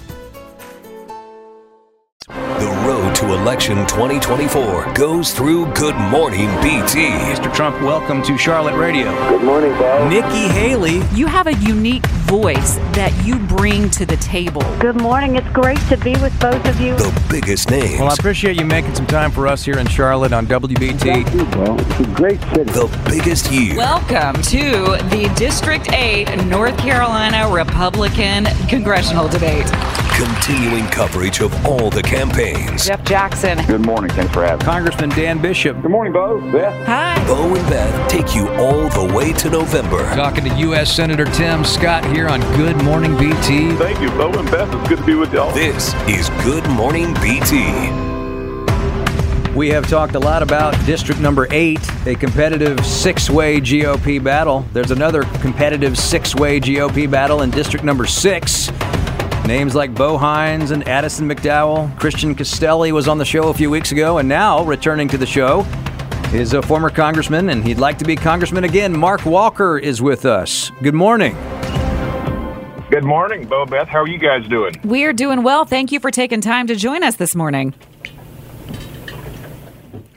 [3.41, 7.09] Election 2024 goes through Good Morning BT.
[7.09, 7.51] Mr.
[7.51, 9.05] Trump, welcome to Charlotte Radio.
[9.29, 10.11] Good morning, Bob.
[10.11, 11.01] Nikki Haley.
[11.15, 14.61] You have a unique voice that you bring to the table.
[14.77, 15.37] Good morning.
[15.37, 16.95] It's great to be with both of you.
[16.97, 17.99] The biggest names.
[17.99, 21.55] Well, I appreciate you making some time for us here in Charlotte on WBT.
[21.55, 22.65] Well, it's a great city.
[22.65, 23.75] The biggest year.
[23.75, 29.65] Welcome to the District 8 North Carolina Republican congressional debate.
[30.21, 32.85] Continuing coverage of all the campaigns.
[32.85, 33.57] Jeff Jackson.
[33.65, 34.11] Good morning.
[34.11, 34.71] Thanks for having me.
[34.71, 35.81] Congressman Dan Bishop.
[35.81, 36.39] Good morning, Bo.
[36.51, 36.85] Beth.
[36.85, 37.25] Hi.
[37.25, 40.03] Bo and Beth take you all the way to November.
[40.13, 40.95] Talking to U.S.
[40.95, 43.75] Senator Tim Scott here on Good Morning BT.
[43.77, 44.71] Thank you, Bo and Beth.
[44.71, 45.51] It's good to be with y'all.
[45.55, 48.11] This is Good Morning BT.
[49.55, 54.67] We have talked a lot about District Number 8, a competitive six way GOP battle.
[54.71, 58.71] There's another competitive six way GOP battle in District Number 6.
[59.47, 61.97] Names like Bo Hines and Addison McDowell.
[61.99, 65.25] Christian Castelli was on the show a few weeks ago, and now returning to the
[65.25, 65.65] show
[66.31, 68.95] is a former congressman, and he'd like to be congressman again.
[68.97, 70.71] Mark Walker is with us.
[70.83, 71.35] Good morning.
[72.91, 73.87] Good morning, Bo Beth.
[73.87, 74.79] How are you guys doing?
[74.83, 75.65] We're doing well.
[75.65, 77.73] Thank you for taking time to join us this morning.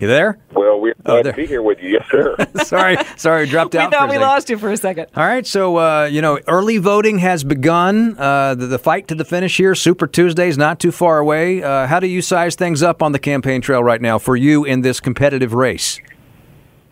[0.04, 0.36] You there?
[0.52, 1.32] Well, we're Oh, glad there.
[1.32, 1.92] to be here with you.
[1.92, 2.36] Yes, sir.
[2.64, 3.90] sorry, sorry, dropped out.
[3.90, 4.00] We out.
[4.00, 4.20] thought for a we second.
[4.28, 5.06] lost you for a second.
[5.16, 8.16] All right, so uh, you know, early voting has begun.
[8.18, 9.74] Uh, the, the fight to the finish here.
[9.74, 11.62] Super Tuesday's not too far away.
[11.62, 14.64] Uh, how do you size things up on the campaign trail right now for you
[14.66, 16.00] in this competitive race?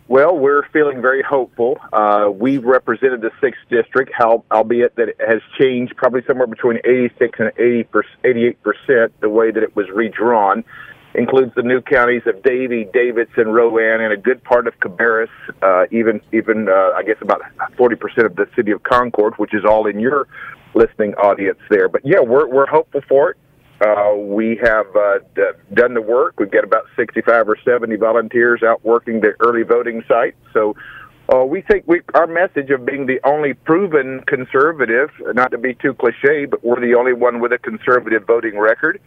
[0.09, 1.79] well, we're feeling very hopeful.
[1.91, 6.79] Uh, we represented the sixth district, how, albeit that it has changed probably somewhere between
[6.85, 7.89] 86 and 80
[8.25, 10.65] 88 percent the way that it was redrawn.
[11.15, 15.29] Includes the new counties of Davie, Davidson, Rowan, and a good part of Cabarrus.
[15.61, 17.43] Uh, even, even uh, I guess about
[17.77, 20.27] 40 percent of the city of Concord, which is all in your
[20.75, 21.89] listening audience there.
[21.89, 23.37] But yeah, we're we're hopeful for it.
[23.85, 25.43] Uh, we have uh, d-
[25.75, 26.39] done the work.
[26.39, 30.37] We've got about 65 or 70 volunteers out working the early voting site.
[30.53, 30.77] So
[31.33, 35.75] uh, we think we, our message of being the only proven conservative, not to be
[35.75, 39.01] too cliche, but we're the only one with a conservative voting record.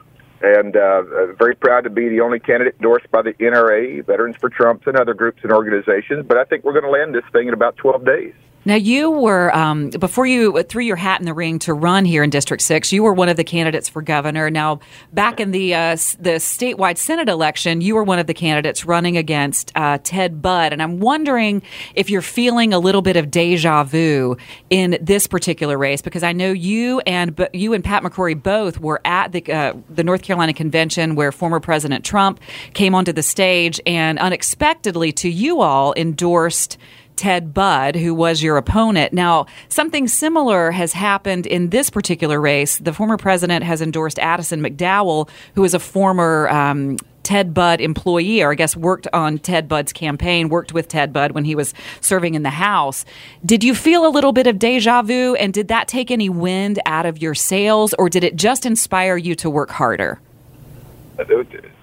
[0.46, 4.36] And uh, uh, very proud to be the only candidate endorsed by the NRA, Veterans
[4.36, 6.24] for Trump, and other groups and organizations.
[6.28, 8.34] But I think we're going to land this thing in about 12 days.
[8.68, 12.24] Now, you were, um, before you threw your hat in the ring to run here
[12.24, 14.50] in District 6, you were one of the candidates for governor.
[14.50, 14.80] Now,
[15.14, 19.18] back in the, uh, the statewide Senate election, you were one of the candidates running
[19.18, 20.74] against uh, Ted Budd.
[20.74, 21.62] And I'm wondering
[21.94, 24.36] if you're feeling a little bit of deja vu
[24.72, 29.00] in this particular race, because I know you and you and Pat McCrory both were
[29.06, 32.40] at the, uh, the North Carolina convention where former President Trump
[32.74, 36.80] came onto the stage and unexpectedly to you all endorsed.
[37.16, 39.14] Ted Budd, who was your opponent.
[39.14, 42.78] Now, something similar has happened in this particular race.
[42.78, 48.44] The former president has endorsed Addison McDowell, who is a former um, Ted Budd employee,
[48.44, 51.74] or I guess worked on Ted Budd's campaign, worked with Ted Budd when he was
[52.00, 53.04] serving in the House.
[53.44, 56.80] Did you feel a little bit of deja vu, and did that take any wind
[56.86, 60.20] out of your sails, or did it just inspire you to work harder?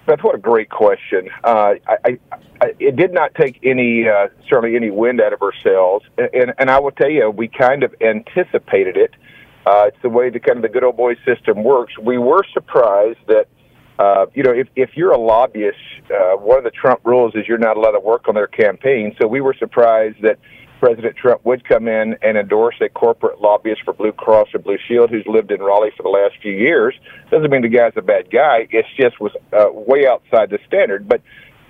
[0.05, 1.29] That's what a great question.
[1.43, 2.19] Uh, I, I,
[2.61, 6.53] I, it did not take any, uh, certainly any wind out of our sails, and,
[6.57, 9.11] and I will tell you, we kind of anticipated it.
[9.65, 11.97] Uh, it's the way the kind of the good old boy system works.
[11.97, 13.47] We were surprised that,
[13.97, 15.77] uh, you know, if if you're a lobbyist,
[16.11, 19.15] uh, one of the Trump rules is you're not allowed to work on their campaign.
[19.21, 20.37] So we were surprised that
[20.83, 24.75] President Trump would come in and endorse a corporate lobbyist for Blue Cross or Blue
[24.85, 26.93] Shield who's lived in Raleigh for the last few years.
[27.31, 28.67] Doesn't mean the guy's a bad guy.
[28.69, 31.07] It's just was uh, way outside the standard.
[31.07, 31.21] But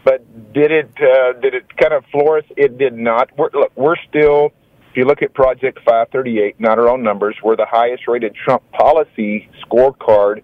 [0.03, 2.43] but did it uh, did it kind of floor us?
[2.57, 3.29] It did not.
[3.37, 4.51] We're, look, we're still.
[4.89, 8.63] If you look at Project 538, not our own numbers, we're the highest rated Trump
[8.71, 10.41] policy scorecard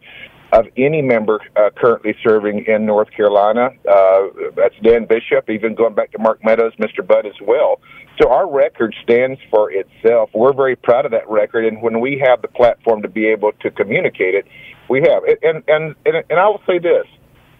[0.51, 3.69] of any member uh, currently serving in North Carolina.
[3.89, 7.05] Uh, that's Dan Bishop, even going back to Mark Meadows, Mr.
[7.05, 7.79] Budd as well.
[8.21, 10.29] So our record stands for itself.
[10.33, 13.51] We're very proud of that record, and when we have the platform to be able
[13.61, 14.45] to communicate it,
[14.89, 15.23] we have.
[15.43, 17.05] And and and, and I will say this: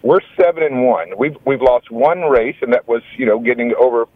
[0.02, 1.16] we're seven and one.
[1.16, 4.06] We've we've lost one race, and that was you know getting over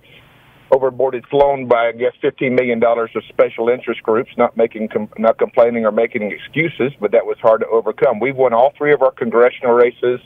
[0.74, 5.08] overboarded flown by I guess fifteen million dollars of special interest groups, not making com-
[5.18, 8.20] not complaining or making excuses, but that was hard to overcome.
[8.20, 10.20] We've won all three of our congressional races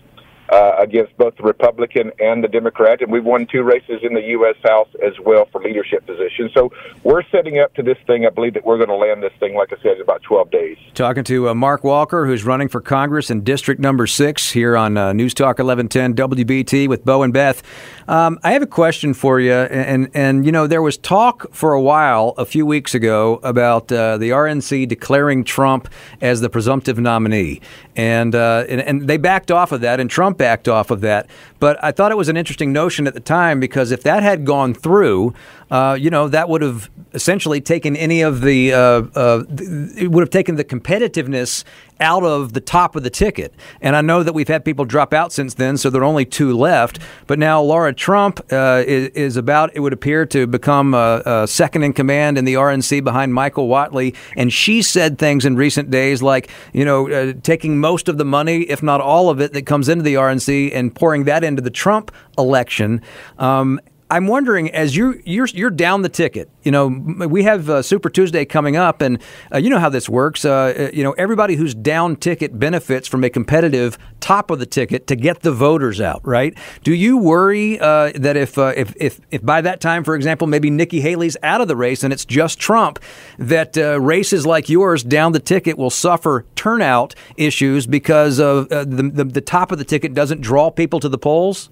[0.50, 4.22] uh, against both the Republican and the Democrat, and we've won two races in the
[4.22, 4.56] U.S.
[4.62, 6.52] House as well for leadership positions.
[6.54, 6.72] So
[7.02, 8.26] we're setting up to this thing.
[8.26, 10.50] I believe that we're going to land this thing, like I said, in about twelve
[10.50, 10.78] days.
[10.94, 14.96] Talking to uh, Mark Walker, who's running for Congress in District Number Six here on
[14.96, 17.62] uh, News Talk 1110 WBT with Bo and Beth.
[18.08, 21.72] Um, I have a question for you, and and you know there was talk for
[21.72, 25.88] a while a few weeks ago about uh, the RNC declaring Trump
[26.20, 27.60] as the presumptive nominee,
[27.98, 31.26] and, uh, and and they backed off of that, and Trump backed off of that.
[31.58, 34.44] But I thought it was an interesting notion at the time because if that had
[34.44, 35.34] gone through,
[35.70, 38.78] uh, you know, that would have essentially taken any of the, uh,
[39.14, 39.44] uh,
[39.96, 41.64] it would have taken the competitiveness
[42.00, 43.52] out of the top of the ticket.
[43.80, 46.24] And I know that we've had people drop out since then, so there are only
[46.24, 47.00] two left.
[47.26, 51.46] But now Laura Trump uh, is, is about, it would appear, to become uh, uh,
[51.46, 54.14] second in command in the RNC behind Michael Whatley.
[54.36, 58.62] And she said things in recent days like, you know, taking most of the money,
[58.62, 61.70] if not all of it, that comes into the RNC and pouring that into the
[61.70, 63.02] Trump election.
[63.38, 63.80] Um,
[64.10, 66.48] I'm wondering as you you're you're down the ticket.
[66.62, 70.08] You know, we have uh, Super Tuesday coming up, and uh, you know how this
[70.08, 70.44] works.
[70.44, 74.66] Uh, uh, you know, everybody who's down ticket benefits from a competitive top of the
[74.66, 76.26] ticket to get the voters out.
[76.26, 76.56] Right?
[76.84, 80.46] Do you worry uh, that if, uh, if if if by that time, for example,
[80.46, 82.98] maybe Nikki Haley's out of the race and it's just Trump,
[83.38, 89.24] that races like yours down the ticket will suffer turnout issues because of the, the
[89.24, 91.68] the top of the ticket doesn't draw people to the polls?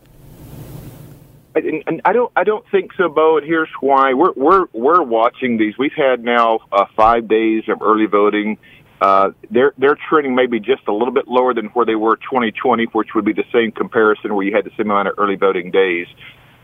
[1.56, 3.38] And, and I don't, I don't think so, Bo.
[3.38, 5.78] And here's why: we're we're we're watching these.
[5.78, 8.58] We've had now uh, five days of early voting.
[9.00, 12.84] Uh, they're they're trending maybe just a little bit lower than where they were 2020,
[12.92, 15.70] which would be the same comparison where you had the same amount of early voting
[15.70, 16.06] days.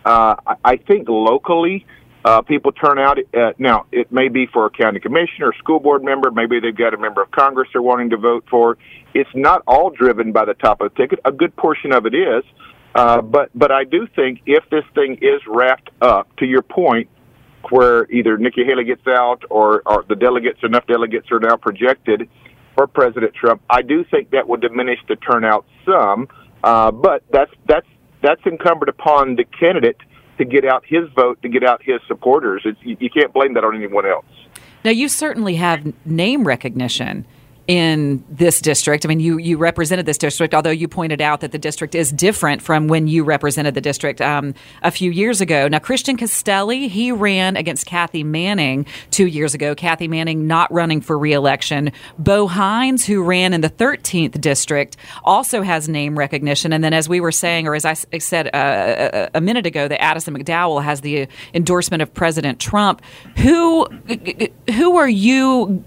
[0.05, 1.87] Uh, I, I think locally,
[2.25, 3.19] uh, people turn out.
[3.35, 6.31] Uh, now, it may be for a county commissioner, school board member.
[6.31, 8.77] Maybe they've got a member of Congress they're wanting to vote for.
[9.15, 11.21] It's not all driven by the top of the ticket.
[11.25, 12.45] A good portion of it is.
[12.95, 17.09] Uh, but but I do think if this thing is wrapped up, to your point,
[17.71, 22.29] where either Nikki Haley gets out or, or the delegates, enough delegates are now projected
[22.75, 26.29] for President Trump, I do think that will diminish the turnout some.
[26.63, 27.87] Uh, but that's that's
[28.23, 29.97] that's incumbent upon the candidate
[30.39, 32.63] to get out his vote, to get out his supporters.
[32.65, 34.25] It's, you, you can't blame that on anyone else.
[34.85, 37.27] Now, you certainly have name recognition
[37.73, 39.07] in this district.
[39.07, 42.13] I mean, you you represented this district, although you pointed out that the district is
[42.13, 45.69] different from when you represented the district um, a few years ago.
[45.69, 49.75] Now, Christian Castelli, he ran against Kathy Manning two years ago.
[49.75, 51.93] Kathy Manning not running for reelection.
[52.19, 56.75] Bo Hines, who ran in the 13th district, also has name recognition.
[56.75, 60.03] And then, as we were saying, or as I said uh, a, minute ago, that
[60.03, 63.01] Addison McDowell has the endorsement of President Trump.
[63.39, 63.87] Who
[64.69, 65.83] who are you?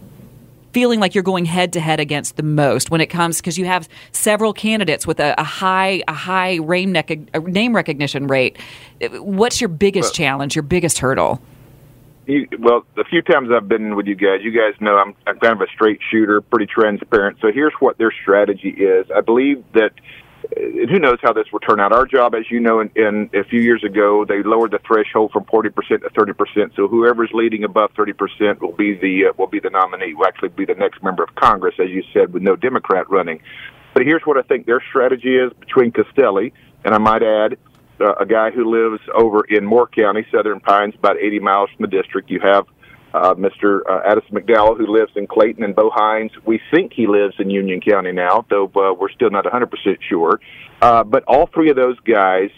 [0.75, 3.63] Feeling like you're going head to head against the most when it comes because you
[3.63, 6.93] have several candidates with a, a high a high name,
[7.33, 8.57] uh, name recognition rate.
[9.39, 10.53] What's your biggest Well- challenge?
[10.53, 11.41] Your biggest hurdle?
[12.25, 15.39] You, well, the few times I've been with you guys, you guys know I'm, I'm
[15.39, 17.37] kind of a straight shooter, pretty transparent.
[17.39, 19.05] So here's what their strategy is.
[19.15, 20.01] I believe that uh,
[20.55, 21.91] who knows how this will turn out.
[21.91, 25.31] Our job, as you know, in, in a few years ago, they lowered the threshold
[25.31, 26.75] from 40% to 30%.
[26.75, 30.13] So whoever's leading above 30% will be the uh, will be the nominee.
[30.13, 33.41] Will actually be the next member of Congress, as you said, with no Democrat running.
[33.93, 36.53] But here's what I think their strategy is between Castelli
[36.85, 37.57] and I might add
[37.99, 41.89] uh, a guy who lives over in Moore County, Southern Pines, about 80 miles from
[41.89, 42.29] the district.
[42.29, 42.67] You have
[43.15, 43.79] uh, Mr.
[43.89, 46.31] Uh, Addison McDowell, who lives in Clayton, and Bo Hines.
[46.45, 49.69] We think he lives in Union County now, though uh, we're still not 100%
[50.07, 50.39] sure.
[50.81, 52.49] Uh, but all three of those guys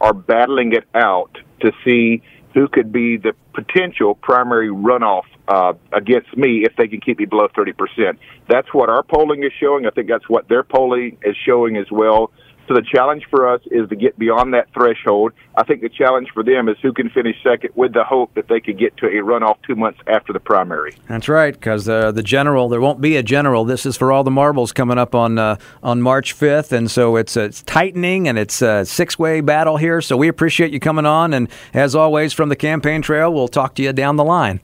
[0.00, 2.22] are battling it out to see
[2.54, 7.24] who could be the potential primary runoff uh, against me if they can keep me
[7.24, 8.16] below 30%.
[8.48, 9.86] That's what our polling is showing.
[9.86, 12.30] I think that's what their polling is showing as well.
[12.66, 15.32] So the challenge for us is to get beyond that threshold.
[15.56, 18.48] I think the challenge for them is who can finish second with the hope that
[18.48, 20.96] they could get to a runoff two months after the primary.
[21.08, 23.64] That's right, because uh, the general, there won't be a general.
[23.64, 27.16] This is for all the marbles coming up on uh, on March fifth, and so
[27.16, 30.00] it's uh, it's tightening and it's a six way battle here.
[30.00, 33.74] So we appreciate you coming on, and as always, from the campaign trail, we'll talk
[33.76, 34.60] to you down the line.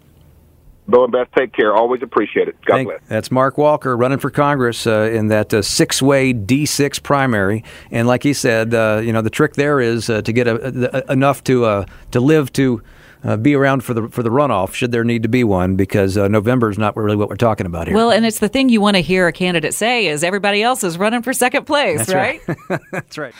[0.91, 1.75] Bo and Beth, take care.
[1.75, 2.57] Always appreciate it.
[2.65, 3.01] God Thank- bless.
[3.09, 8.23] That's Mark Walker running for Congress uh, in that uh, six-way D6 primary, and like
[8.23, 11.45] he said, uh, you know, the trick there is uh, to get a, a, enough
[11.45, 12.83] to uh, to live to.
[13.23, 16.17] Uh, be around for the for the runoff, should there need to be one, because
[16.17, 17.95] uh, November is not really what we're talking about here.
[17.95, 20.83] Well, and it's the thing you want to hear a candidate say is everybody else
[20.83, 22.41] is running for second place, That's right?
[22.93, 23.35] That's right.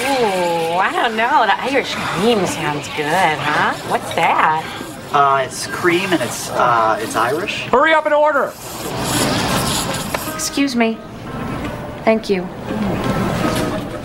[0.00, 1.46] Ooh, I don't know.
[1.46, 3.74] The Irish cream sounds good, huh?
[3.88, 4.83] What's that?
[5.14, 7.66] Uh, it's cream and it's uh, it's Irish.
[7.66, 8.52] Hurry up and order.
[10.34, 10.98] Excuse me.
[12.04, 12.42] Thank you.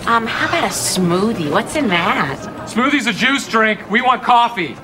[0.06, 1.50] Um, how about a smoothie?
[1.50, 2.68] What's in that?
[2.68, 3.90] Smoothie's a juice drink.
[3.90, 4.76] We want coffee.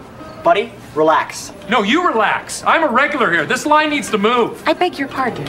[0.42, 1.52] Buddy, relax.
[1.70, 2.64] No, you relax.
[2.64, 3.46] I'm a regular here.
[3.46, 4.60] This line needs to move.
[4.66, 5.46] I beg your pardon.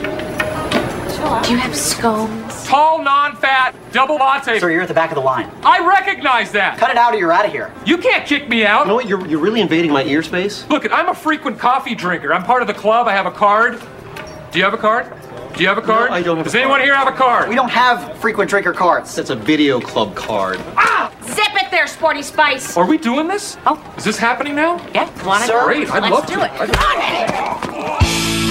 [1.17, 2.65] Do you have scones?
[2.65, 4.59] Tall, non-fat, double latte.
[4.59, 5.49] Sir, you're at the back of the line.
[5.63, 6.77] I recognize that.
[6.77, 7.73] Cut it out or you're out of here.
[7.85, 8.81] You can't kick me out.
[8.81, 9.07] You know what?
[9.07, 10.67] You're, you're really invading my ear space.
[10.69, 12.33] Look, I'm a frequent coffee drinker.
[12.33, 13.07] I'm part of the club.
[13.07, 13.81] I have a card.
[14.51, 15.11] Do you have a card?
[15.55, 16.11] Do you have a card?
[16.11, 16.85] I don't have Does a anyone card.
[16.85, 17.49] here have a card?
[17.49, 19.15] We don't have frequent drinker cards.
[19.15, 20.59] That's a video club card.
[20.75, 21.11] Ah!
[21.23, 22.77] Zip it there, Sporty Spice.
[22.77, 23.57] Are we doing this?
[23.65, 23.81] Oh.
[23.97, 24.77] Is this happening now?
[24.93, 25.51] Yeah, want it?
[25.65, 26.43] Great, I'd Let's love do to.
[26.45, 26.51] it.
[26.59, 28.46] I'd-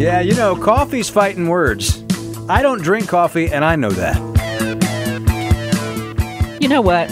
[0.00, 2.02] Yeah, you know, coffee's fighting words.
[2.48, 4.16] I don't drink coffee, and I know that.
[6.58, 7.10] You know what?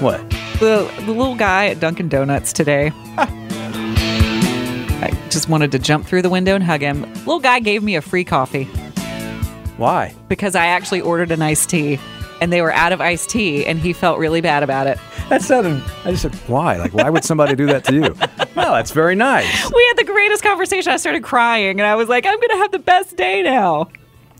[0.00, 0.18] What?
[0.58, 2.90] The, the little guy at Dunkin' Donuts today.
[3.18, 7.02] I just wanted to jump through the window and hug him.
[7.16, 8.64] Little guy gave me a free coffee
[9.76, 10.14] Why?
[10.30, 11.96] because I actually ordered an iced tea
[12.42, 14.98] and they were out of iced tea and he felt really bad about it.
[15.28, 15.80] That sounded.
[16.04, 16.76] I just said, why?
[16.76, 18.16] Like, why would somebody do that to you?
[18.54, 19.46] No, that's very nice.
[19.72, 20.92] We had the greatest conversation.
[20.92, 23.88] I started crying and I was like, I'm going to have the best day now.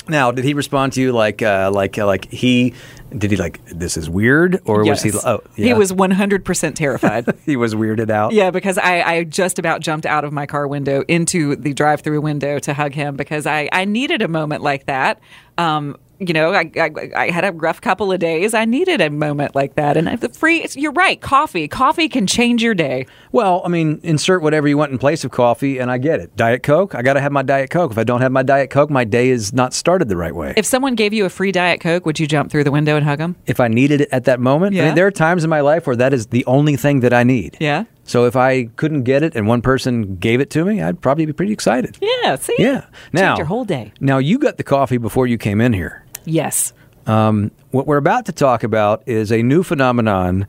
[0.07, 2.75] Now, did he respond to you like, uh, like, uh, like he?
[3.17, 5.11] Did he like this is weird, or was he?
[5.11, 5.25] Yes.
[5.25, 7.27] Oh, He was 100% terrified.
[7.47, 8.33] he was weirded out.
[8.33, 12.01] Yeah, because I, I just about jumped out of my car window into the drive
[12.01, 15.21] through window to hug him because I, I needed a moment like that.
[15.59, 15.97] Um,
[16.29, 18.55] you know, I, I, I had a rough couple of days.
[18.55, 19.97] I needed a moment like that.
[19.97, 21.69] And the free, you're right, coffee.
[21.69, 23.07] Coffee can change your day.
[23.33, 26.35] Well, I mean, insert whatever you want in place of coffee, and I get it.
[26.37, 26.95] Diet Coke.
[26.95, 27.93] I got to have my Diet Coke.
[27.93, 30.55] If I don't have my Diet Coke, my day is not started the right way.
[30.57, 33.05] If someone gave you a free Diet Coke, would you jump through the window and
[33.05, 33.37] hug them?
[33.47, 34.87] If I needed it at that moment, I Yeah.
[34.87, 37.23] mean, there are times in my life where that is the only thing that I
[37.25, 37.57] need.
[37.61, 37.85] Yeah.
[38.05, 41.25] So if I couldn't get it and one person gave it to me, I'd probably
[41.25, 41.97] be pretty excited.
[42.01, 42.57] Yeah, see?
[42.59, 42.87] Yeah.
[43.13, 43.93] Now, Change your whole day.
[44.01, 46.05] Now you got the coffee before you came in here.
[46.25, 46.73] Yes.
[47.07, 50.47] Um, what we're about to talk about is a new phenomenon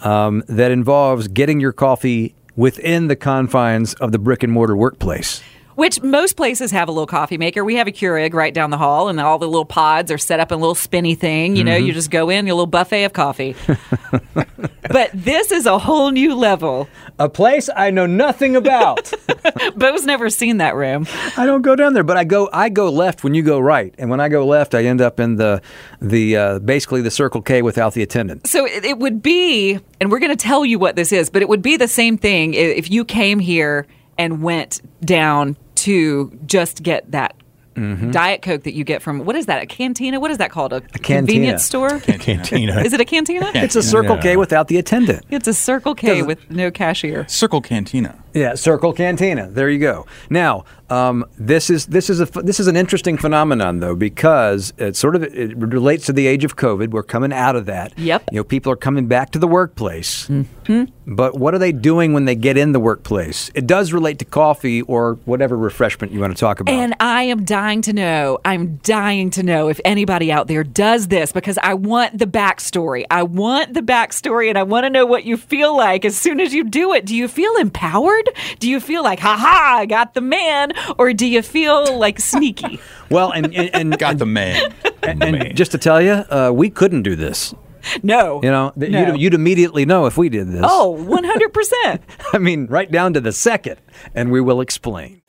[0.00, 5.42] um, that involves getting your coffee within the confines of the brick and mortar workplace.
[5.76, 7.62] Which most places have a little coffee maker.
[7.64, 10.40] We have a Keurig right down the hall, and all the little pods are set
[10.40, 11.54] up in a little spinny thing.
[11.54, 11.86] You know, Mhm.
[11.86, 13.54] you just go in, your little buffet of coffee.
[14.90, 16.88] but this is a whole new level.
[17.18, 19.12] A place I know nothing about.
[19.76, 21.06] Bo's never seen that room.
[21.36, 23.94] I don't go down there, but I go I go left when you go right,
[23.98, 25.60] and when I go left, I end up in the
[26.00, 28.46] the uh, basically the Circle K without the attendant.
[28.46, 31.42] So it, it would be, and we're going to tell you what this is, but
[31.42, 33.86] it would be the same thing if you came here
[34.18, 35.56] and went down
[35.86, 37.34] to just get that
[37.76, 38.10] Mhm.
[38.10, 40.18] Diet Coke that you get from, what is that, a cantina?
[40.18, 40.72] What is that called?
[40.72, 41.18] A, cantina.
[41.18, 42.00] convenience store?
[42.00, 42.80] Cantina.
[42.86, 43.50] Is it a cantina?
[43.54, 45.26] It's a Circle K without the attendant.
[45.30, 47.26] It's a Circle K with no cashier.
[47.28, 48.14] Circle Cantina.
[48.36, 49.48] Yeah, Circle Cantina.
[49.48, 50.04] There you go.
[50.28, 54.94] Now, um, this is this is a this is an interesting phenomenon though because it
[54.94, 56.90] sort of it relates to the age of COVID.
[56.90, 57.98] We're coming out of that.
[57.98, 58.28] Yep.
[58.30, 60.28] You know, people are coming back to the workplace.
[60.28, 60.84] Mm-hmm.
[61.08, 63.50] But what are they doing when they get in the workplace?
[63.54, 66.74] It does relate to coffee or whatever refreshment you want to talk about.
[66.74, 71.06] And I am dying to know, I'm dying to know if anybody out there does
[71.06, 73.04] this because I want the backstory.
[73.08, 76.40] I want the backstory and I want to know what you feel like as soon
[76.40, 77.06] as you do it.
[77.06, 78.25] Do you feel empowered?
[78.58, 80.72] Do you feel like, ha ha, I got the man?
[80.98, 82.80] Or do you feel like sneaky?
[83.10, 84.72] well, and and, and got the man.
[85.02, 87.54] And, and just to tell you, uh, we couldn't do this.
[88.02, 88.40] No.
[88.42, 89.06] You know, th- No.
[89.12, 90.62] you'd, you'd immediately know if we did this.
[90.64, 92.00] Oh, 100%.
[92.32, 93.76] I mean, right down to the second,
[94.14, 95.22] and we will explain.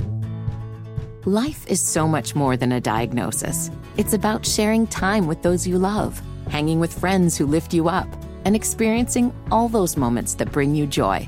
[1.25, 3.69] Life is so much more than a diagnosis.
[3.97, 8.07] It's about sharing time with those you love, hanging with friends who lift you up,
[8.45, 11.27] and experiencing all those moments that bring you joy.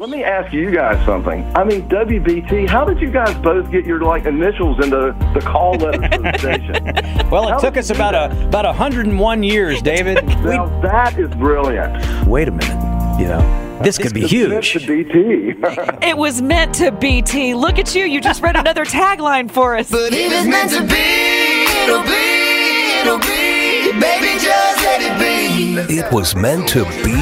[0.00, 1.44] Let me ask you guys something.
[1.54, 5.74] I mean, WBT, how did you guys both get your like initials into the call
[5.74, 7.26] letters for the station?
[7.30, 10.24] Well, it How took us about do about a about 101 years, David.
[10.42, 12.26] Now that is brilliant.
[12.26, 13.20] Wait a minute.
[13.20, 14.48] You know, this could be It's huge.
[14.48, 15.54] meant to BT.
[16.08, 17.52] it was meant to BT.
[17.54, 18.06] Look at you.
[18.06, 19.90] You just read another tagline for us.
[19.90, 24.00] But if it's meant to be, it'll be, it'll be.
[24.00, 25.94] Baby, just let it be.
[25.98, 27.20] It was meant to be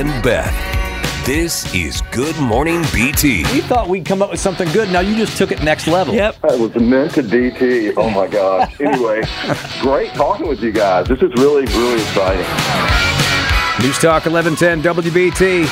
[0.00, 1.26] and Beth.
[1.26, 3.42] This is Good Morning BT.
[3.52, 4.90] We thought we'd come up with something good.
[4.90, 6.14] Now you just took it next level.
[6.14, 6.40] Yep.
[6.40, 7.92] That was meant to BT.
[7.92, 8.74] Oh my gosh.
[8.80, 9.20] Anyway,
[9.82, 11.06] great talking with you guys.
[11.06, 12.46] This is really, really exciting.
[13.84, 15.66] News Talk 1110 WBT.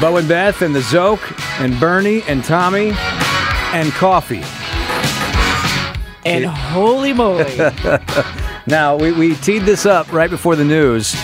[0.00, 2.92] Bo and Beth and the Szoke and Bernie and Tommy
[3.74, 4.44] and Coffee.
[6.24, 7.56] And holy moly.
[8.68, 11.16] now, we, we teed this up right before the news.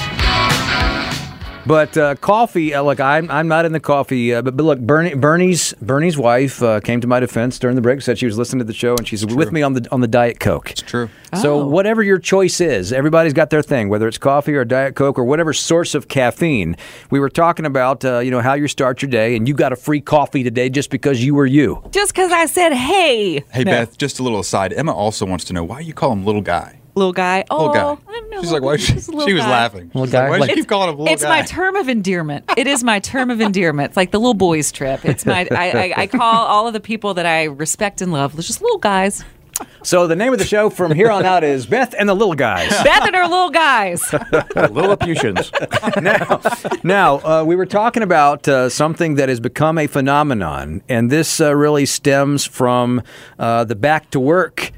[1.67, 4.33] But uh, coffee, uh, look, I'm, I'm not in the coffee.
[4.33, 7.83] Uh, but, but look, Bernie, Bernie's Bernie's wife uh, came to my defense during the
[7.83, 8.01] break.
[8.03, 10.07] Said she was listening to the show and she's with me on the on the
[10.07, 10.71] Diet Coke.
[10.71, 11.09] It's true.
[11.41, 11.67] So Oh.
[11.67, 15.25] whatever your choice is, everybody's got their thing, whether it's coffee or Diet Coke or
[15.25, 16.77] whatever source of caffeine.
[17.11, 19.73] We were talking about, uh, you know, how you start your day, and you got
[19.73, 21.83] a free coffee today just because you were you.
[21.91, 23.41] Just because I said, hey.
[23.53, 23.73] Hey, No.
[23.73, 24.73] Beth, just a little aside.
[24.73, 26.79] Emma also wants to know why you call him little guy.
[26.97, 27.45] Little guy.
[27.51, 28.03] Oh, Little guy.
[28.09, 28.41] I don't know.
[28.43, 28.77] She's like, why?
[28.79, 29.51] She, Just a little she was guy.
[29.51, 29.87] laughing.
[29.89, 30.31] Little She's like, guy?
[30.31, 31.29] why Like- you keep calling him little it's guy?
[31.29, 32.45] my term of endearment.
[32.57, 33.91] It is my term of endearment.
[33.91, 35.05] It's like the little boys trip.
[35.05, 38.35] It's my I, I, I call all of the people that I respect and love
[38.37, 39.23] just little guys.
[39.83, 42.35] So the name of the show from here on out is Beth and the Little
[42.35, 42.69] Guys.
[42.85, 44.03] Beth and her little guys.
[44.71, 45.51] Lilliputians.
[46.03, 46.41] now,
[46.85, 51.41] now uh, we were talking about uh, something that has become a phenomenon, and this
[51.41, 53.03] uh, really stems from
[53.39, 54.73] uh, the back to work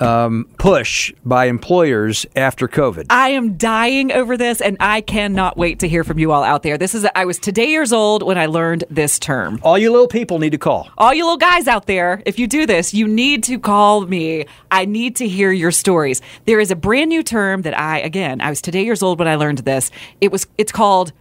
[0.00, 3.06] um, push by employers after COVID.
[3.10, 6.62] I am dying over this, and I cannot wait to hear from you all out
[6.62, 6.78] there.
[6.78, 9.60] This is I was today years old when I learned this term.
[9.62, 10.88] All you little people need to call.
[10.98, 14.46] All you little guys out there, if you do this, you need to call me.
[14.70, 16.22] I need to hear your stories.
[16.46, 19.28] There is a brand new term that I again, I was today years old when
[19.28, 19.90] I learned this.
[20.20, 21.12] It was it's called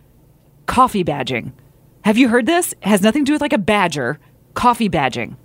[0.66, 1.52] coffee badging.
[2.04, 2.74] Have you heard this?
[2.74, 4.20] It has nothing to do with like a badger.
[4.54, 5.36] Coffee badging.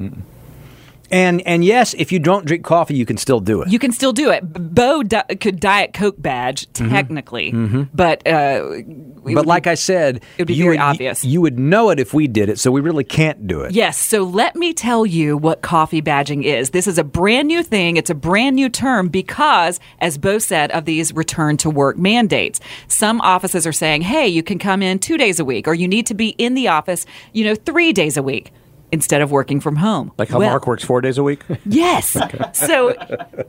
[1.11, 3.69] And and yes, if you don't drink coffee, you can still do it.
[3.69, 4.41] You can still do it.
[4.75, 7.53] Bo di- could Diet Coke badge technically,
[7.95, 8.81] but uh,
[9.23, 11.25] but like be- I said, it would be very would, obvious.
[11.25, 13.73] You would know it if we did it, so we really can't do it.
[13.73, 16.71] Yes, so let me tell you what coffee badging is.
[16.71, 17.97] This is a brand new thing.
[17.97, 22.61] It's a brand new term because, as Bo said, of these return to work mandates.
[22.89, 25.87] Some offices are saying, hey, you can come in two days a week, or you
[25.87, 28.53] need to be in the office, you know, three days a week
[28.93, 30.13] instead of working from home.
[30.19, 31.43] Like how Well- Mark works four days a week?
[31.67, 32.17] Yes.
[32.53, 32.95] So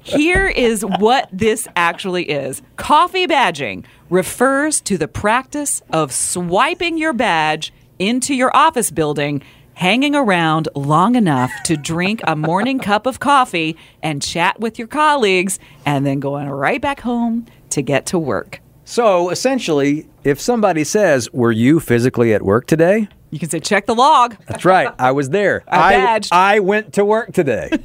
[0.01, 7.13] here is what this actually is coffee badging refers to the practice of swiping your
[7.13, 9.41] badge into your office building.
[9.75, 14.87] Hanging around long enough to drink a morning cup of coffee and chat with your
[14.87, 18.61] colleagues, and then going right back home to get to work.
[18.85, 23.85] So essentially, if somebody says, "Were you physically at work today?" You can say, check
[23.85, 24.37] the log.
[24.47, 24.95] That's right.
[24.97, 25.65] I was there.
[25.67, 26.29] I badged.
[26.31, 27.69] I went to work today.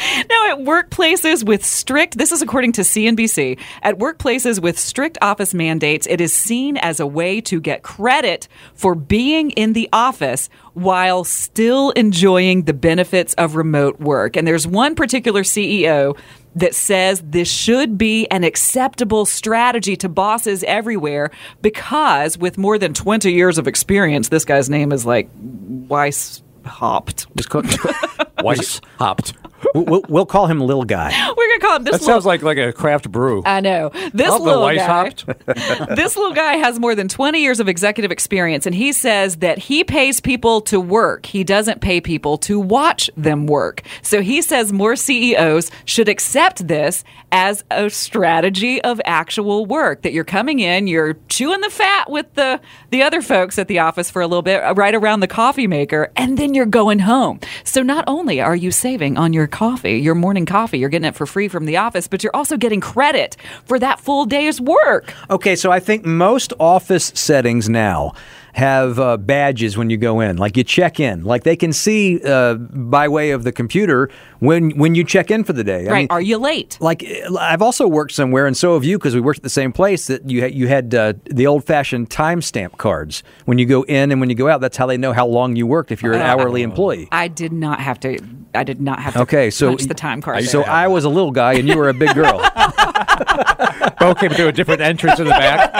[0.00, 5.52] Now, at workplaces with strict, this is according to CNBC, at workplaces with strict office
[5.52, 10.50] mandates, it is seen as a way to get credit for being in the office
[10.74, 14.36] while still enjoying the benefits of remote work.
[14.36, 16.16] And there's one particular CEO
[16.56, 21.30] that says this should be an acceptable strategy to bosses everywhere
[21.62, 27.26] because with more than 20 years of experience, this guy's name is like Weiss Hopped.
[27.36, 27.62] Just call,
[28.42, 29.32] Weiss hopped.
[29.74, 31.08] we'll, we'll, we'll call him Little Guy.
[31.36, 31.98] We're gonna call him this.
[31.98, 33.42] That sounds like like a craft brew.
[33.44, 34.86] I know this Oh, the little Weiss guy.
[34.86, 35.26] hopped?
[35.96, 39.58] this little guy has more than 20 years of executive experience, and he says that
[39.58, 41.26] he pays people to work.
[41.26, 43.82] He doesn't pay people to watch them work.
[44.02, 47.02] So he says more CEOs should accept this
[47.32, 50.02] as a strategy of actual work.
[50.02, 52.60] That you're coming in, you're chewing the fat with the
[52.90, 55.66] the other folks at the office for a little bit, uh, right around the coffee
[55.66, 57.38] maker, and then you're going home.
[57.62, 61.14] So not only are you saving on your coffee, your morning coffee, you're getting it
[61.14, 65.14] for free from the office, but you're also getting credit for that full day's work.
[65.30, 68.12] Okay, so I think most office settings now
[68.54, 70.36] have uh, badges when you go in.
[70.36, 74.70] Like you check in, like they can see uh, by way of the computer when
[74.78, 75.86] when you check in for the day.
[75.86, 75.98] I right?
[75.98, 76.78] mean, are you late?
[76.80, 77.04] like
[77.38, 80.06] I've also worked somewhere, and so have you, because we worked at the same place.
[80.06, 84.20] That you had, you had uh, the old-fashioned timestamp cards when you go in and
[84.20, 84.60] when you go out.
[84.60, 87.08] That's how they know how long you worked if you're an hourly employee.
[87.12, 88.18] I did not have to.
[88.54, 89.20] I did not have to.
[89.20, 90.44] Okay, so punch the time card.
[90.44, 90.62] So.
[90.62, 92.38] I was a little guy, and you were a big girl.
[94.00, 95.72] Bo came through a different entrance in the back.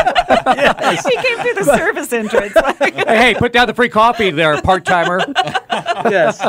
[1.04, 2.52] he came through the service entrance.
[2.78, 5.20] hey, hey, put down the free coffee there, part timer.
[6.10, 6.40] yes.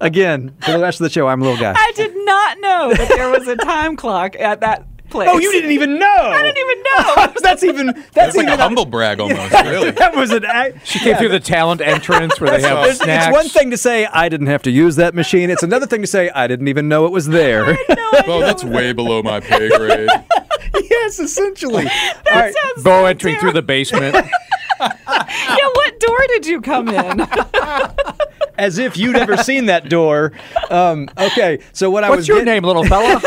[0.00, 1.74] Again, for the rest of the show, I'm a little guy.
[1.76, 5.28] I did not know that there was a time clock at that place.
[5.32, 6.06] Oh, you didn't even know.
[6.18, 7.32] I didn't even know.
[7.42, 9.92] that's even that's That's like a humble brag almost, really.
[9.92, 10.84] that was an act.
[10.86, 13.26] She came through the talent entrance where they have There's- snacks.
[13.28, 15.50] It's one thing to say I didn't have to use that machine.
[15.50, 17.76] It's another thing to say I didn't even know it was there.
[18.26, 20.08] Well, that's way below my pay grade.
[20.90, 21.84] yes, essentially.
[21.84, 24.14] That sounds Bo entering through the basement.
[24.80, 27.26] yeah, what door did you come in?
[28.58, 30.32] As if you'd ever seen that door.
[30.70, 32.16] Um, okay, so what I was.
[32.16, 33.20] What's was your getting- name, little fella?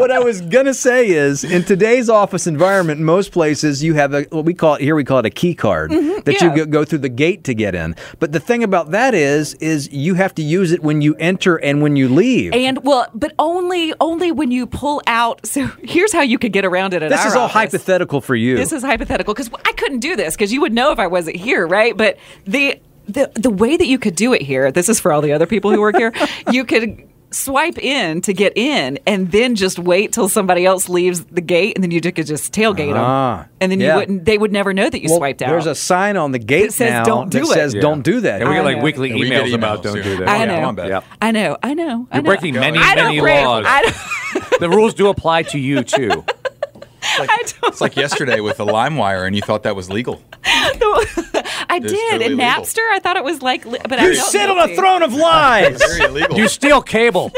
[0.00, 4.22] What I was gonna say is, in today's office environment, most places you have a
[4.30, 6.54] what we call it here we call it a key card Mhm, that yeah.
[6.54, 7.94] you go, through the gate to get in.
[8.18, 11.56] But the thing about that is, is you have to use it when you enter
[11.56, 12.52] and when you leave.
[12.54, 15.40] And well, but only only when you pull out.
[15.50, 17.02] So here's how you could get around it.
[17.02, 17.54] At this is all office.
[17.54, 18.56] hypothetical for you.
[18.56, 21.36] This is hypothetical because I couldn't do this because you would know if I wasn't
[21.36, 21.96] here, right?
[21.96, 25.20] But the the the way that you could do it here, this is for all
[25.20, 26.12] the other people who work here.
[26.52, 31.24] you could swipe in to get in, and then just wait till somebody else leaves
[31.26, 33.92] the gate, and then you could just tailgate Ah, them, and then yeah.
[33.94, 34.24] you wouldn't.
[34.24, 35.50] They would never know that you Well, swiped out.
[35.50, 37.54] There's a sign on the gate That says don't that do it.
[37.54, 37.80] says Yeah.
[37.80, 38.40] don't do that.
[38.40, 38.82] And we get like know.
[38.84, 40.02] weekly we get emails about emails, don't yeah.
[40.02, 40.28] do that.
[40.28, 40.54] I Yeah, know.
[40.56, 40.88] come on, Beth.
[40.88, 41.04] Yep.
[41.22, 41.56] I know.
[41.62, 42.08] I know.
[42.10, 43.64] I You're breaking many, many laws.
[44.58, 46.24] The rules do apply to you too.
[47.02, 50.22] It's like yesterday with the LimeWire, and you thought that was legal.
[50.44, 52.10] I It's did.
[52.10, 52.38] totally in illegal.
[52.64, 54.76] Napster, I thought it was like, li- but I You felt sit on a guilty.
[54.76, 55.78] throne of lies.
[55.78, 56.36] Very illegal.
[56.36, 57.30] You steal cable.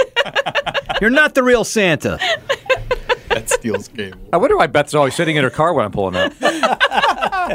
[1.01, 2.19] You're not the real Santa.
[3.29, 4.19] that steals cable.
[4.33, 6.33] I wonder why Beth's always sitting in her car when I'm pulling up.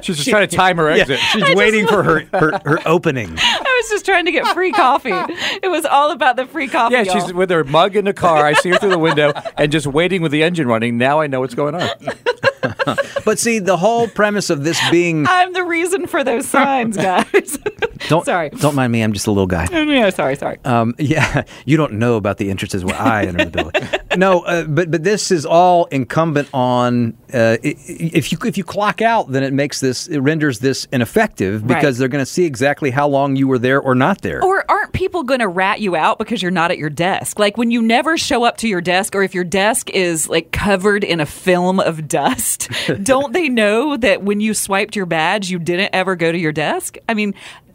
[0.02, 1.20] She's just trying to time her Yeah, exit.
[1.20, 3.36] she's waiting for her, her, her opening.
[3.38, 5.12] I was just trying to get free coffee.
[5.12, 6.94] It was all about the free coffee.
[6.96, 7.20] Yeah, y'all.
[7.20, 8.46] she's with her mug in the car.
[8.46, 10.98] I see her through the window and just waiting with the engine running.
[10.98, 11.90] Now I know what's going on.
[13.26, 17.58] But see, the whole premise of this being I'm the reason for those signs, guys.
[18.08, 18.50] don't Sorry.
[18.50, 19.02] don't mind me.
[19.02, 19.68] I'm just a little guy.
[19.72, 20.60] yeah, sorry, sorry.
[20.64, 23.84] Um, yeah, you don't know about the entrances where I enter the building.
[24.18, 28.64] No, uh, but but this is all incumbent on uh, i- if you if you
[28.64, 31.76] clock out, then it makes this it renders this ineffective Right.
[31.76, 34.44] because they're going to see exactly how long you were there or not there.
[34.44, 37.40] Or aren't people going to rat you out because you're not at your desk?
[37.40, 40.52] Like when you never show up to your desk, or if your desk is like
[40.52, 42.70] covered in a film of dust,
[43.04, 46.52] don't they know that when you swiped your badge, you didn't ever go to your
[46.52, 46.98] desk?
[47.08, 47.34] I mean,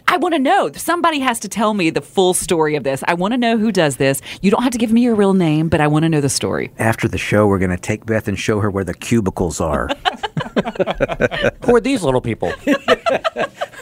[0.08, 0.70] I want to know.
[0.72, 3.02] Somebody has to tell me the full story of this.
[3.06, 4.20] I want to know who does this.
[4.42, 6.28] You don't have to give me your real name, but I want to know the
[6.28, 6.70] story.
[6.78, 9.88] After the show, we're going to take Beth and show her where the cubicles are.
[11.64, 12.52] Who are these little people?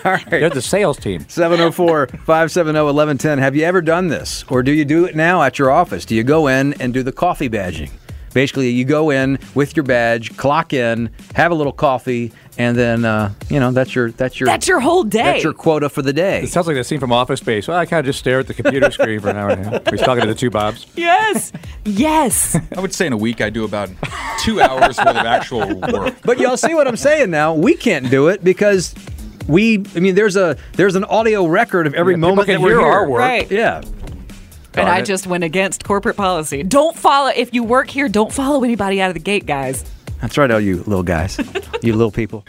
[0.04, 0.30] All right.
[0.30, 1.26] They're the sales team.
[1.28, 3.38] 704 570 1110.
[3.38, 4.44] Have you ever done this?
[4.48, 6.04] Or do you do it now at your office?
[6.04, 7.90] Do you go in and do the coffee badging?
[8.32, 13.04] Basically, you go in with your badge, clock in, have a little coffee, and then
[13.04, 15.22] uh, you know that's your that's your That's your whole day.
[15.22, 16.42] that's your quota for the day.
[16.42, 17.66] It sounds like that scene from Office Space.
[17.66, 19.70] Well, I kind of just stare at the computer screen for an hour and a
[19.70, 19.90] half.
[19.90, 20.86] He's talking to the two Bobs.
[20.96, 21.52] Yes.
[21.84, 22.56] Yes.
[22.76, 23.88] I would say in a week I do about
[24.40, 26.14] two hours worth of actual work.
[26.24, 27.54] But y'all see what I'm saying now?
[27.54, 28.94] We can't do it because
[29.48, 29.84] we.
[29.96, 32.70] I mean, there's a there's an audio record of every Yeah, moment can that we're
[32.70, 32.88] hear here.
[32.88, 33.20] our work.
[33.20, 33.50] Right.
[33.50, 33.82] Yeah.
[34.74, 35.04] And Darn I it.
[35.06, 36.62] just went against corporate policy.
[36.62, 39.84] Don't follow, if you work here, don't follow anybody out of the gate, guys.
[40.20, 41.38] That's right, all you little guys,
[41.82, 42.44] you little people.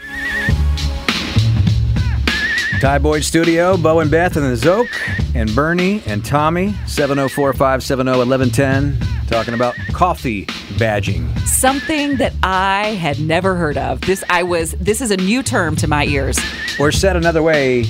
[2.80, 4.88] Ty Boyd Studio, Bo and Beth and the Szoke,
[5.36, 10.46] and Bernie and Tommy, 704 570 1110, talking about coffee
[10.78, 11.28] badging.
[11.46, 14.00] Something that I had never heard of.
[14.00, 16.40] This I was this is a new term to my ears.
[16.80, 17.84] Or said another way,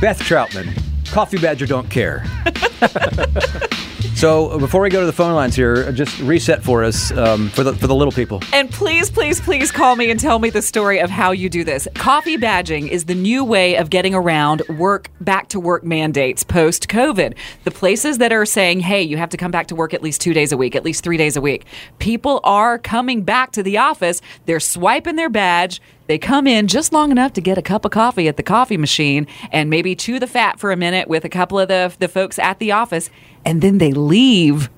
[0.00, 2.24] Beth Troutman, coffee badger don't care.
[4.14, 7.62] so before we go to the phone lines here, just reset for us um, for
[7.62, 8.40] the for the little people.
[8.52, 11.64] And please, please, please call me and tell me the story of how you do
[11.64, 11.86] this.
[11.94, 16.88] Coffee badging is the new way of getting around work back to work mandates post
[16.88, 17.36] COVID.
[17.64, 20.20] The places that are saying, hey, you have to come back to work at least
[20.20, 21.66] two days a week, at least three days a week.
[21.98, 24.22] People are coming back to the office.
[24.46, 25.80] They're swiping their badge.
[26.10, 28.76] They come in just long enough to get a cup of coffee at the coffee
[28.76, 32.08] machine and maybe chew the fat for a minute with a couple of the, the
[32.08, 33.10] folks at the office.
[33.44, 34.70] And then they leave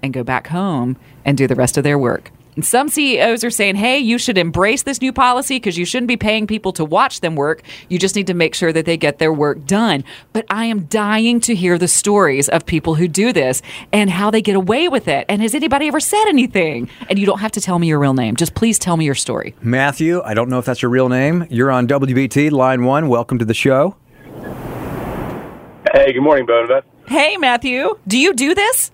[0.00, 2.30] and go back home and do the rest of their work.
[2.56, 6.08] And some CEOs are saying, hey, you should embrace this new policy because you shouldn't
[6.08, 7.62] be paying people to watch them work.
[7.90, 10.04] You just need to make sure that they get their work done.
[10.32, 13.60] But I am dying to hear the stories of people who do this
[13.92, 15.26] and how they get away with it.
[15.28, 16.88] And has anybody ever said anything?
[17.10, 18.36] And you don't have to tell me your real name.
[18.36, 19.54] Just please tell me your story.
[19.60, 21.46] Matthew, I don't know if that's your real name.
[21.50, 23.08] You're on WBT, line one.
[23.08, 23.96] Welcome to the show.
[25.92, 26.80] Hey, good morning, Bo.
[27.06, 28.90] Hey, Matthew, do you do this?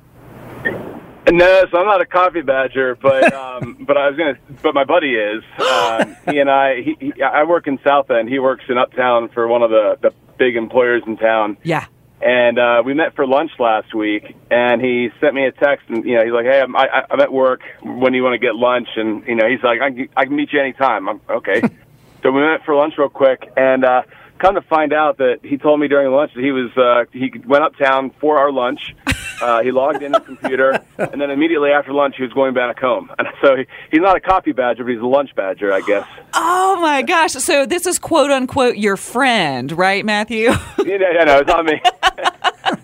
[1.31, 4.85] No, so I'm not a coffee badger, but um, but I was gonna, but my
[4.85, 5.43] buddy is.
[5.61, 8.29] Um, he and I, he, he, I work in South End.
[8.29, 11.57] He works in Uptown for one of the the big employers in town.
[11.63, 11.87] Yeah.
[12.21, 16.05] And uh, we met for lunch last week, and he sent me a text, and
[16.05, 17.63] you know, he's like, "Hey, I'm, I, I'm at work.
[17.83, 20.25] When do you want to get lunch?" And you know, he's like, "I can, I
[20.27, 21.61] can meet you anytime." I'm okay.
[22.23, 24.03] so we met for lunch real quick, and uh,
[24.39, 27.33] come to find out that he told me during lunch that he was uh, he
[27.45, 28.95] went uptown for our lunch.
[29.43, 32.79] Uh, he logged in his computer, and then immediately after lunch, he was going back
[32.79, 33.11] home.
[33.19, 36.07] And so he, he's not a coffee badger, but he's a lunch badger, I guess.
[36.35, 37.33] Oh my gosh.
[37.33, 40.51] So this is quote unquote your friend, right, Matthew?
[40.79, 41.81] you know, yeah, no, it's not me.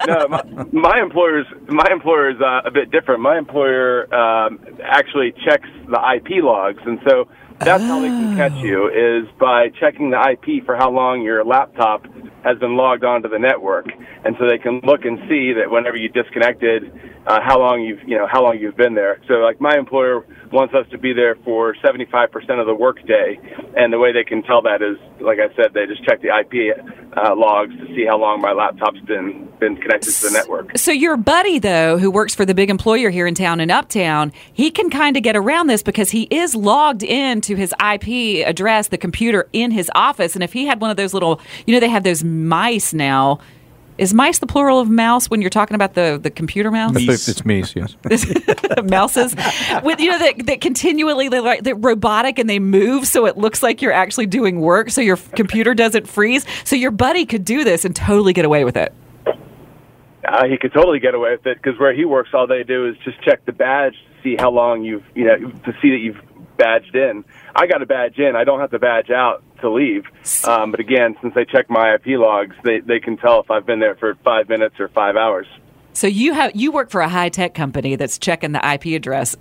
[0.07, 0.43] no, my,
[0.73, 3.21] my employer's my employer is uh, a bit different.
[3.21, 7.29] My employer um, actually checks the IP logs, and so
[7.65, 11.45] that's how they can catch you is by checking the IP for how long your
[11.45, 12.07] laptop
[12.45, 13.87] has been logged onto the network,
[14.25, 16.93] and so they can look and see that whenever you disconnected,
[17.27, 19.21] uh, how long you've you know how long you've been there.
[19.29, 23.39] So like my employer wants us to be there for 75% of the workday,
[23.77, 26.29] and the way they can tell that is like I said, they just check the
[26.29, 26.77] IP
[27.17, 30.79] uh, logs to see how long my laptop's been been connected to the network.
[30.79, 34.33] So your buddy, though, who works for the big employer here in town in Uptown,
[34.53, 38.47] he can kind of get around this because he is logged in to his IP
[38.47, 41.75] address, the computer in his office, and if he had one of those little, you
[41.75, 43.41] know, they have those mice now.
[43.99, 46.93] Is mice the plural of mouse when you're talking about the, the computer mouse?
[46.95, 47.97] It's, it's Mies, yes.
[48.89, 49.35] Mouses,
[49.83, 53.37] with you know that, that continually they're like they're robotic and they move, so it
[53.37, 56.47] looks like you're actually doing work, so your computer doesn't freeze.
[56.63, 58.95] So your buddy could do this and totally get away with it.
[59.27, 62.89] Uh, he could totally get away with it because where he works, all they do
[62.89, 65.99] is just check the badge to see how long you've, you know, to see that
[65.99, 66.21] you've
[66.57, 67.25] badged in.
[67.57, 68.37] I got a badge in.
[68.37, 70.05] I don't have to badge out to leave.
[70.45, 73.67] Um, but again, since they check my IP logs, they they can tell if I've
[73.67, 75.47] been there for five minutes or five hours.
[75.93, 79.37] So you have you work for a high tech company that's checking the IP address.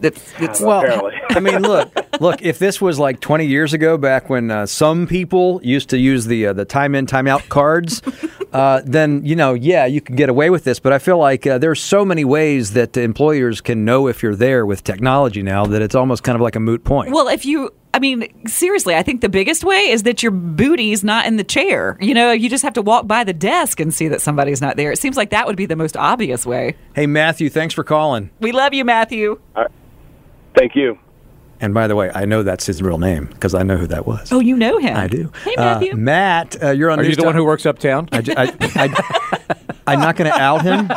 [0.00, 2.42] That's, that's well, I mean, look, look.
[2.42, 6.26] If this was like 20 years ago, back when uh, some people used to use
[6.26, 8.02] the uh, the time in time out cards,
[8.52, 10.78] uh, then you know, yeah, you can get away with this.
[10.78, 14.36] But I feel like uh, there's so many ways that employers can know if you're
[14.36, 17.12] there with technology now that it's almost kind of like a moot point.
[17.12, 21.04] Well, if you, I mean, seriously, I think the biggest way is that your booty's
[21.04, 21.96] not in the chair.
[22.00, 24.76] You know, you just have to walk by the desk and see that somebody's not
[24.76, 24.90] there.
[24.90, 26.74] It seems like that would be the most obvious way.
[26.96, 28.30] Hey, Matthew, thanks for calling.
[28.40, 29.40] We love you, Matthew.
[30.56, 30.98] Thank you.
[31.60, 34.08] And by the way, I know that's his real name because I know who that
[34.08, 34.32] was.
[34.32, 34.96] Oh, you know him.
[34.96, 35.30] I do.
[35.44, 35.94] Hey, Uh, Matthew.
[35.94, 36.98] Matt, uh, you're on.
[36.98, 38.08] Are you News the one who works uptown?
[38.10, 38.18] I,
[39.86, 40.88] am not going to out him.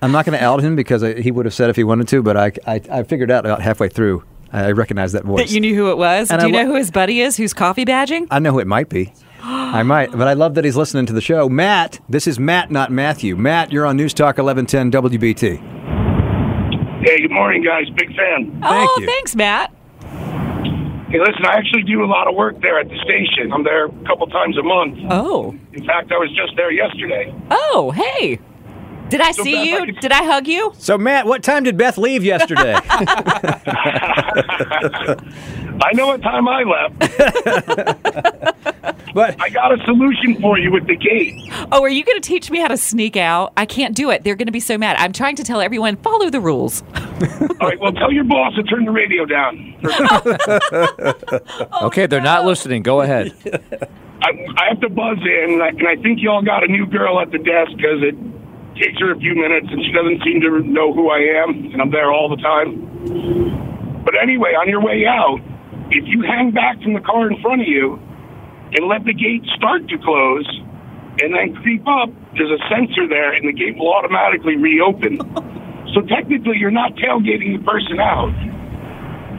[0.00, 2.06] I'm not going to out him because I, he would have said if he wanted
[2.08, 4.22] to, but I, I, I figured out about halfway through.
[4.52, 5.46] I recognize that voice.
[5.48, 6.30] that you knew who it was.
[6.30, 8.26] And Do I you lo- know who his buddy is who's coffee badging?
[8.30, 9.12] I know who it might be.
[9.42, 11.48] I might, but I love that he's listening to the show.
[11.48, 13.36] Matt, this is Matt, not Matthew.
[13.36, 15.58] Matt, you're on News Talk 1110 WBT.
[17.02, 17.88] Hey, good morning, guys.
[17.96, 18.60] Big fan.
[18.62, 19.06] oh, you.
[19.06, 19.72] thanks, Matt.
[20.02, 23.52] Hey, listen, I actually do a lot of work there at the station.
[23.52, 24.98] I'm there a couple times a month.
[25.10, 25.56] Oh.
[25.72, 27.34] In fact, I was just there yesterday.
[27.50, 28.38] Oh, hey.
[29.10, 29.76] Did I So see Beth, you?
[29.78, 30.72] I could- Did I hug you?
[30.78, 32.74] So, Matt, what time did Beth leave yesterday?
[35.82, 36.98] I know what time I left.
[39.14, 41.34] but I got a solution for you with the gate.
[41.72, 43.52] Oh, are you going to teach me how to sneak out?
[43.56, 44.22] I can't do it.
[44.24, 44.96] They're going to be so mad.
[44.98, 46.82] I'm trying to tell everyone follow the rules.
[46.92, 49.74] All right, well, tell your boss to turn the radio down.
[51.72, 52.82] Oh, okay, they're not listening.
[52.82, 53.32] Go ahead.
[54.22, 56.86] I, I have to buzz in, and I, and I think y'all got a new
[56.86, 58.14] girl at the desk because it
[58.80, 61.80] takes her a few minutes, and she doesn't seem to know who I am, and
[61.80, 64.02] I'm there all the time.
[64.04, 65.38] But anyway, on your way out,
[65.92, 68.00] if you hang back from the car in front of you
[68.72, 70.48] and let the gate start to close,
[71.20, 75.20] and then creep up, there's a sensor there, and the gate will automatically reopen.
[75.92, 78.32] so technically, you're not tailgating the person out.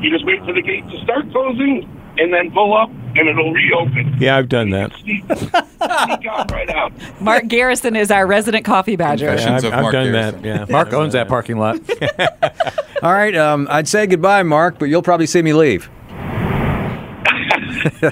[0.03, 1.89] You just wait for the gate to start closing,
[2.19, 4.15] and then pull up, and it'll reopen.
[4.19, 4.93] Yeah, I've done that.
[4.95, 6.93] Sneak on right out.
[7.21, 9.35] Mark Garrison is our resident coffee badger.
[9.35, 10.43] Yeah, I've, I've done that.
[10.43, 11.79] Yeah, Mark owns that parking lot.
[13.03, 15.89] All right, um, I'd say goodbye, Mark, but you'll probably see me leave.
[18.01, 18.11] yeah,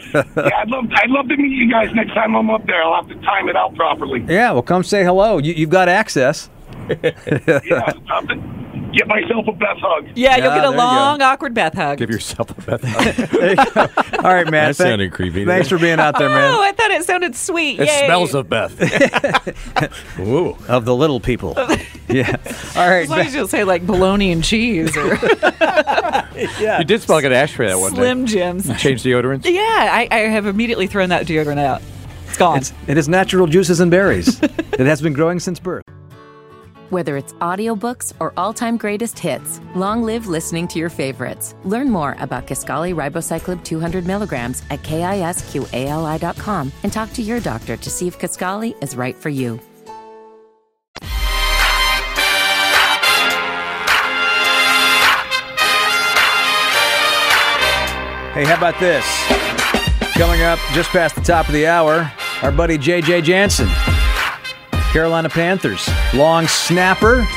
[0.57, 2.81] I'd love, I'd love to meet you guys next time I'm up there.
[2.81, 4.23] I'll have to time it out properly.
[4.27, 5.37] Yeah, well, come say hello.
[5.37, 6.49] You, you've got access.
[6.89, 8.58] yeah, I'll have to
[8.93, 10.07] get myself a Beth hug.
[10.15, 11.97] Yeah, you'll get a long, awkward Beth hug.
[11.97, 13.29] Give yourself a Beth.
[13.39, 13.81] There you go.
[14.17, 14.75] All right, Matt.
[14.75, 15.45] That sounded creepy.
[15.45, 16.53] Thanks for being out there, man.
[16.59, 17.79] Oh, I thought it sounded sweet.
[17.79, 18.05] It Yay.
[18.05, 18.73] smells of Beth.
[20.19, 21.53] Ooh, of the little people.
[22.09, 22.35] yeah.
[22.75, 23.03] All right.
[23.03, 25.13] As long as you'll say like bologna and cheese or
[26.37, 28.31] You did smell like an ashtray that one Slim day.
[28.33, 28.81] Jims.
[28.81, 29.45] Change deodorants.
[29.45, 31.81] Yeah, I, I have immediately thrown that deodorant out.
[32.27, 32.57] It's gone.
[32.57, 34.39] It's, it is natural juices and berries.
[34.41, 35.83] it has been growing since birth.
[36.89, 41.53] Whether it's audiobooks or all-time greatest hits, long live listening to your favorites.
[41.63, 47.89] Learn more about Kisqali Ribociclib 200 milligrams at kisqali.com and talk to your doctor to
[47.91, 49.59] see if Kisqali is right for you.
[58.33, 59.05] Hey, how about this?
[60.13, 62.11] Coming up just past the top of the hour,
[62.41, 63.67] our buddy JJ Jansen,
[64.91, 67.27] Carolina Panthers, long snapper,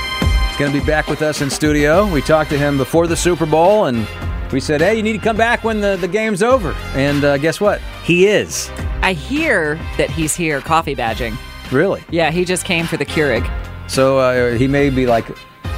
[0.59, 2.11] going to be back with us in studio.
[2.11, 4.07] We talked to him before the Super Bowl and
[4.53, 6.73] we said, hey, you need to come back when the, the game's over.
[6.95, 7.81] And uh, guess what?
[8.05, 8.71] He is.
[9.03, 11.37] I hear that he's here coffee badging.
[11.71, 12.03] Really?
[12.11, 13.47] Yeah, he just came for the Keurig.
[13.91, 15.27] So uh, he may be like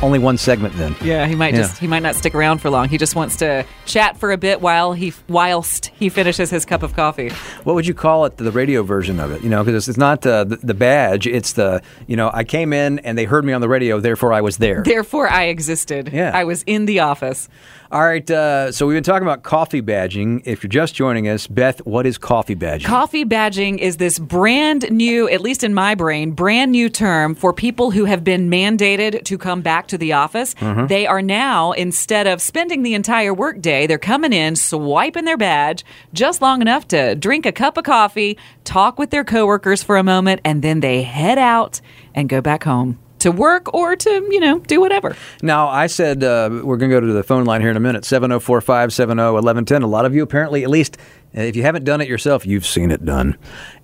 [0.04, 0.94] only one segment then.
[1.02, 1.62] Yeah, he might Yeah.
[1.62, 2.88] just he might not stick around for long.
[2.88, 6.82] He just wants to chat for a bit while he whilst he finishes his cup
[6.82, 7.30] of coffee.
[7.64, 8.36] What would you call it?
[8.36, 11.26] The radio version of it, you know, because it's, it's not uh, the, the badge.
[11.26, 14.32] It's the, you know, I came in and they heard me on the radio, therefore
[14.32, 14.82] I was there.
[14.84, 16.10] Therefore, I existed.
[16.12, 16.30] Yeah.
[16.34, 17.48] I was in the office.
[17.94, 20.42] All right, uh, so we've been talking about coffee badging.
[20.46, 22.86] If you're just joining us, Beth, what is coffee badging?
[22.86, 27.52] Coffee badging is this brand new, at least in my brain, brand new term for
[27.52, 30.54] people who have been mandated to come back to the office.
[30.54, 30.88] Mhm.
[30.88, 35.84] They are now, instead of spending the entire workday, they're coming in, swiping their badge
[36.12, 40.02] just long enough to drink a cup of coffee, talk with their coworkers for a
[40.02, 41.80] moment, and then they head out
[42.12, 45.16] and go back home to work or to, you know, do whatever.
[45.42, 47.80] Now, I said uh, we're going to go to the phone line here in a
[47.80, 49.82] minute 704 570 1110.
[49.82, 50.98] A lot of you, apparently, at least
[51.34, 53.36] if you haven't done it yourself, you've seen it done.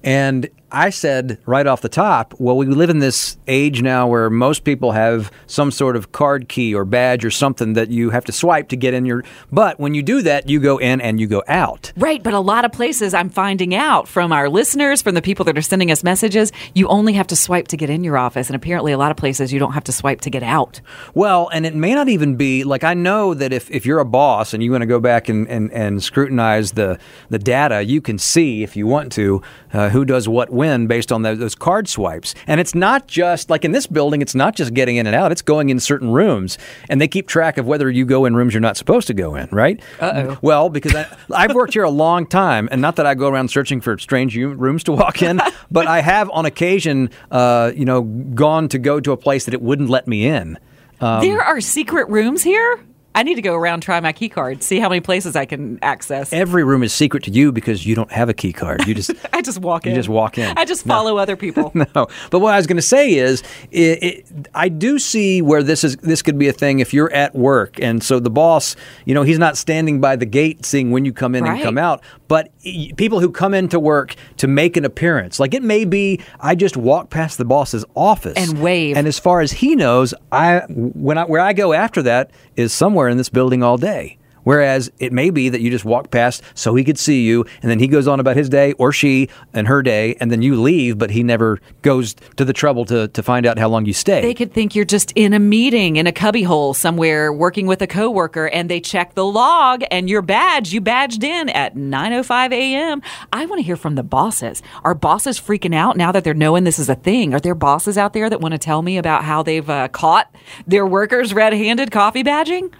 [0.02, 4.30] And I said right off the top, well, we live in this age now where
[4.30, 8.24] most people have some sort of card key or badge or something that you have
[8.26, 9.24] to swipe to get in your.
[9.50, 11.92] But when you do that, you go in and you go out.
[11.96, 15.44] Right, but a lot of places I'm finding out from our listeners, from the people
[15.46, 18.48] that are sending us messages, you only have to swipe to get in your office.
[18.48, 20.80] And apparently, a lot of places you don't have to swipe to get out.
[21.14, 24.04] Well, and it may not even be like I know that if, if you're a
[24.04, 26.98] boss and you want to go back and, and, and scrutinize the,
[27.28, 29.42] the data, you can see if you want to
[29.72, 32.34] uh, who does what when based on those, card swipes.
[32.46, 35.32] And it's not just like in this building, it's not just getting in and out,
[35.32, 36.58] it's going in certain rooms.
[36.88, 39.34] And they keep track of whether you go in rooms you're not supposed to go
[39.34, 39.80] in, right?
[40.00, 40.38] Uh-oh.
[40.42, 43.50] Well, because I, I've worked here a long time, and not that I go around
[43.50, 45.40] searching for strange rooms to walk in,
[45.70, 49.54] but I have on occasion, uh, you know, gone to go to a place that
[49.54, 50.58] it wouldn't let me in.
[51.00, 52.80] Um, there are secret rooms here?
[53.14, 55.78] I need to go around, try my key card, see how many places I can
[55.82, 56.32] access.
[56.32, 58.86] Every room is secret to you because you don't have a key card.
[58.86, 59.96] You just I just walk you in.
[59.96, 60.56] You just walk in.
[60.56, 60.94] I just No.
[60.94, 61.72] follow other people.
[61.74, 61.86] no.
[62.30, 63.42] But what I was going to say is,
[63.72, 65.96] it, it, I do see where this is.
[65.96, 69.22] This could be a thing if you're at work, and so the boss, you know,
[69.24, 71.54] he's not standing by the gate seeing when you come in Right.
[71.54, 72.02] and come out.
[72.28, 72.52] But
[72.96, 76.76] people who come into work to make an appearance, like it may be, I just
[76.76, 78.96] walk past the boss's office And wave.
[78.96, 82.72] and as far as he knows, I when I where I go after that is
[82.72, 84.18] somewhere in this building all day.
[84.42, 87.70] Whereas it may be that you just walk past so he could see you, and
[87.70, 90.60] then he goes on about his day, or she and her day, and then you
[90.60, 93.92] leave, but he never goes to the trouble to, to find out how long you
[93.92, 94.20] stay.
[94.22, 97.86] They could think you're just in a meeting in a cubbyhole somewhere working with a
[97.86, 103.02] coworker and they check the log and your badge, you badged in at 9:05 a.m.
[103.32, 104.62] I want to hear from the bosses.
[104.84, 107.34] Are bosses freaking out now that they're knowing this is a thing?
[107.34, 110.34] Are there bosses out there that want to tell me about how they've uh, caught
[110.66, 112.72] their workers red-handed coffee badging?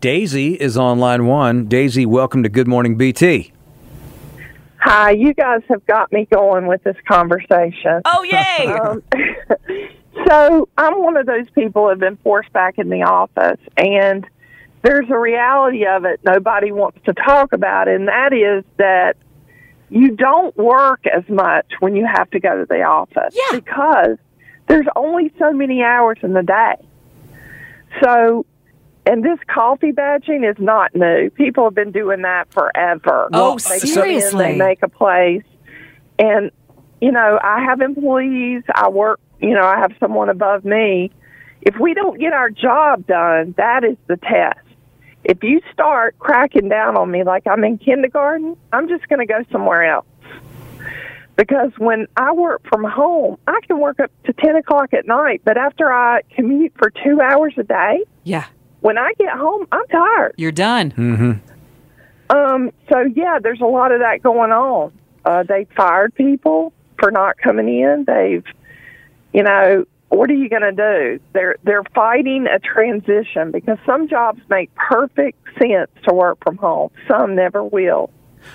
[0.00, 1.66] Daisy is on line one.
[1.66, 3.50] Daisy, welcome to Good Morning BT.
[4.78, 8.02] Hi, you guys have got me going with this conversation.
[8.04, 8.66] Oh, yay!
[8.76, 9.02] Um,
[10.28, 14.26] so I'm one of those people who have been forced back in the office, and
[14.82, 19.16] there's a reality of it nobody wants to talk about, and that is that
[19.88, 23.58] you don't work as much when you have to go to the office yeah.
[23.58, 24.18] because
[24.68, 26.74] there's only so many hours in the day.
[28.02, 28.44] So,
[29.06, 31.30] and this coffee badging is not new.
[31.30, 33.28] People have been doing that forever.
[33.32, 34.44] Oh, They in, seriously?
[34.44, 35.44] They make a place,
[36.18, 36.50] and
[37.00, 38.62] you know, I have employees.
[38.74, 39.20] I work.
[39.40, 41.10] You know, I have someone above me.
[41.62, 44.58] If we don't get our job done, that is the test.
[45.24, 49.26] If you start cracking down on me like I'm in kindergarten, I'm just going to
[49.26, 50.06] go somewhere else.
[51.36, 55.42] Because when I work from home, I can work up to 10 o'clock at night,
[55.44, 58.46] but after I commute for two hours a day, Yeah,
[58.86, 60.34] when I get home, I'm tired.
[60.36, 60.92] you're done.
[60.92, 61.32] Mm-hmm.
[62.36, 64.92] Um, so yeah, there's a lot of that going on.
[65.24, 68.04] Uh, they fired people for not coming in.
[68.06, 68.44] They've,
[69.32, 71.20] you know, what are you going to do?
[71.32, 76.90] They're they're fighting a transition because some jobs make perfect sense to work from home.
[77.08, 78.10] Some never will.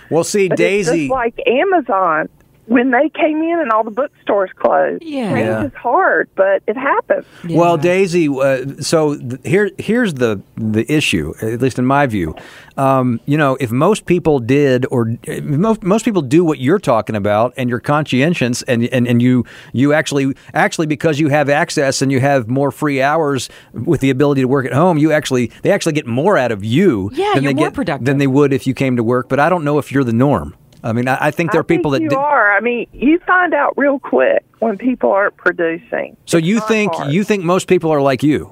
[0.10, 1.08] Well, see, But it's Daisy.
[1.08, 2.30] just like Amazon
[2.72, 5.04] when they came in and all the bookstores closed.
[5.04, 5.34] Yeah.
[5.34, 5.64] Change Yeah.
[5.66, 7.26] is hard, but it happens.
[7.50, 12.34] Well, Daisy, uh, so th- here here's the the issue, at least in my view.
[12.78, 17.16] Um, you know, if most people did, or most most people do what you're talking
[17.18, 19.44] about, and you're conscientious, and and, and you
[19.74, 24.10] you actually actually because you have access and you have more free hours with the
[24.10, 27.32] ability to work at home, you actually they actually get more out of you Yeah,
[27.34, 28.06] than you're they more get productive.
[28.06, 29.28] than they would if you came to work.
[29.28, 30.56] But I don't know if you're the norm.
[30.84, 32.02] I mean, I, I think there are I think people that.
[32.02, 32.56] you do- are.
[32.56, 36.18] I mean, you find out real quick when people aren't producing.
[36.26, 37.14] so you think hard.
[37.14, 38.52] you think most people are like you?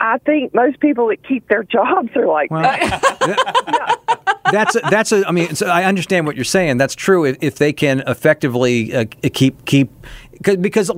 [0.00, 4.40] I think most people that keep their jobs are like that.
[4.50, 5.26] that's a, that's a.
[5.28, 6.76] I mean, so I understand what you're saying.
[6.78, 9.90] That's true if, if they can effectively uh, keep keep
[10.42, 10.90] 'cause- because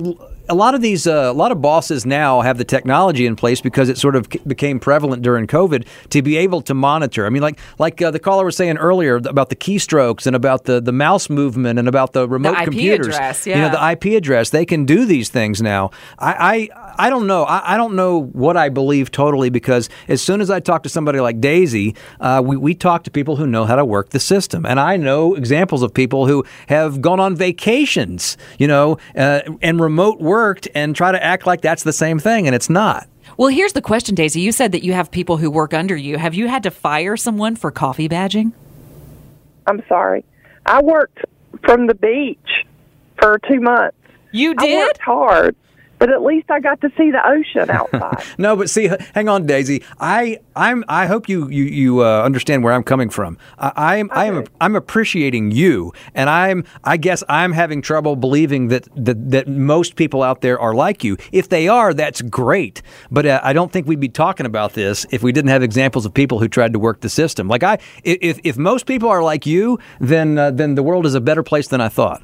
[0.49, 3.61] a lot of these, uh, a lot of bosses now have the technology in place
[3.61, 7.25] because it sort of became prevalent during COVID to be able to monitor.
[7.25, 10.65] I mean, like like uh, the caller was saying earlier about the keystrokes and about
[10.65, 13.15] the, the mouse movement and about the remote IP computers.
[13.15, 14.49] address, You know, the IP address.
[14.49, 15.91] They can do these things now.
[16.19, 17.43] I I, I don't know.
[17.43, 20.89] I, I don't know what I believe totally because as soon as I talk to
[20.89, 24.19] somebody like Daisy, uh, we we talk to people who know how to work the
[24.19, 29.41] system, and I know examples of people who have gone on vacations, you know, uh,
[29.61, 33.07] and remote worked and try to act like that's the same thing, and it's not.
[33.37, 34.41] Well, here's the question, Daisy.
[34.41, 36.17] You said that you have people who work under you.
[36.17, 38.51] Have you had to fire someone for coffee badging?
[39.65, 40.25] I'm sorry.
[40.65, 41.19] I worked
[41.63, 42.65] from the beach
[43.17, 43.95] for two months.
[44.33, 45.55] You I worked hard,
[46.05, 48.23] but at least I got to see the ocean outside.
[48.37, 49.83] No, but see, hang on, Daisy.
[49.99, 53.39] I I'm I hope you you you uh, understand where I'm coming from.
[53.57, 58.67] I, I'm I am I'm appreciating you, and I'm I guess I'm having trouble believing
[58.67, 61.17] that that that most people out there are like you.
[61.31, 62.83] If they are, that's great.
[63.09, 66.05] But uh, I don't think we'd be talking about this if we didn't have examples
[66.05, 67.47] of people who tried to work the system.
[67.47, 71.15] Like I, if if most people are like you, then uh, then the world is
[71.15, 72.21] a better place than I thought.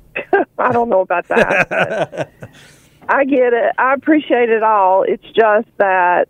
[0.58, 2.30] I don't know about that.
[3.08, 3.74] I get it.
[3.78, 5.02] I appreciate it all.
[5.02, 6.28] It's just that,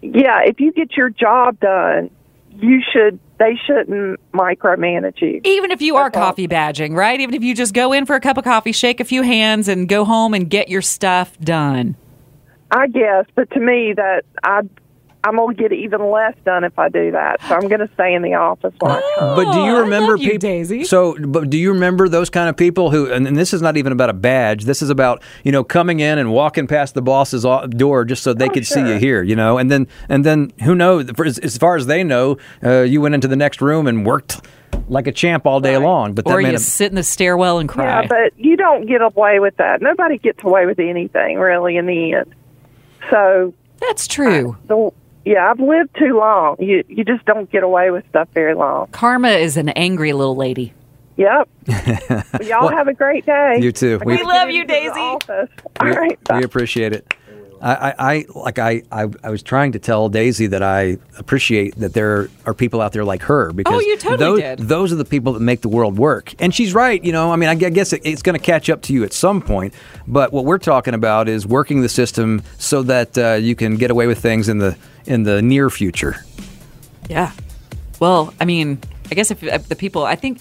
[0.00, 2.10] yeah, if you get your job done,
[2.50, 3.18] you should.
[3.38, 5.42] They shouldn't micromanage you.
[5.44, 7.20] Even if you are coffee badging, right?
[7.20, 9.68] Even if you just go in for a cup of coffee, shake a few hands,
[9.68, 11.96] and go home and get your stuff done.
[12.70, 14.62] I guess, but to me, that I,
[15.26, 17.40] I'm gonna get even less done if I do that.
[17.48, 19.34] So I'm gonna stay in the office when I come.
[19.34, 20.48] But do you remember you, people?
[20.48, 20.84] Daisy.
[20.84, 23.10] So, but do you remember those kind of people who?
[23.12, 24.64] And, and this is not even about a badge.
[24.64, 28.32] This is about you know coming in and walking past the boss's door just so
[28.34, 29.22] they could see you here.
[29.22, 31.10] You know, and then and then who knows?
[31.16, 34.06] For, as, as far as they know, uh, you went into the next room and
[34.06, 34.46] worked
[34.88, 36.14] like a champ all day long.
[36.14, 38.02] But or you not- sit in the stairwell and cry.
[38.02, 39.82] Yeah, but you don't get away with that.
[39.82, 42.34] Nobody gets away with anything really in the end.
[43.10, 44.56] So that's true.
[44.66, 44.90] the,
[45.26, 46.56] yeah, I've lived too long.
[46.58, 48.86] You you just don't get away with stuff very long.
[48.92, 50.72] Karma is an angry little lady.
[51.18, 51.48] Yep.
[51.68, 53.58] Well, y'all Well, have a great day.
[53.60, 53.98] you too.
[54.04, 54.90] We- We love you, Daisy.
[55.00, 55.48] office.
[55.80, 57.12] All we, we appreciate it.
[57.60, 61.74] I, I, I like I, I I was trying to tell Daisy that I appreciate
[61.76, 64.58] that there are people out there like her because Oh, you totally those, did.
[64.60, 66.34] those are the people that make the world work.
[66.38, 67.32] And she's right, you know.
[67.32, 69.40] I mean, I I guess it, it's going to catch up to you at some
[69.40, 69.72] point.
[70.06, 73.90] But what we're talking about is working the system so that uh, you can get
[73.90, 74.76] away with things in the
[75.06, 76.16] in the near future.
[77.08, 77.32] Yeah.
[78.00, 78.78] Well, I mean,
[79.10, 80.40] I guess if, if the people, I think,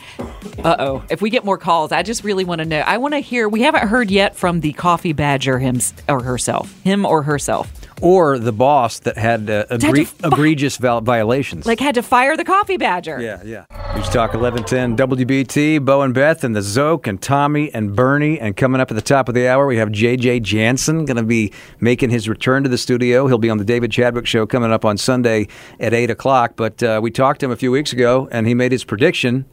[0.64, 2.80] uh oh, if we get more calls, I just really want to know.
[2.80, 3.48] I want to hear.
[3.50, 5.80] We haven't heard yet from the coffee badger him
[6.10, 7.72] or herself, him or herself.
[8.02, 11.66] Or the boss that had uh, egre- fi- egregious val- violations.
[11.66, 13.22] Like had to fire the coffee badger.
[13.22, 13.66] Yeah, yeah.
[13.96, 18.38] News Talk 1110 WBT, Bo and Beth and the Szoke and Tommy and Bernie.
[18.38, 21.24] And coming up at the top of the hour, we have JJ Jansen going to
[21.24, 23.28] be making his return to the studio.
[23.28, 25.48] He'll be on the David Chadwick show coming up on Sunday
[25.80, 26.54] at 8 o'clock.
[26.58, 29.46] But uh, we talked to him a few weeks ago, and he made his prediction.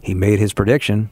[0.00, 1.10] He made his prediction.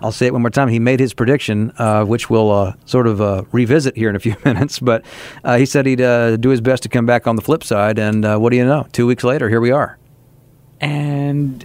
[0.00, 0.68] I'll say it one more time.
[0.68, 4.20] He made his prediction, uh, which we'll uh, sort of uh, revisit here in a
[4.20, 4.78] few minutes.
[4.78, 5.04] But
[5.44, 7.98] uh, he said he'd uh, do his best to come back on the flip side.
[7.98, 8.86] And uh, what do you know?
[8.92, 9.98] Two weeks later, here we are.
[10.80, 11.64] And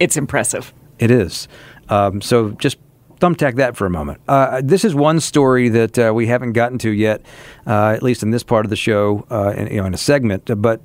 [0.00, 0.72] it's impressive.
[0.98, 1.48] It is.
[1.88, 2.78] Um, so just
[3.20, 4.20] thumbtack that for a moment.
[4.28, 7.22] Uh, this is one story that uh, we haven't gotten to yet,
[7.66, 9.98] uh, at least in this part of the show, uh, in, you know, in a
[9.98, 10.50] segment.
[10.60, 10.80] But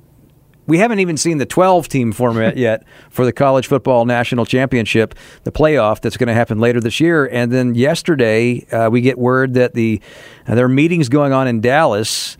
[0.66, 5.14] we haven't even seen the 12 team format yet for the college football national championship,
[5.44, 7.26] the playoff that's going to happen later this year.
[7.26, 10.00] And then yesterday, uh, we get word that the
[10.46, 12.36] uh, there are meetings going on in Dallas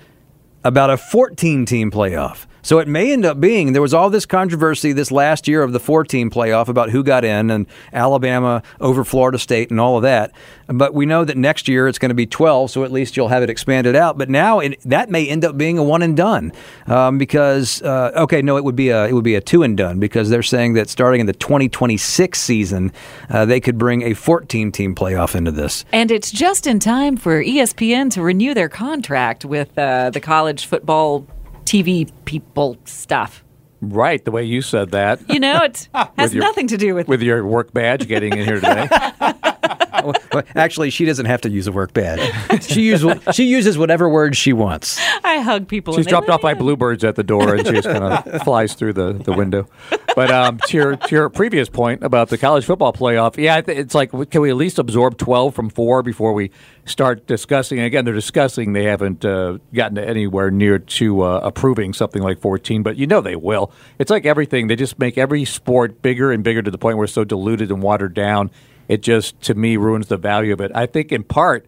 [0.62, 2.46] about a 14 team playoff.
[2.64, 5.72] So it may end up being there was all this controversy this last year of
[5.72, 9.98] the four team playoff about who got in and Alabama over Florida State and all
[9.98, 10.32] of that.
[10.66, 13.28] But we know that next year it's going to be 12, so at least you'll
[13.28, 14.16] have it expanded out.
[14.16, 16.52] But now it, that may end up being a one and done
[16.86, 19.76] um, because uh, okay, no, it would be a it would be a two and
[19.76, 22.92] done because they're saying that starting in the 2026 season
[23.28, 25.84] uh, they could bring a 14 team playoff into this.
[25.92, 30.64] And it's just in time for ESPN to renew their contract with uh, the college
[30.64, 31.26] football
[31.64, 33.42] TV people stuff.
[33.80, 35.20] Right, the way you said that.
[35.28, 35.88] You know, it
[36.18, 38.88] has your- nothing to do with With your work badge getting in here today.
[40.04, 42.20] Well, Actually, she doesn't have to use a work badge.
[42.64, 44.98] She uses she uses whatever words she wants.
[45.22, 45.94] I hug people.
[45.94, 48.94] She's dropped off by bluebirds at the door, and she just kind of flies through
[48.94, 49.68] the, the window.
[50.14, 53.94] But um, to your to your previous point about the college football playoff, yeah, it's
[53.94, 56.50] like can we at least absorb twelve from four before we
[56.84, 57.78] start discussing?
[57.78, 62.40] And again, they're discussing; they haven't uh, gotten anywhere near to uh, approving something like
[62.40, 63.72] fourteen, but you know they will.
[63.98, 67.04] It's like everything; they just make every sport bigger and bigger to the point where
[67.04, 68.50] it's so diluted and watered down.
[68.88, 70.72] It just, to me, ruins the value of it.
[70.74, 71.66] I think in part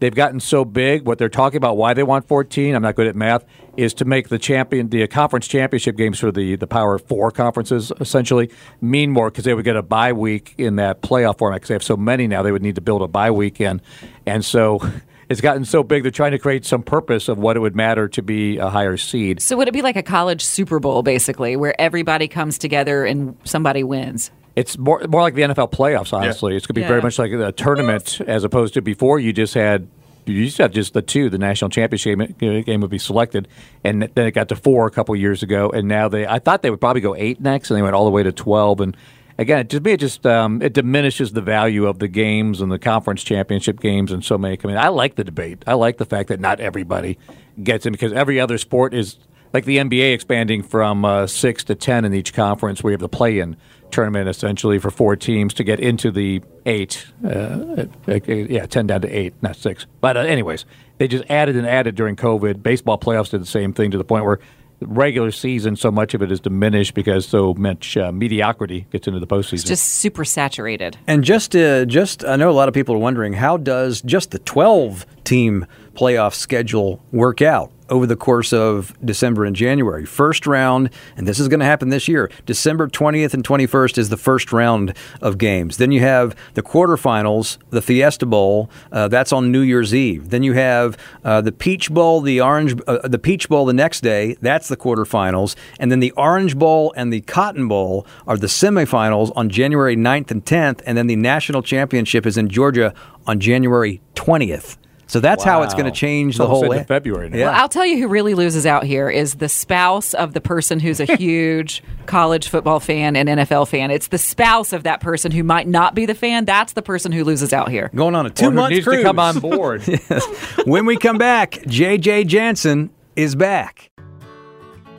[0.00, 1.06] they've gotten so big.
[1.06, 3.44] What they're talking about, why they want 14, I'm not good at math,
[3.76, 7.92] is to make the champion, the conference championship games for the the Power Four conferences
[8.00, 8.50] essentially
[8.80, 11.74] mean more because they would get a bye week in that playoff format because they
[11.74, 12.42] have so many now.
[12.42, 13.82] They would need to build a bye weekend,
[14.26, 14.80] and so.
[15.26, 18.08] It's gotten so big, they're trying to create some purpose of what it would matter
[18.08, 19.40] to be a higher seed.
[19.40, 23.34] So would it be like a college Super Bowl, basically, where everybody comes together and
[23.42, 24.30] somebody wins?
[24.56, 26.12] It's more more like the NFL playoffs.
[26.12, 26.88] Honestly, it's going to be Yeah.
[26.88, 29.18] very much like a tournament as opposed to before.
[29.18, 29.88] You just had
[30.26, 31.28] you used to have just the two.
[31.28, 33.48] The national championship game game would be selected,
[33.82, 36.26] and then it got to four a couple years ago, and now they.
[36.26, 38.32] I thought they would probably go eight next, and they went all the way to
[38.32, 38.80] twelve.
[38.80, 38.96] And
[39.38, 42.78] again, to me, it just um, it diminishes the value of the games and the
[42.78, 44.56] conference championship games, and so many.
[44.62, 45.64] I mean, I like the debate.
[45.66, 47.18] I like the fact that not everybody
[47.62, 49.16] gets in because every other sport is
[49.52, 53.00] like the NBA expanding from uh, six to ten in each conference, where you have
[53.00, 53.56] the play-in
[53.94, 57.06] tournament essentially for four teams to get into the eight.
[57.24, 59.86] Uh, uh, uh, yeah, ten down to eight, not six.
[60.00, 60.64] But uh, anyways,
[60.98, 62.62] they just added and added during COVID.
[62.62, 64.40] Baseball playoffs did the same thing to the point where
[64.80, 69.20] regular season, so much of it is diminished because so much uh, mediocrity gets into
[69.20, 69.54] the postseason.
[69.54, 70.98] It's just super saturated.
[71.06, 74.32] And just, uh, just, I know a lot of people are wondering how does just
[74.32, 80.04] the 12 team playoff schedule work out over the course of December and January?
[80.04, 82.30] First round, and this is going to happen this year.
[82.46, 85.76] December 20th and 21st is the first round of games.
[85.76, 88.70] Then you have the quarterfinals, the Fiesta Bowl.
[88.92, 90.30] Uh, that's on New Year's Eve.
[90.30, 94.00] Then you have uh, the Peach Bowl, the Orange, uh, the Peach Bowl the next
[94.00, 94.36] day.
[94.40, 99.32] That's the quarterfinals, and then the Orange Bowl and the Cotton Bowl are the semifinals
[99.36, 102.94] on January 9th and 10th, and then the national championship is in Georgia
[103.26, 104.76] on January 20th.
[105.06, 106.64] So that's how it's going to change the whole.
[106.84, 107.30] February.
[107.32, 107.46] Yeah.
[107.46, 110.80] Well, I'll tell you who really loses out here is the spouse of the person
[110.80, 113.90] who's a huge college football fan and NFL fan.
[113.90, 116.44] It's the spouse of that person who might not be the fan.
[116.44, 117.90] That's the person who loses out here.
[117.94, 118.98] Going on a two who month needs cruise.
[118.98, 119.82] to come on board.
[120.64, 123.90] when we come back, JJ Jansen is back.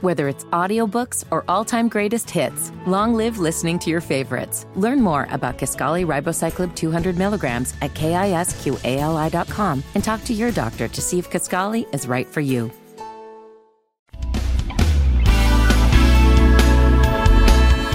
[0.05, 4.67] Whether it's audiobooks or all-time greatest hits, long live listening to your favorites.
[4.75, 11.01] Learn more about Kisqali Ribociclib 200 milligrams at kisqali.com and talk to your doctor to
[11.01, 12.71] see if Kisqali is right for you.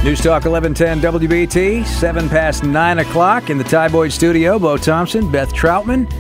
[0.03, 4.59] News Talk 1110 WBT, 7 past 9 o'clock in the Ty Boyd studio.
[4.59, 6.11] Bo Thompson, Beth Troutman.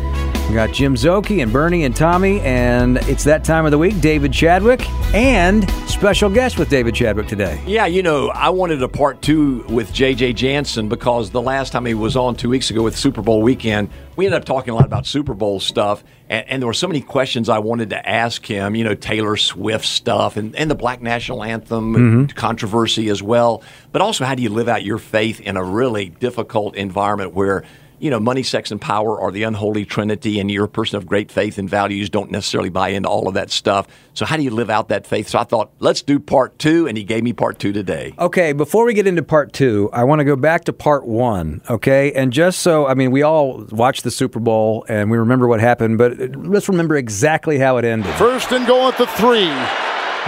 [0.51, 4.01] We got Jim Szoke and Bernie and Tommy, and it's that time of the week.
[4.01, 7.62] David Chadwick and special guest with David Chadwick today.
[7.68, 11.86] Yeah, you know, I wanted a part two with JJ Jansen because the last time
[11.86, 14.74] he was on two weeks ago with Super Bowl weekend, we ended up talking a
[14.74, 16.02] lot about Super Bowl stuff.
[16.28, 19.36] And, and there were so many questions I wanted to ask him, you know, Taylor
[19.36, 22.35] Swift stuff and, and the Black National Anthem Mhm.
[22.35, 23.62] controversy as well.
[23.93, 27.62] But also, how do you live out your faith in a really difficult environment where
[28.01, 31.06] you know, money, sex, and power are the unholy trinity, and you're a person of
[31.06, 33.86] great faith and values, don't necessarily buy into all of that stuff.
[34.14, 35.28] So, how do you live out that faith?
[35.28, 38.14] So, I thought, let's do part two, and he gave me part two today.
[38.18, 41.60] Okay, before we get into part two, I want to go back to part one,
[41.68, 42.12] okay?
[42.12, 45.60] And just so, I mean, we all watched the Super Bowl and we remember what
[45.60, 48.14] happened, but let's remember exactly how it ended.
[48.14, 49.51] First and goal at the three.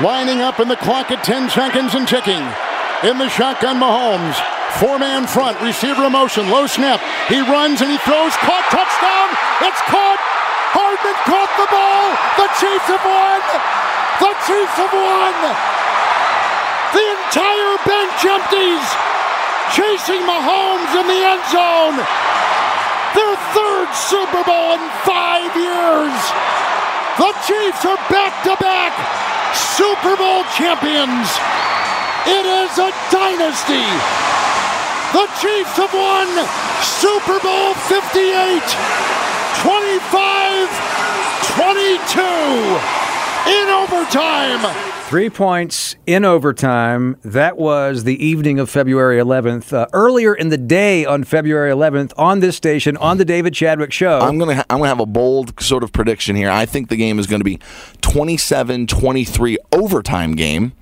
[0.03, 2.43] Lining up in the clock at 10 seconds and ticking.
[3.03, 4.39] In the shotgun, Mahomes.
[4.79, 7.03] Four man front, receiver motion, low snap.
[7.27, 9.29] He runs and he throws, caught, touchdown.
[9.67, 10.23] It's caught.
[10.71, 12.07] Hardman caught the ball.
[12.39, 13.43] The Chiefs have won.
[14.23, 15.35] The Chiefs have won.
[16.95, 18.87] The entire bench empties.
[19.75, 21.99] Chasing Mahomes in the end zone.
[23.19, 26.17] Their third Super Bowl in five years.
[27.19, 28.95] The Chiefs are back to back
[29.59, 31.27] Super Bowl champions.
[32.27, 33.87] It is a dynasty.
[35.13, 36.29] The Chiefs have won
[36.83, 38.63] Super Bowl 58,
[39.61, 40.69] 25
[41.53, 42.21] 22
[43.51, 44.61] in overtime.
[45.11, 47.17] Three points in overtime.
[47.23, 49.73] That was the evening of February 11th.
[49.75, 53.93] Uh, earlier in the day on February 11th, on this station, on the David Chadwick
[53.93, 54.21] Show.
[54.21, 56.49] I'm gonna ha- I'm gonna have a bold sort of prediction here.
[56.51, 57.59] I think the game is going to be
[58.01, 60.73] 27-23 overtime game.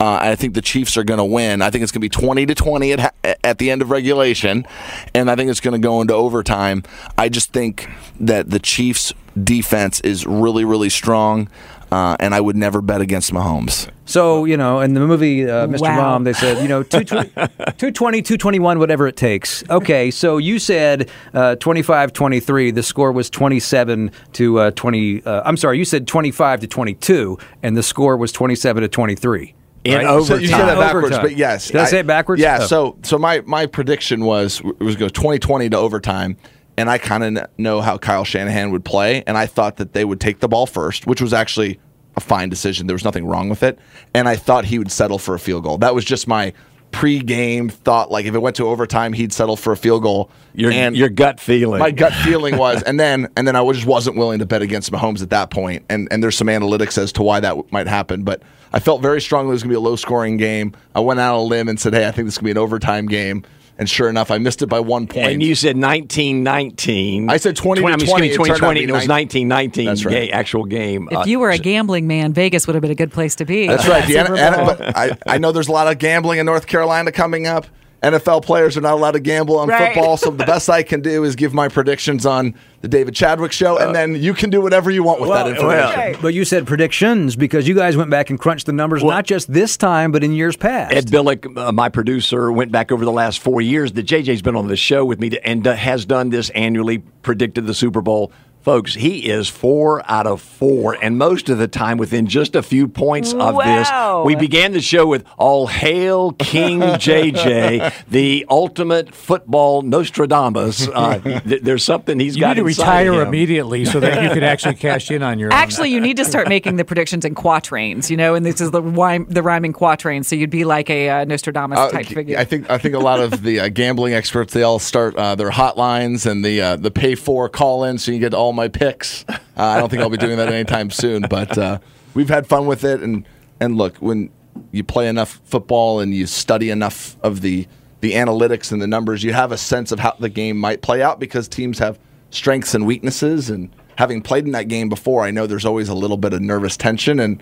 [0.00, 1.62] Uh, I think the Chiefs are going to win.
[1.62, 3.14] I think it's going to be 20 to 20 at,
[3.44, 4.66] at the end of regulation,
[5.14, 6.82] and I think it's going to go into overtime.
[7.16, 7.88] I just think
[8.20, 9.12] that the Chiefs'
[9.42, 11.48] defense is really, really strong,
[11.90, 13.88] uh, and I would never bet against Mahomes.
[14.04, 15.82] So, you know, in the movie uh, Mr.
[15.82, 15.96] Wow.
[15.96, 19.64] Mom, they said, you know, 220, 220, 221, whatever it takes.
[19.70, 22.70] Okay, so you said uh, 25 23.
[22.72, 25.24] The score was 27 to uh, 20.
[25.24, 29.54] Uh, I'm sorry, you said 25 to 22, and the score was 27 to 23.
[29.84, 30.06] In right?
[30.06, 30.36] overtime.
[30.38, 31.22] So you said that backwards, Overtime.
[31.22, 31.68] but yes.
[31.68, 32.40] Did I, say it backwards?
[32.40, 32.58] Yeah.
[32.62, 32.66] Oh.
[32.66, 36.38] So so my my prediction was it was go 2020 to overtime,
[36.78, 40.04] and I kind of know how Kyle Shanahan would play, and I thought that they
[40.06, 41.78] would take the ball first, which was actually
[42.16, 42.86] a fine decision.
[42.86, 43.78] There was nothing wrong with it,
[44.14, 45.76] and I thought he would settle for a field goal.
[45.78, 46.54] That was just my
[46.94, 48.10] pre-game thought.
[48.10, 50.30] Like if it went to overtime, he'd settle for a field goal.
[50.54, 51.80] Your, and your gut feeling.
[51.80, 54.90] my gut feeling was, and then and then I just wasn't willing to bet against
[54.92, 55.84] Mahomes at that point.
[55.90, 58.42] And and there's some analytics as to why that w- might happen, but
[58.74, 60.72] I felt very strongly it was going to be a low scoring game.
[60.96, 62.54] I went out on a limb and said, hey, I think this is going to
[62.54, 63.44] be an overtime game.
[63.78, 65.26] And sure enough, I missed it by one point.
[65.32, 67.30] And you said 1919.
[67.30, 68.02] I said 20 to I'm 20.
[68.04, 68.80] excuse me, It turned out to 2020.
[68.80, 69.48] be It was 19.
[69.48, 69.84] 1919.
[69.86, 70.12] That's right.
[70.12, 71.08] ga- actual game.
[71.12, 73.44] Uh, If you were a gambling man, Vegas would have been a good place to
[73.44, 73.66] be.
[73.66, 74.04] That's right.
[74.06, 77.10] The Super N- but I, I know there's a lot of gambling in North Carolina
[77.12, 77.66] coming up.
[78.12, 79.94] NFL players are not allowed to gamble on Right.
[79.94, 83.50] football, so the best I can do is give my predictions on the David Chadwick
[83.52, 86.16] show, and then you can do whatever you want with that information.
[86.20, 89.50] But you said predictions because you guys went back and crunched the numbers, not just
[89.52, 90.94] this time, but in years past.
[90.94, 93.92] Ed Billick, uh, my producer, went back over the last four years.
[93.92, 96.98] The JJ's been on the show with me to, and uh, has done this annually,
[97.22, 98.30] predicted the Super Bowl.
[98.64, 102.62] Folks, he is four out of four, and most of the time within just a
[102.62, 104.22] few points of Wow.
[104.22, 104.26] this.
[104.26, 106.80] We began the show with All Hail King
[107.28, 110.88] JJ, the ultimate football Nostradamus.
[110.88, 112.80] Uh, th- there's something he's You got inside you need to
[113.10, 115.52] retire immediately so that you could actually cash in on your.
[115.52, 115.58] own.
[115.58, 118.70] Actually, you need to start making the predictions in quatrains, you know, and this is
[118.70, 120.26] the rhyme, the rhyming quatrains.
[120.26, 122.38] So you'd be like a uh, Nostradamus Uh, type figure.
[122.38, 125.34] I think I think a lot of the uh, gambling experts they all start uh,
[125.34, 128.68] their hotlines and the uh, the pay for call in so you get all my
[128.68, 129.24] picks.
[129.56, 131.78] Uh, I don't think I'll be doing that anytime soon, but uh,
[132.12, 133.00] we've had fun with it.
[133.00, 133.24] And
[133.60, 134.30] and look, when
[134.72, 137.68] you play enough football and you study enough of the
[138.00, 141.02] the analytics and the numbers, you have a sense of how the game might play
[141.02, 142.00] out because teams have
[142.30, 143.48] strengths and weaknesses.
[143.48, 146.40] And having played in that game before, I know there's always a little bit of
[146.40, 147.40] nervous tension and.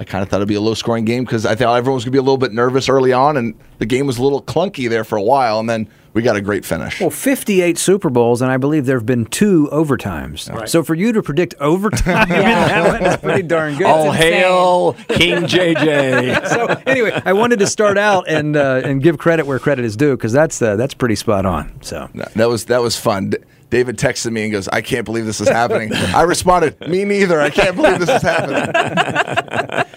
[0.00, 2.04] I kind of thought it'd be a low scoring game because I thought everyone was
[2.04, 4.40] going to be a little bit nervous early on, and the game was a little
[4.40, 7.00] clunky there for a while, and then we got a great finish.
[7.00, 10.52] Well, 58 Super Bowls, and I believe there have been two overtimes.
[10.52, 10.68] Right.
[10.68, 13.86] So for you to predict overtime, in that one is pretty darn good.
[13.86, 16.48] All hail King JJ.
[16.48, 19.96] so anyway, I wanted to start out and uh, and give credit where credit is
[19.96, 21.80] due because that's uh, that's pretty spot on.
[21.82, 23.30] So that was that was fun.
[23.30, 23.38] D-
[23.70, 27.40] David texted me and goes, "I can't believe this is happening." I responded, "Me neither.
[27.40, 28.72] I can't believe this is happening."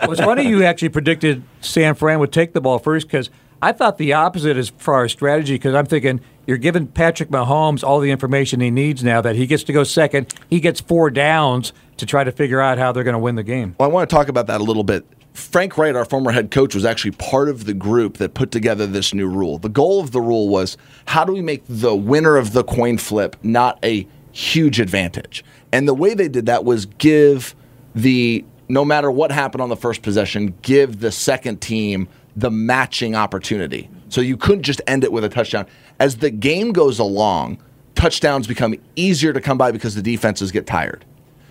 [0.01, 3.31] Well, it's funny you actually predicted San Fran would take the ball first because
[3.63, 7.83] I thought the opposite as far as strategy because I'm thinking you're giving Patrick Mahomes
[7.83, 10.33] all the information he needs now that he gets to go second.
[10.49, 13.43] He gets four downs to try to figure out how they're going to win the
[13.43, 13.75] game.
[13.79, 15.05] Well, I want to talk about that a little bit.
[15.33, 18.87] Frank Reich, our former head coach, was actually part of the group that put together
[18.87, 19.59] this new rule.
[19.59, 20.75] The goal of the rule was
[21.05, 25.45] how do we make the winner of the coin flip not a huge advantage?
[25.71, 27.55] And the way they did that was give
[27.93, 33.15] the, no matter what happened on the first possession, give the second team the matching
[33.15, 33.89] opportunity.
[34.09, 35.65] So you couldn't just end it with a touchdown.
[35.99, 37.61] As the game goes along,
[37.95, 41.05] touchdowns become easier to come by because the defenses get tired.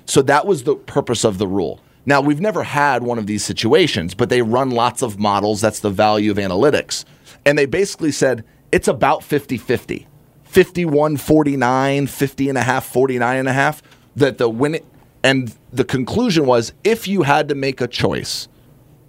[0.07, 1.81] So that was the purpose of the rule.
[2.07, 5.61] Now, we've never had one of these situations, but they run lots of models.
[5.61, 7.05] That's the value of analytics.
[7.45, 10.07] And they basically said it's about 50 50.
[10.45, 13.83] 51 49, 50 and a half, 49 and a half.
[14.17, 14.81] That the win
[15.23, 18.49] and the conclusion was if you had to make a choice,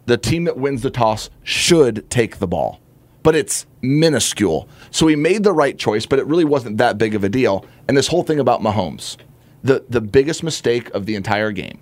[0.06, 2.80] the team that wins the toss should take the ball.
[3.23, 4.68] But it's minuscule.
[4.90, 7.65] So he made the right choice, but it really wasn't that big of a deal.
[7.88, 9.18] And this whole thing about Mahomes,
[9.64, 11.80] the, the biggest mistake of the entire game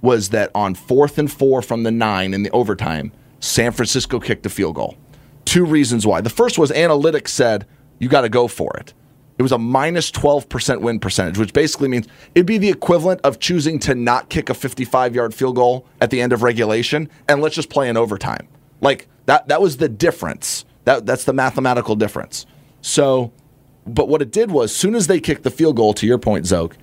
[0.00, 4.46] was that on fourth and four from the nine in the overtime, San Francisco kicked
[4.46, 4.96] a field goal.
[5.44, 6.20] Two reasons why.
[6.20, 7.66] The first was analytics said
[7.98, 8.94] you got to go for it.
[9.42, 13.40] It was a minus 12% win percentage, which basically means it'd be the equivalent of
[13.40, 17.42] choosing to not kick a 55 yard field goal at the end of regulation and
[17.42, 18.46] let's just play in overtime.
[18.80, 20.64] Like that, that was the difference.
[20.84, 22.46] That, that's the mathematical difference.
[22.82, 23.32] So,
[23.84, 26.18] but what it did was, as soon as they kicked the field goal, to your
[26.18, 26.74] point, Szoke,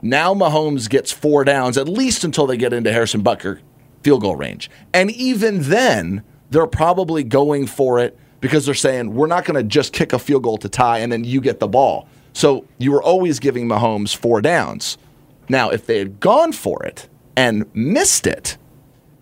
[0.00, 3.60] now Mahomes gets four downs at least until they get into Harrison Butker
[4.02, 4.68] field goal range.
[4.92, 9.62] And even then, they're probably going for it because they're saying, we're not going to
[9.62, 12.06] just kick a field goal to tie and then you get the ball.
[12.34, 14.98] So you were always giving Mahomes four downs.
[15.48, 18.58] Now, if they had gone for it and missed it,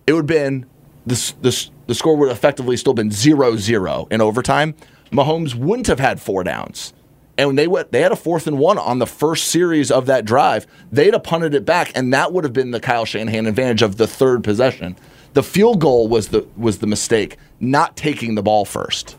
[0.07, 0.65] it would have been
[1.05, 4.73] the, the, the score would have effectively still been 0 0 in overtime.
[5.11, 6.93] Mahomes wouldn't have had four downs.
[7.37, 10.07] And when they went, they had a fourth and one on the first series of
[10.07, 10.65] that drive.
[10.91, 13.97] They'd have punted it back, and that would have been the Kyle Shanahan advantage of
[13.97, 14.95] the third possession.
[15.33, 19.15] The field goal was the was the mistake, not taking the ball first.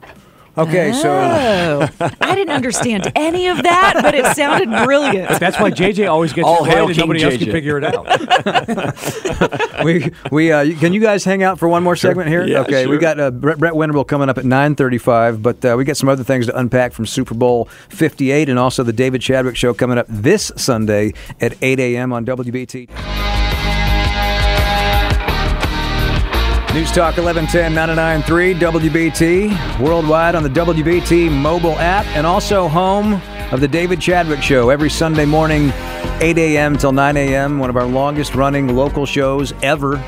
[0.56, 1.88] Okay, so Oh,
[2.20, 5.28] I didn't understand any of that, but it sounded brilliant.
[5.28, 7.50] But that's why JJ always gets All it right hail and King nobody else can
[7.50, 8.04] figure it out.
[9.84, 12.46] we we uh, can you guys hang out for one more segment here?
[12.46, 13.00] Yeah, okay, we sure.
[13.00, 16.10] got uh, Brett, Brett Winterble coming up at nine thirty-five, but uh, we got some
[16.10, 19.96] other things to unpack from Super Bowl Fifty-eight, and also the David Chadwick Show coming
[19.96, 22.12] up this Sunday at eight a.m.
[22.12, 23.41] on WBT.
[26.74, 33.20] News Talk 1110 993 WBT, worldwide on the WBT mobile app, and also home
[33.52, 35.70] of the David Chadwick Show every Sunday morning,
[36.22, 36.78] 8 a.m.
[36.78, 37.58] till 9 a.m.
[37.58, 39.98] One of our longest running local shows ever.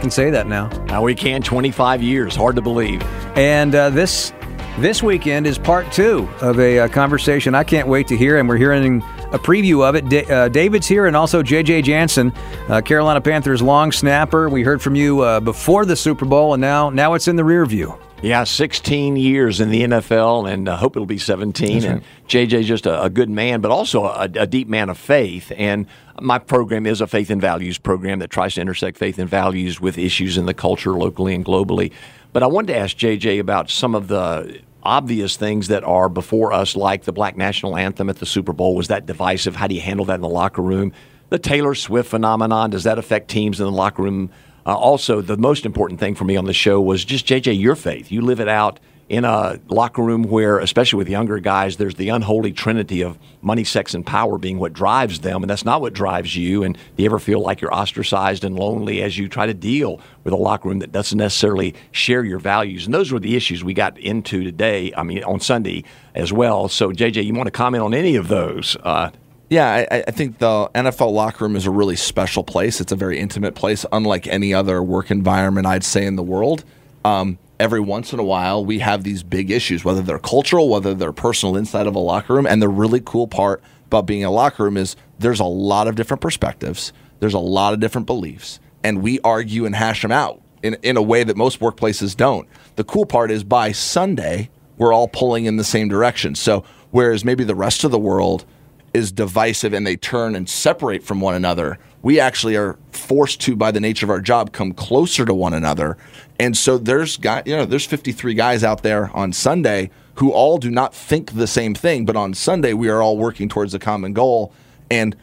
[0.00, 0.66] Can say that now.
[0.86, 2.34] Now we can 25 years.
[2.34, 3.00] Hard to believe.
[3.36, 4.32] And uh, this
[4.78, 8.48] this weekend is part two of a uh, conversation I can't wait to hear, and
[8.48, 9.02] we're hearing
[9.32, 10.08] a preview of it.
[10.08, 11.82] Da- uh, David's here, and also J.J.
[11.82, 12.32] Jansen,
[12.68, 14.48] uh, Carolina Panthers long snapper.
[14.48, 17.44] We heard from you uh, before the Super Bowl, and now now it's in the
[17.44, 17.98] rear view.
[18.22, 21.84] Yeah, 16 years in the NFL, and I hope it'll be 17.
[21.84, 25.50] And JJ's just a, a good man, but also a, a deep man of faith.
[25.56, 25.86] And
[26.20, 29.80] my program is a faith and values program that tries to intersect faith and values
[29.80, 31.92] with issues in the culture locally and globally.
[32.32, 36.52] But I wanted to ask JJ about some of the obvious things that are before
[36.52, 38.76] us, like the Black National Anthem at the Super Bowl.
[38.76, 39.56] Was that divisive?
[39.56, 40.92] How do you handle that in the locker room?
[41.28, 44.30] The Taylor Swift phenomenon, does that affect teams in the locker room?
[44.66, 47.74] Uh, also, the most important thing for me on the show was just JJ, your
[47.74, 48.12] faith.
[48.12, 48.80] You live it out
[49.10, 53.64] in a locker room where, especially with younger guys, there's the unholy trinity of money,
[53.64, 56.62] sex, and power being what drives them, and that's not what drives you.
[56.62, 60.00] And do you ever feel like you're ostracized and lonely as you try to deal
[60.22, 62.84] with a locker room that doesn't necessarily share your values?
[62.86, 64.92] And those were the issues we got into today.
[64.96, 65.82] I mean, on Sunday
[66.14, 66.68] as well.
[66.68, 68.76] So, JJ, you want to comment on any of those?
[68.80, 69.10] Uh,
[69.48, 72.80] Yeah, I, I think the NFL locker room is a really special place.
[72.80, 76.62] It's a very intimate place, unlike any other work environment I'd say in the world.
[77.04, 80.94] Um, every once in a while, we have these big issues, whether they're cultural, whether
[80.94, 82.46] they're personal inside of a locker room.
[82.46, 85.86] And the really cool part about being in a locker room is there's a lot
[85.86, 90.10] of different perspectives, there's a lot of different beliefs, and we argue and hash them
[90.10, 92.48] out in, in a way that most workplaces don't.
[92.76, 96.34] The cool part is by Sunday, we're all pulling in the same direction.
[96.34, 98.46] So, whereas maybe the rest of the world,
[98.92, 103.54] is divisive and they turn and separate from one another, we actually are forced to,
[103.54, 105.96] by the nature of our job, come closer to one another.
[106.40, 110.70] And so there's you know, there's 53 guys out there on Sunday who all do
[110.70, 114.14] not think the same thing, but on Sunday we are all working towards a common
[114.14, 114.50] goal.
[114.90, 115.14] And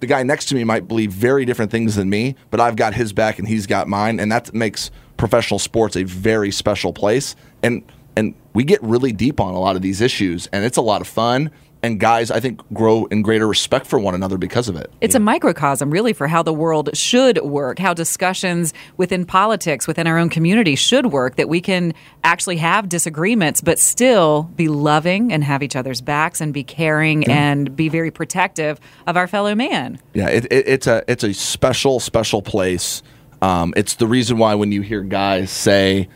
[0.00, 2.94] the guy next to me might believe very different things than me, but I've got
[2.94, 7.36] his back and he's got mine, and that makes professional sports a very special place.
[7.62, 7.82] And
[8.16, 11.02] and we get really deep on a lot of these issues, and it's a lot
[11.02, 11.50] of fun.
[11.86, 14.90] And guys, I think, grow in greater respect for one another because of it.
[15.00, 20.08] It's a microcosm, really, for how the world should work, how discussions within politics, within
[20.08, 21.94] our own community should work, that we can
[22.24, 27.24] actually have disagreements, but still be loving and have each other's backs and be caring
[27.30, 30.00] and be very protective of our fellow man.
[30.12, 33.00] Yeah, it, it, it's a it's a special special place.
[33.42, 36.08] Um, it's the reason why when you hear guys say,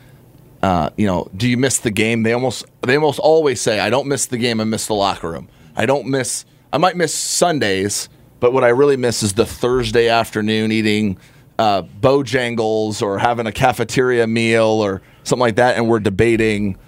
[0.65, 2.25] uh, you know, do you miss the game?
[2.25, 4.61] They almost they almost always say, I don't miss the game.
[4.61, 5.49] I miss the locker room.
[5.77, 6.45] I don't miss.
[6.73, 11.19] I might miss Sundays, but what I really miss is the Thursday afternoon eating
[11.59, 16.79] uh, Bojangles or having a cafeteria meal or something like that, and we're debating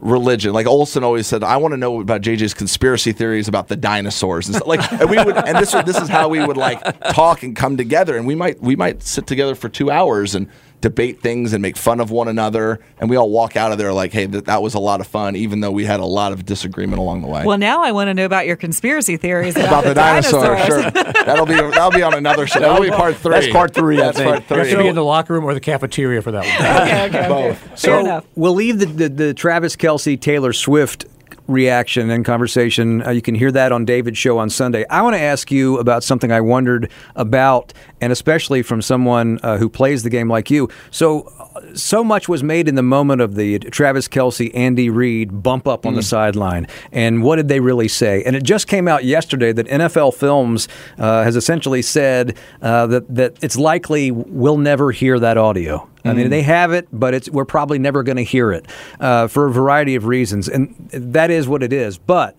[0.00, 0.52] religion.
[0.52, 4.48] Like Olsen always said, I want to know about JJ's conspiracy theories about the dinosaurs
[4.48, 4.60] and.
[4.66, 6.82] Like, and we would, and this this is how we would like
[7.12, 10.48] talk and come together, and we might we might sit together for two hours and
[10.80, 13.92] debate things and make fun of one another, and we all walk out of there
[13.92, 16.32] like, hey, that, that was a lot of fun, even though we had a lot
[16.32, 17.44] of disagreement along the way.
[17.44, 20.82] Well, now I want to know about your conspiracy theories about, about the dinosaur, dinosaurs.
[20.82, 21.12] sure.
[21.24, 22.60] That'll be that'll be on another show.
[22.60, 23.32] That'll be part three.
[23.32, 24.28] That's part three, That's think.
[24.46, 24.82] part You have three.
[24.84, 26.82] be in the locker room or the cafeteria for that one.
[26.82, 27.28] okay, okay, okay.
[27.28, 27.58] Both.
[27.58, 28.26] Fair So enough.
[28.36, 31.06] we'll leave the, the, the Travis Kelce Taylor Swift
[31.48, 33.02] reaction and conversation.
[33.02, 34.84] Uh, you can hear that on David's show on Sunday.
[34.88, 39.58] I want to ask you about something I wondered about, and especially from someone uh,
[39.58, 40.68] who plays the game like you.
[40.90, 41.32] So,
[41.74, 45.86] so much was made in the moment of the Travis Kelce, Andy Reid bump up
[45.86, 46.66] on the sideline.
[46.92, 48.22] And what did they really say?
[48.24, 50.68] And it just came out yesterday that NFL Films
[50.98, 55.88] uh, has essentially said uh, that, that it's likely we'll never hear that audio.
[56.04, 58.66] I mean, they have it, but it's we're probably never going to hear it
[59.00, 61.98] uh, for a variety of reasons, and that is what it is.
[61.98, 62.36] But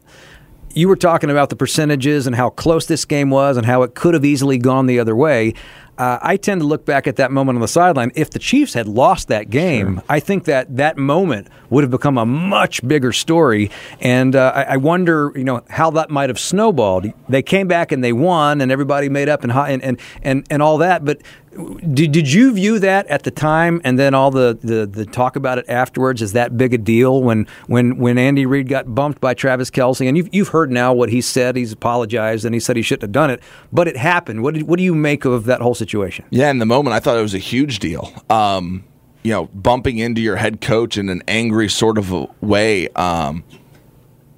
[0.74, 3.96] you were talking about the percentages and how close this game was, and how it
[3.96, 5.54] could have easily gone the other way.
[5.98, 8.12] Uh, I tend to look back at that moment on the sideline.
[8.16, 12.18] If the Chiefs had lost that game, I think that that moment would have become
[12.18, 13.70] a much bigger story.
[14.00, 17.12] And uh, I, I wonder, you know, how that might have snowballed.
[17.30, 20.62] They came back and they won, and everybody made up and and and and, and
[20.62, 21.06] all that.
[21.06, 21.22] But
[21.92, 25.36] did, did you view that at the time, and then all the, the, the talk
[25.36, 26.22] about it afterwards?
[26.22, 30.08] Is that big a deal when when when Andy Reid got bumped by Travis Kelce?
[30.08, 31.56] And you've you've heard now what he said.
[31.56, 33.42] He's apologized and he said he shouldn't have done it,
[33.72, 34.44] but it happened.
[34.44, 36.26] What did, what do you make of that whole situation?
[36.30, 38.12] Yeah, in the moment, I thought it was a huge deal.
[38.30, 38.84] Um,
[39.28, 42.10] you know, bumping into your head coach in an angry sort of
[42.42, 42.88] way.
[42.92, 43.44] Um,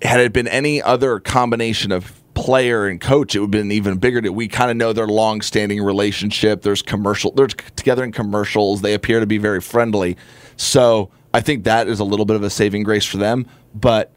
[0.02, 4.00] had it been any other combination of player and coach, it would have been even
[4.00, 4.20] bigger.
[4.32, 6.64] We kind of know their long-standing relationship.
[6.64, 7.30] There's commercial.
[7.34, 8.82] They're together in commercials.
[8.82, 10.18] They appear to be very friendly.
[10.58, 13.46] So I think that is a little bit of a saving grace for them.
[13.76, 14.12] But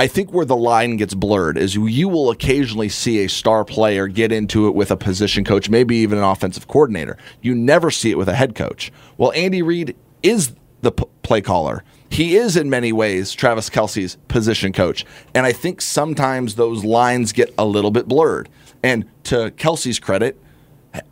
[0.00, 4.06] I think where the line gets blurred is you will occasionally see a star player
[4.06, 7.18] get into it with a position coach, maybe even an offensive coordinator.
[7.42, 8.90] You never see it with a head coach.
[9.18, 11.84] Well, Andy Reid is the p- play caller.
[12.08, 15.04] He is in many ways Travis Kelce's position coach.
[15.34, 18.48] And I think sometimes those lines get a little bit blurred.
[18.82, 20.40] And to Kelce's credit,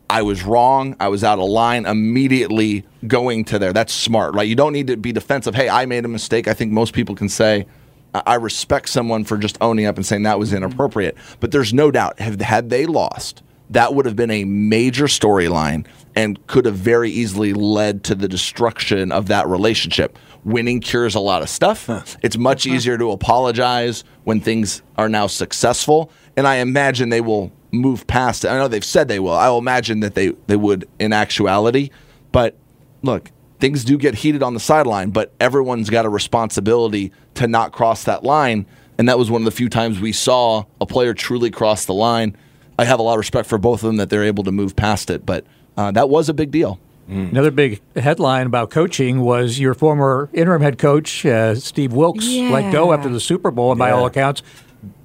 [0.09, 0.97] I was wrong.
[0.99, 3.75] I was out of line immediately going to there.
[3.75, 4.49] That's smart, right?
[4.49, 5.55] You don't need to be defensive.
[5.55, 6.49] Hey, I made a mistake.
[6.49, 7.67] I think most people can say,
[8.15, 11.17] I respect someone for just owning up and saying that was inappropriate.
[11.41, 15.87] But there's no doubt, have, had they lost, that would have been a major storyline
[16.17, 20.19] and could have very easily led to the destruction of that relationship.
[20.45, 21.89] Winning cures a lot of stuff.
[22.23, 26.11] It's much easier to apologize when things are now successful.
[26.37, 28.49] And I imagine they will move past it.
[28.49, 29.35] I know they've said they will.
[29.35, 31.91] I will imagine that they, they would in actuality.
[32.33, 32.57] But
[33.03, 37.73] look, things do get heated on the sideline, but everyone's got a responsibility to not
[37.73, 38.67] cross that line.
[38.99, 41.95] And that was one of the few times we saw a player truly cross the
[41.95, 42.37] line.
[42.79, 44.75] I have a lot of respect for both of them that they're able to move
[44.77, 45.45] past it, but
[45.77, 46.79] uh, that was a big deal.
[47.09, 52.71] Another big headline about coaching was your former interim head coach uh, Steve Wilks let
[52.71, 54.43] go after the Super Bowl, and by all accounts,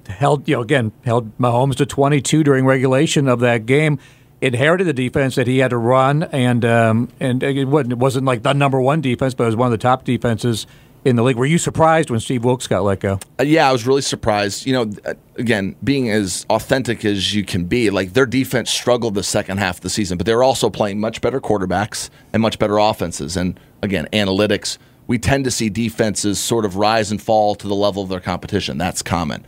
[0.08, 3.98] held you know again held Mahomes to 22 during regulation of that game.
[4.42, 8.26] Inherited the defense that he had to run, and um, and it wasn't, it wasn't
[8.26, 10.66] like the number one defense, but it was one of the top defenses
[11.04, 11.36] in the league.
[11.36, 13.18] Were you surprised when Steve Wilks got let go?
[13.38, 14.66] Uh, yeah, I was really surprised.
[14.66, 19.14] You know, uh, again, being as authentic as you can be, like their defense struggled
[19.14, 22.40] the second half of the season, but they were also playing much better quarterbacks and
[22.40, 23.36] much better offenses.
[23.36, 27.74] And again, analytics, we tend to see defenses sort of rise and fall to the
[27.74, 28.78] level of their competition.
[28.78, 29.44] That's common.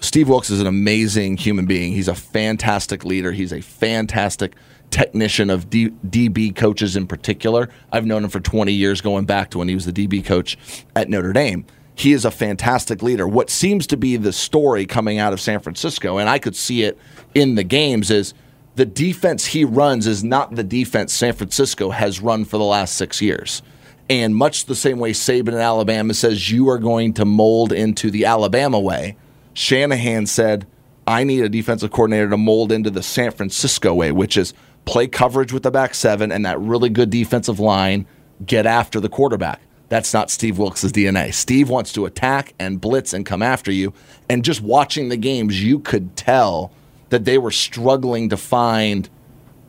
[0.00, 1.92] Steve Wilks is an amazing human being.
[1.92, 3.32] He's a fantastic leader.
[3.32, 4.54] He's a fantastic
[4.90, 7.68] technician of D- DB coaches in particular.
[7.92, 10.56] I've known him for 20 years, going back to when he was the DB coach
[10.94, 11.64] at Notre Dame.
[11.94, 13.26] He is a fantastic leader.
[13.26, 16.82] What seems to be the story coming out of San Francisco, and I could see
[16.82, 16.96] it
[17.34, 18.34] in the games, is
[18.76, 22.94] the defense he runs is not the defense San Francisco has run for the last
[22.94, 23.62] six years.
[24.08, 28.10] And much the same way Saban in Alabama says you are going to mold into
[28.10, 29.16] the Alabama way,
[29.52, 30.66] Shanahan said,
[31.08, 34.54] I need a defensive coordinator to mold into the San Francisco way, which is
[34.88, 38.06] play coverage with the back seven and that really good defensive line,
[38.46, 39.60] get after the quarterback.
[39.90, 41.34] That's not Steve Wilks' DNA.
[41.34, 43.92] Steve wants to attack and blitz and come after you.
[44.30, 46.72] And just watching the games, you could tell
[47.10, 49.10] that they were struggling to find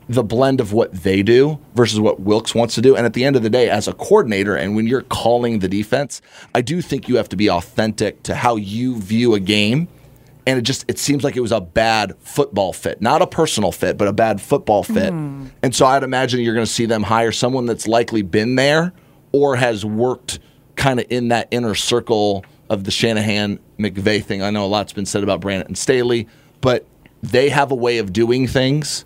[0.07, 2.95] the blend of what they do versus what Wilks wants to do.
[2.95, 5.67] And at the end of the day, as a coordinator, and when you're calling the
[5.67, 6.21] defense,
[6.55, 9.89] I do think you have to be authentic to how you view a game.
[10.49, 13.71] And it just it seems like it was a bad football fit, not a personal
[13.71, 15.11] fit, but a bad football fit.
[15.13, 15.49] Hmm.
[15.61, 18.91] And so I'd imagine you're going to see them hire someone that's likely been there
[19.31, 20.39] or has worked
[20.75, 24.41] kind of in that inner circle of the Shanahan McVay thing.
[24.41, 26.27] I know a lot's been said about Brandon Staley,
[26.61, 26.83] but
[27.21, 29.05] they have a way of doing things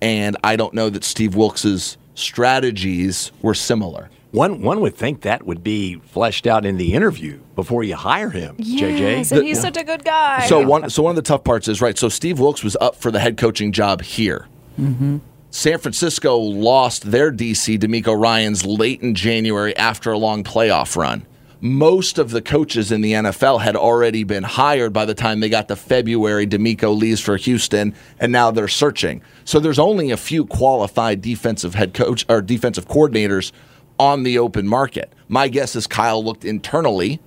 [0.00, 4.08] and I don't know that Steve Wilks's strategies were similar.
[4.32, 8.30] One one would think that would be fleshed out in the interview before you hire
[8.30, 9.36] him, Yes, JJ.
[9.38, 10.46] and he's such a good guy.
[10.46, 11.98] So one so one of the tough parts is right.
[11.98, 14.46] So Steve Wilks was up for the head coaching job here.
[14.78, 15.18] Mm-hmm.
[15.50, 21.26] San Francisco lost their DC DeMeco Ryans late in January after a long playoff run.
[21.62, 25.48] Most of the coaches in the NFL had already been hired by the time they
[25.50, 26.46] got to February.
[26.46, 29.20] DeMeco leaves for Houston, and now they're searching.
[29.44, 33.52] So there's only a few qualified defensive head coach or defensive coordinators
[34.00, 35.12] on the open market.
[35.28, 37.20] My guess is Kyle looked internally,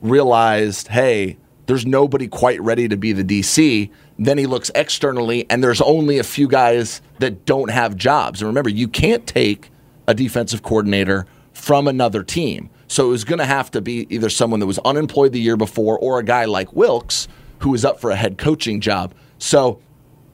[0.00, 1.36] realized, hey,
[1.66, 3.90] there's nobody quite ready to be the DC.
[4.20, 8.40] Then he looks externally, and there's only a few guys that don't have jobs.
[8.40, 9.70] And remember, you can't take
[10.06, 12.70] a defensive coordinator from another team.
[12.86, 15.56] So it was going to have to be either someone that was unemployed the year
[15.56, 17.26] before or a guy like Wilks
[17.58, 19.12] who was up for a head coaching job.
[19.38, 19.80] So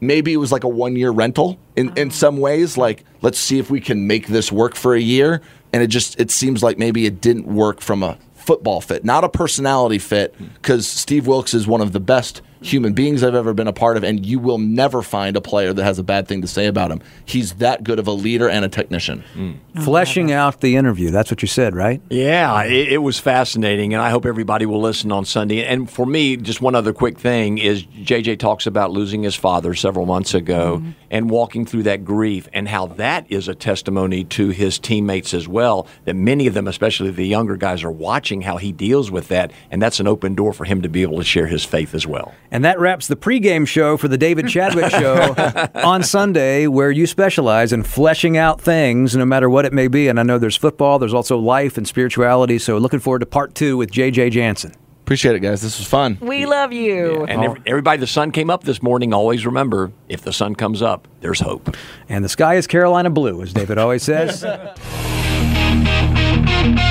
[0.01, 2.11] maybe it was like a one year rental in, in uh-huh.
[2.11, 2.77] some ways.
[2.77, 5.41] Like, let's see if we can make this work for a year.
[5.73, 9.25] And it just it seems like maybe it didn't work from a football fit, not
[9.25, 13.55] a personality fit, because Steve Wilks is one of the best human beings I've ever
[13.55, 16.29] been a part of, and you will never find a player that has a bad
[16.29, 17.01] thing to say about him.
[17.25, 19.25] He's that good of a leader and a technician.
[19.35, 19.59] Mm.
[19.77, 21.11] Oh, Fleshing out the interview.
[21.11, 22.01] That's what you said, right?
[22.11, 25.65] Yeah, it, it was fascinating, and I hope everybody will listen on Sunday.
[25.65, 29.75] And for me, just one other quick thing is JJ talks about losing his father
[29.75, 30.91] several months ago mm-hmm.
[31.11, 35.47] and walking through that grief, and how that is a testimony to his teammates as
[35.47, 35.87] well.
[36.05, 39.53] That many of them, especially the younger guys, are watching how he deals with that,
[39.71, 42.07] and that's an open door for him to be able to share his faith as
[42.07, 42.35] well.
[42.51, 45.35] And that wraps the pregame show for the David Chadwick Show
[45.75, 50.09] on Sunday, where you specialize in fleshing out things, no matter what it may be.
[50.09, 52.59] And I know there's football, there's also life and spirituality.
[52.59, 54.75] So looking forward to part two with JJ Jansen.
[55.03, 55.63] Appreciate it, guys.
[55.63, 56.19] This was fun.
[56.21, 57.25] We love you.
[57.25, 59.15] And every, everybody, the sun came up this morning.
[59.15, 61.75] Always remember, if the sun comes up, there's hope.
[62.11, 64.45] And the sky is Carolina blue, as David always says.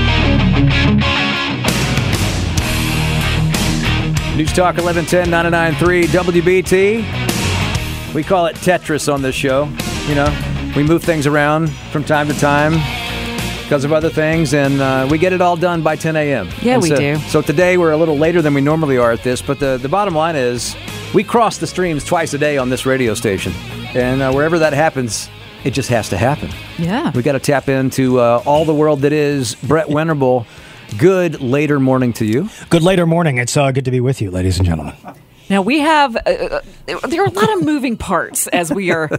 [4.39, 8.15] News Talk 1110 993 WBT.
[8.15, 9.65] We call it Tetris on this show.
[10.07, 12.75] You know, we move things around from time to time
[13.65, 16.49] because of other things, and uh, we get it all done by 10 a.m.
[16.63, 17.19] Yeah, And we so, do.
[17.19, 19.89] So today we're a little later than we normally are at this, but the, the
[19.89, 20.77] bottom line is
[21.13, 23.53] we cross the streams twice a day on this radio station.
[23.97, 25.29] And uh, wherever that happens,
[25.65, 26.51] it just has to happen.
[26.79, 27.11] Yeah.
[27.11, 30.47] We got to tap into uh, all the world that is Brett Venerable.
[30.97, 32.49] Good later morning to you.
[32.71, 33.39] Good later morning.
[33.39, 34.95] It's uh, good to be with you, ladies and gentlemen.
[35.51, 36.61] Now we have uh, uh,
[37.09, 39.11] there are a lot of moving parts as we are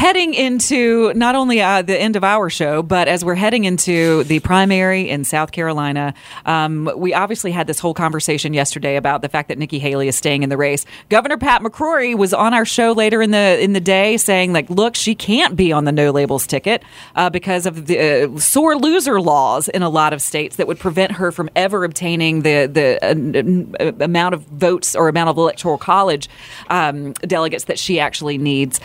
[0.00, 4.24] heading into not only uh, the end of our show, but as we're heading into
[4.24, 6.14] the primary in South Carolina.
[6.46, 10.16] Um, we obviously had this whole conversation yesterday about the fact that Nikki Haley is
[10.16, 10.86] staying in the race.
[11.10, 14.70] Governor Pat McCrory was on our show later in the in the day saying like,
[14.70, 16.82] look, she can't be on the no labels ticket
[17.14, 20.78] uh, because of the uh, sore loser laws in a lot of states that would
[20.78, 25.76] prevent her from ever obtaining the the uh, amount of votes or amount of electoral
[25.76, 26.26] college
[26.70, 28.80] um, delegates that she actually needs.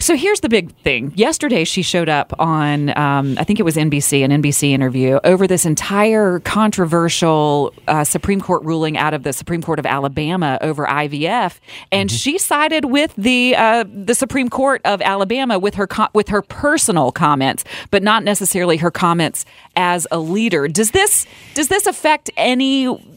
[0.00, 1.12] So here's the big thing.
[1.16, 5.46] Yesterday, she showed up on, um, I think it was NBC, an NBC interview over
[5.46, 10.86] this entire controversial uh, Supreme Court ruling out of the Supreme Court of Alabama over
[10.86, 11.58] IVF,
[11.90, 16.42] and she sided with the uh, the Supreme Court of Alabama with her with her
[16.42, 19.44] personal comments, but not necessarily her comments
[19.74, 20.68] as a leader.
[20.68, 23.16] Does this does this affect any?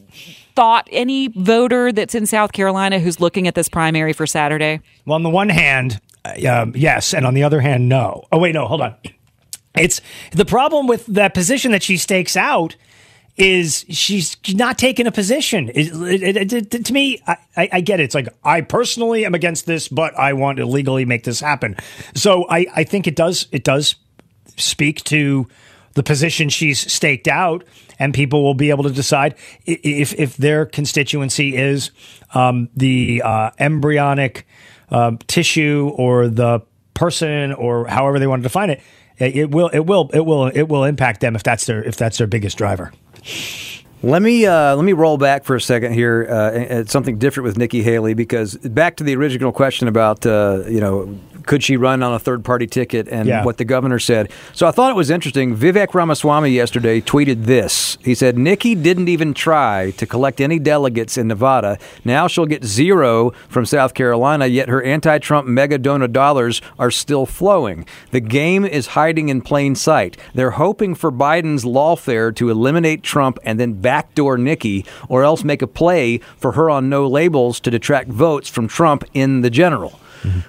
[0.53, 4.81] Thought any voter that's in South Carolina who's looking at this primary for Saturday?
[5.05, 6.01] Well, on the one hand,
[6.47, 8.25] um, yes, and on the other hand, no.
[8.31, 8.95] Oh wait, no, hold on.
[9.75, 12.75] It's the problem with that position that she stakes out
[13.37, 15.69] is she's not taking a position.
[15.73, 15.87] It,
[16.23, 18.03] it, it, it- to me, I, I I get it.
[18.03, 21.75] It's like I personally am against this, but I want to legally make this happen.
[22.13, 23.95] So I, I think it does it does
[24.57, 25.47] speak to
[25.93, 27.63] the position she's staked out,
[27.99, 29.35] and people will be able to decide
[29.65, 31.91] if if their constituency is
[32.33, 34.45] um, the uh, embryonic
[34.91, 36.61] um, tissue or the
[36.93, 38.81] person or however they want to define it.
[39.17, 42.17] It will it will it will it will impact them if that's their if that's
[42.17, 42.91] their biggest driver.
[44.03, 47.45] Let me uh, let me roll back for a second here uh, at something different
[47.45, 51.77] with Nikki Haley because back to the original question about uh, you know could she
[51.77, 53.43] run on a third party ticket and Yeah.
[53.43, 54.29] what the governor said.
[54.53, 55.55] So I thought it was interesting.
[55.55, 57.97] Vivek Ramaswamy yesterday tweeted this.
[58.03, 61.77] He said Nikki didn't even try to collect any delegates in Nevada.
[62.05, 64.45] Now she'll get zero from South Carolina.
[64.47, 67.85] Yet her anti-Trump mega donor dollars are still flowing.
[68.11, 70.17] The game is hiding in plain sight.
[70.33, 75.61] They're hoping for Biden's lawfare to eliminate Trump and then backdoor Nikki, or else make
[75.61, 79.99] a play for her on no labels to detract votes from Trump in the general.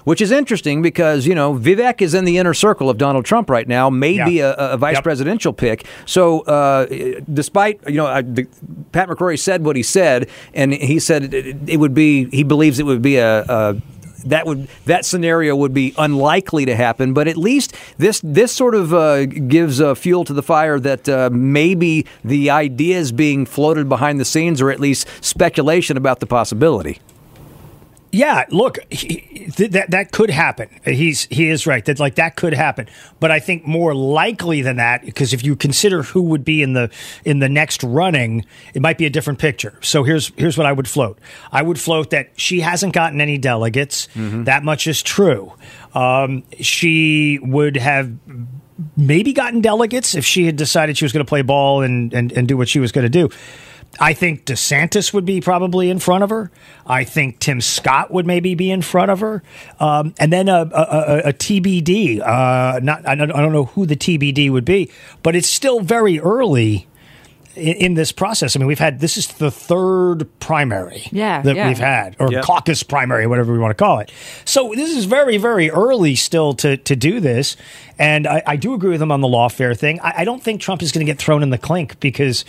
[0.03, 3.49] Which is interesting because you know Vivek is in the inner circle of Donald Trump
[3.49, 5.85] right now, may be a, a vice presidential pick.
[6.05, 6.85] So, uh,
[7.31, 8.47] despite you know, I, the,
[8.91, 12.79] Pat McCrory said what he said, and he said it, it would be he believes
[12.79, 13.81] it would be a, a
[14.25, 18.75] that would that scenario would be unlikely to happen, but at least this this sort
[18.75, 23.45] of uh, gives uh, fuel to the fire that uh, maybe the idea is being
[23.45, 26.99] floated behind the scenes, or at least speculation about the possibility.
[28.15, 30.69] Yeah, look, he, th- that that could happen.
[30.85, 32.87] He's he is right that like that could happen.
[33.19, 36.73] But I think more likely than that, because if you consider who would be in
[36.73, 36.91] the
[37.25, 38.45] in the next running,
[38.75, 39.79] it might be a different picture.
[39.81, 41.17] So here's here's what I would float.
[41.51, 44.07] I would float that she hasn't gotten any delegates.
[44.43, 45.51] That much is true.
[45.95, 48.11] Um, she would have
[48.95, 52.31] maybe gotten delegates if she had decided she was going to play ball and, and
[52.31, 53.29] and do what she was going to do.
[53.99, 56.49] I think DeSantis would be probably in front of her.
[56.85, 59.43] I think Tim Scott would maybe be in front of her,
[59.79, 62.19] um, and then a, a, a, a TBD.
[62.19, 64.89] Uh, not I don't, I don't know who the TBD would be,
[65.21, 66.87] but it's still very early
[67.55, 68.55] in, in this process.
[68.55, 71.67] I mean, we've had this is the third primary Yeah, that yeah.
[71.67, 72.43] we've had, or Yep.
[72.43, 74.11] caucus primary, whatever we want to call it.
[74.45, 77.55] So this is very, very early still to to do this.
[77.99, 79.99] And I, I do agree with him on the lawfare thing.
[80.01, 82.43] I, I don't think Trump is going to get thrown in the clink because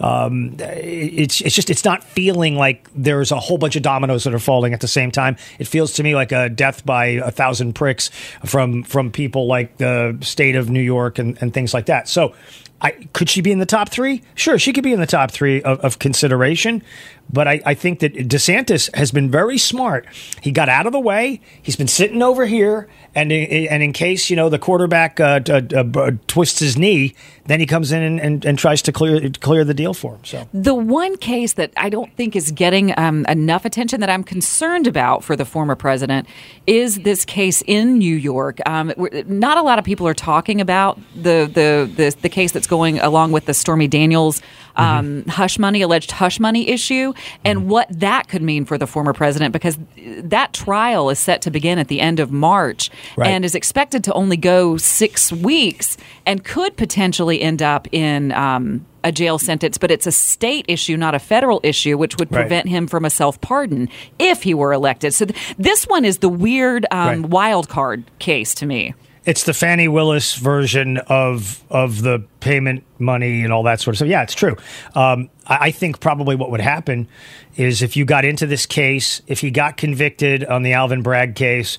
[0.00, 4.34] um, it's it's just it's not feeling like there's a whole bunch of dominoes that
[4.34, 5.36] are falling at the same time.
[5.60, 8.08] It feels to me like a death by a thousand pricks
[8.44, 12.08] from from people like the state of New York and, and things like that.
[12.08, 12.34] So
[12.80, 14.22] I, could she be in the top three?
[14.34, 16.82] Sure, she could be in the top three of, of consideration.
[17.30, 20.06] But I, I think that DeSantis has been very smart.
[20.40, 21.40] He got out of the way.
[21.62, 25.40] He's been sitting over here, and in, and in case you know the quarterback uh,
[25.48, 27.14] uh, uh, twists his knee,
[27.46, 30.24] then he comes in and, and, and tries to clear clear the deal for him.
[30.24, 34.24] So The one case that I don't think is getting um, enough attention that I'm
[34.24, 36.28] concerned about for the former president
[36.66, 38.58] is this case in New York.
[38.66, 38.92] Um,
[39.26, 42.98] not a lot of people are talking about the the the, the case that's going
[43.00, 44.40] along with the Stormy Daniels
[44.78, 47.12] um, hush money alleged hush money issue
[47.44, 51.50] and what that could mean for the former president because that trial is set to
[51.50, 53.28] begin at the end of March Right.
[53.28, 58.86] and is expected to only go six weeks and could potentially end up in um,
[59.04, 59.78] a jail sentence.
[59.78, 62.40] But it's a state issue, not a federal issue, which would Right.
[62.42, 63.88] prevent him from a self pardon
[64.18, 65.12] if he were elected.
[65.14, 67.30] So th- this one is the weird um, Right.
[67.30, 68.94] wild card case to me.
[69.28, 73.98] It's the Fani Willis version of of the payment money and all that sort of
[73.98, 74.08] stuff.
[74.08, 74.56] Yeah, it's true.
[74.94, 77.08] Um, I, I think probably what would happen
[77.54, 81.34] is if you got into this case, if he got convicted on the Alvin Bragg
[81.34, 81.76] case,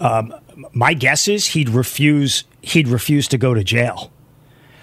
[0.00, 0.34] um,
[0.72, 2.42] my guess is he'd refuse.
[2.60, 4.10] He'd refuse to go to jail.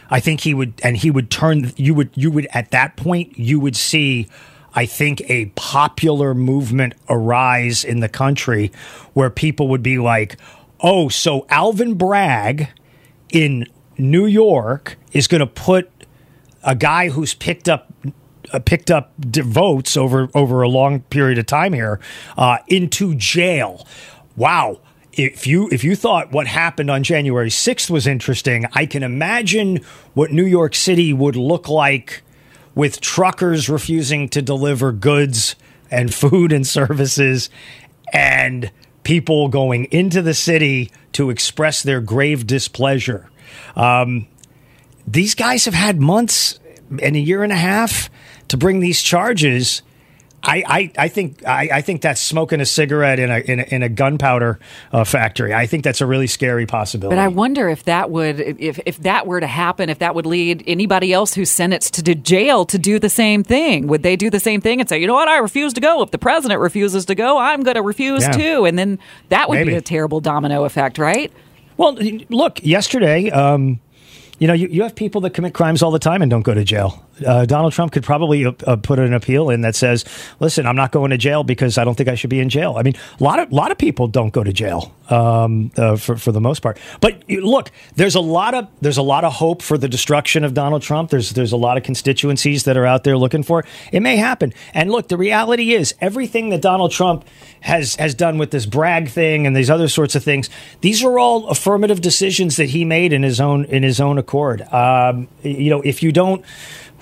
[0.10, 1.74] I think he would, and he would turn.
[1.76, 4.30] You would, you would at that point, you would see.
[4.74, 8.72] I think a popular movement arise in the country
[9.12, 10.38] where people would be like,
[10.82, 12.70] "Oh, so Alvin Bragg
[13.30, 13.68] in
[13.98, 15.90] New York is going to put
[16.64, 17.92] a guy who's picked up
[18.54, 22.00] uh, picked up votes over over a long period of time here
[22.38, 23.86] uh, into jail.
[24.36, 24.80] Wow.
[25.14, 29.78] If you if you thought what happened on January 6th was interesting, I can imagine
[30.14, 32.24] what New York City would look like
[32.76, 35.56] with truckers refusing to deliver goods
[35.90, 37.50] and food and services
[38.14, 38.72] and
[39.04, 43.30] people going into the city to express their grave displeasure.
[43.76, 44.28] Um,
[45.08, 46.60] these guys have had months
[47.02, 48.10] and a year and a half
[48.50, 49.82] to bring these charges.
[50.44, 53.64] I, I, I think I, I think that's smoking a cigarette in a in a,
[53.64, 54.60] in a gunpowder
[54.92, 55.54] uh, factory.
[55.54, 57.16] I think that's a really scary possibility.
[57.16, 60.26] But I wonder if that would, if, if that were to happen, if that would
[60.26, 63.88] lead anybody else who's sentenced to jail to do the same thing.
[63.88, 66.02] Would they do the same thing and say, you know what, I refuse to go.
[66.02, 68.32] If the president refuses to go, I'm going to refuse Yeah.
[68.32, 68.66] too.
[68.66, 69.00] And then
[69.30, 71.32] that would be a terrible domino effect, right?
[71.78, 71.94] Well,
[72.30, 73.80] look, yesterday, um,
[74.40, 76.54] you know, you, you have people that commit crimes all the time and don't go
[76.54, 77.06] to jail.
[77.26, 80.06] Uh, Donald Trump could probably uh, uh, put an appeal in that says,
[80.40, 82.76] "Listen, I'm not going to jail because I don't think I should be in jail."
[82.78, 86.16] I mean, a lot of lot of people don't go to jail um, uh, for
[86.16, 86.80] for the most part.
[87.00, 90.54] But look, there's a lot of there's a lot of hope for the destruction of
[90.54, 91.10] Donald Trump.
[91.10, 93.66] There's there's a lot of constituencies that are out there looking for it.
[93.92, 94.54] It may happen.
[94.74, 97.26] And look, the reality is everything that Donald Trump
[97.62, 100.50] has has done with this Bragg thing and these other sorts of things.
[100.82, 104.62] These are all affirmative decisions that he made in his own in his own accord.
[104.74, 106.44] Um, you know, if you don't.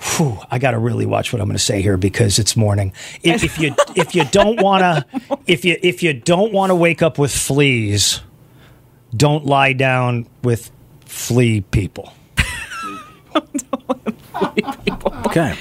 [0.02, 2.92] Whew, I got to really watch what I'm going to say here because it's morning.
[3.22, 5.04] If, if you if you don't want to
[5.46, 8.20] if you if you don't want to wake up with fleas,
[9.14, 10.70] don't lie down with
[11.04, 12.12] flea people.
[15.26, 15.54] Okay.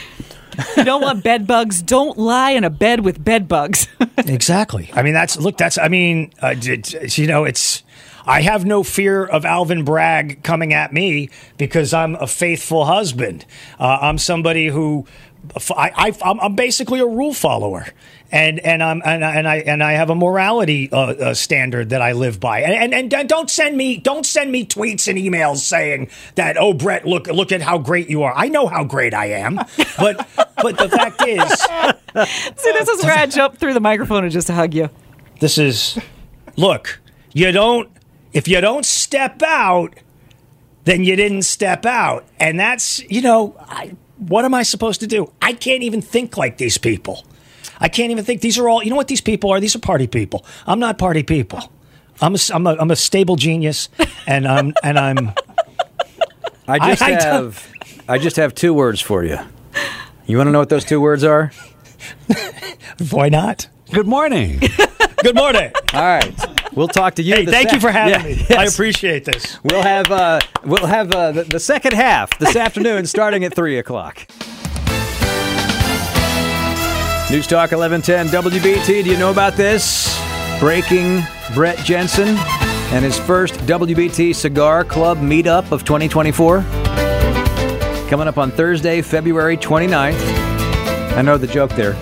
[0.78, 1.82] you don't want bed bugs.
[1.82, 3.88] Don't lie in a bed with bed bugs.
[4.18, 4.90] exactly.
[4.94, 5.58] I mean, that's look.
[5.58, 5.78] That's.
[5.78, 7.84] I mean, uh, d- d- you know, it's.
[8.30, 13.46] I have no fear of Alvin Bragg coming at me because I'm a faithful husband.
[13.80, 15.06] Uh, I'm somebody who.
[15.76, 17.88] I, I, I'm, I'm basically a rule follower,
[18.30, 21.90] and and I'm and, I- and I and I have a morality uh, uh, standard
[21.92, 22.62] that I live by.
[22.62, 26.74] And, and and don't send me don't send me tweets and emails saying that oh
[26.74, 28.34] Brett look look at how great you are.
[28.36, 29.56] I know how great I am,
[29.98, 30.28] but
[30.62, 31.52] but the fact is
[32.62, 34.90] See, this is where I jump through the microphone and just hug you.
[35.40, 35.98] This is
[36.58, 37.00] look,
[37.34, 37.90] you don't
[38.34, 39.94] if you don't step out,
[40.86, 42.26] then you didn't step out.
[42.40, 45.32] And that's, you know, I, what am I supposed to do?
[45.42, 47.26] I can't even think like these people.
[47.80, 49.60] I can't even think these are all, you know what these people are?
[49.60, 50.46] These are party people.
[50.68, 51.72] I'm not party people.
[52.22, 53.88] I'm a, I'm a, I'm a stable genius
[54.28, 55.32] and I'm and I'm
[56.68, 57.68] I just I- I have
[58.10, 59.38] I just have two words for you.
[60.26, 61.52] You want to know what those two words are?
[63.12, 63.68] Why not?
[63.94, 64.60] Good morning.
[65.24, 65.72] Good morning.
[65.94, 66.34] All right.
[66.74, 67.36] We'll talk to you.
[67.36, 68.46] Hey, thank you for having Yeah, me.
[68.50, 68.52] yes.
[68.52, 69.60] I appreciate this.
[69.64, 73.78] We'll have uh, we'll have uh, the, the second half this afternoon, starting at three
[73.80, 74.26] o'clock.
[77.32, 79.04] News Talk 1110 WBT.
[79.04, 80.20] Do you know about this?
[80.60, 81.22] Breaking
[81.54, 82.30] Brett Jensen
[82.92, 86.62] and his first WBT Cigar Club meetup of 2024.
[88.10, 90.20] Coming up on Thursday, February 29th.
[91.16, 91.94] I know the joke there.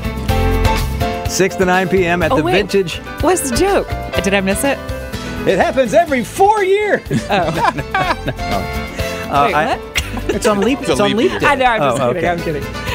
[1.30, 2.24] 6 to 9 p.m.
[2.24, 2.54] at Oh, the wait.
[2.54, 2.98] Vintage.
[3.22, 3.88] What's the joke?
[4.24, 4.78] Did I miss it?
[5.48, 7.02] It happens every four years.
[7.30, 8.64] Oh.
[9.28, 9.94] Uh, Wait, I- what?
[10.36, 10.80] It's on leap.
[10.82, 11.46] It's, on leap day.
[11.46, 11.66] I know.
[11.66, 12.30] I'm just Oh, kidding.
[12.30, 12.30] okay.
[12.30, 12.40] I'm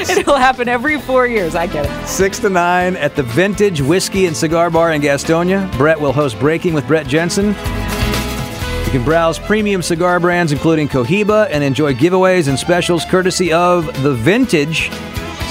[0.09, 0.19] kidding.
[0.19, 1.55] It'll happen every four years.
[1.55, 2.07] I get it.
[2.09, 5.71] Six to nine at the Vintage Whiskey and Cigar Bar in Gastonia.
[5.77, 7.49] Brett will host Breaking with Brett Jensen.
[7.49, 13.87] You can browse premium cigar brands including Cohiba and enjoy giveaways and specials courtesy of
[14.03, 14.89] the Vintage.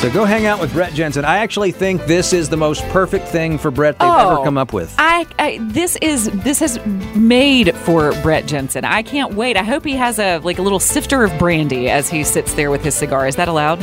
[0.01, 1.25] So go hang out with Brett Jensen.
[1.25, 4.43] I actually think this is the most perfect thing for Brett they've ever Oh.
[4.43, 4.91] come up with.
[4.97, 6.83] I, I this is this has
[7.15, 8.83] made for Brett Jensen.
[8.83, 9.57] I can't wait.
[9.57, 12.71] I hope he has a like a little sifter of brandy as he sits there
[12.71, 13.27] with his cigar.
[13.27, 13.79] Is that allowed?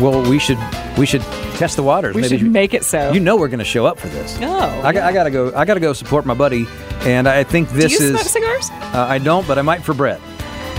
[0.00, 0.58] Well, we should
[0.96, 1.20] we should
[1.58, 2.14] test the waters.
[2.14, 3.12] We Maybe should make it so.
[3.12, 4.40] You know we're going to show up for this.
[4.40, 4.56] No.
[4.82, 5.54] I, got- I gotta go.
[5.54, 6.66] I gotta go support my buddy,
[7.00, 8.20] and I think this Do you is.
[8.20, 8.70] smoke cigars?
[8.94, 10.18] Uh, I don't, but I might for Brett.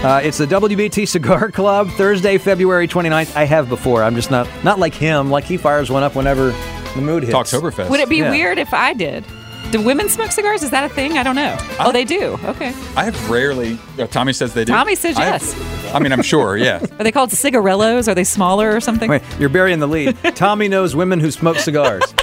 [0.03, 3.35] Uh, it's the WBT Cigar Club, Thursday, February 29th.
[3.35, 4.03] I have before.
[4.03, 5.29] I'm just not not like him.
[5.31, 6.51] Like he fires one up whenever
[6.95, 7.35] the mood hits.
[7.35, 7.89] Talktoberfest.
[7.89, 8.29] Would it be Yeah.
[8.29, 9.25] weird if I did?
[9.71, 10.63] Do women smoke cigars?
[10.63, 11.17] Is that a thing?
[11.17, 11.57] I don't know.
[11.79, 12.37] oh, they do.
[12.45, 12.69] Okay.
[12.95, 13.77] I have rarely.
[13.99, 14.71] uh, Tommy says they do.
[14.71, 15.76] Tommy says I have- yes.
[15.93, 16.57] I mean, I'm sure.
[16.57, 16.85] Yeah.
[16.99, 18.07] Are they called cigarellos?
[18.07, 19.09] Are they smaller or something?
[19.09, 20.17] Wait, you're burying the lead.
[20.35, 22.03] Tommy knows women who smoke cigars.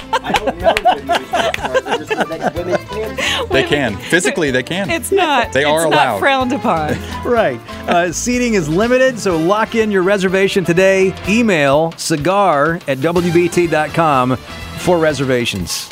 [3.51, 4.51] They can physically.
[4.51, 4.89] They can.
[4.89, 5.53] It's not.
[5.53, 6.13] They are it's allowed.
[6.13, 6.93] not frowned upon.
[7.23, 7.59] right.
[7.87, 11.13] Uh, seating is limited, so lock in your reservation today.
[11.29, 15.89] Email cigar at WBT.com for reservations.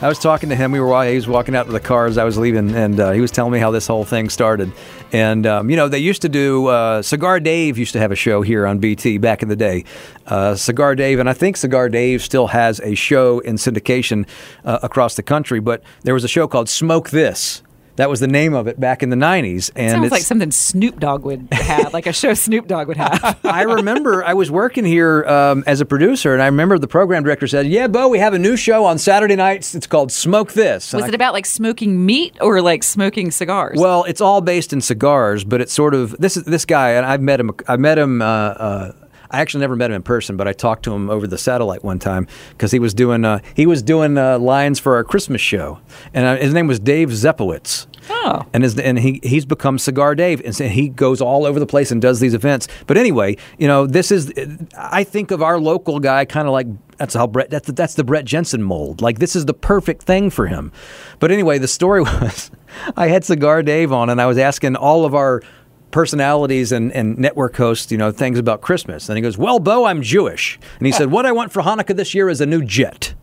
[0.00, 0.70] I was talking to him.
[0.70, 3.00] We were while he was walking out to the car as I was leaving, and
[3.00, 4.70] uh, he was telling me how this whole thing started.
[5.12, 8.16] And um, you know, they used to do uh, Cigar Dave used to have a
[8.16, 9.84] show here on BT back in the day.
[10.24, 14.28] Uh, Cigar Dave, and I think Cigar Dave still has a show in syndication
[14.64, 15.58] uh, across the country.
[15.58, 17.62] But there was a show called Smoke This.
[17.98, 20.22] That was the name of it back in the '90s, and it Sounds it's, like
[20.22, 23.40] something Snoop Dogg would have, like a show Snoop Dogg would have.
[23.44, 27.24] I remember I was working here um, as a producer, and I remember the program
[27.24, 29.74] director said, "Yeah, Bo, we have a new show on Saturday nights.
[29.74, 33.32] It's called Smoke This." And Was I- it about like smoking meat or like smoking
[33.32, 33.78] cigars?
[33.80, 37.04] Well, it's all based in cigars, but it's sort of this is this guy, and
[37.04, 37.50] I've met him.
[37.66, 38.22] I met him.
[38.22, 38.92] Uh, uh,
[39.30, 41.84] I actually never met him in person, but I talked to him over the satellite
[41.84, 45.40] one time because he was doing uh, he was doing uh, lines for our Christmas
[45.40, 45.80] show,
[46.14, 47.86] and uh, his name was Dave Zeplowitz.
[48.10, 48.46] Oh.
[48.54, 51.66] And his, and he he's become Cigar Dave, and so he goes all over the
[51.66, 52.68] place and does these events.
[52.86, 54.32] But anyway, you know, this is
[54.76, 57.94] I think of our local guy kind of like that's how Brett that's the, that's
[57.94, 59.02] the Brett Jensen mold.
[59.02, 60.72] Like this is the perfect thing for him.
[61.18, 62.50] But anyway, the story was
[62.96, 65.42] I had Cigar Dave on, and I was asking all of our
[65.90, 69.08] personalities and, and network hosts, you know, things about Christmas.
[69.08, 71.96] And he goes, "Well, Bo, I'm Jewish," and he said, "What I want for Hanukkah
[71.96, 73.14] this year is a new jet."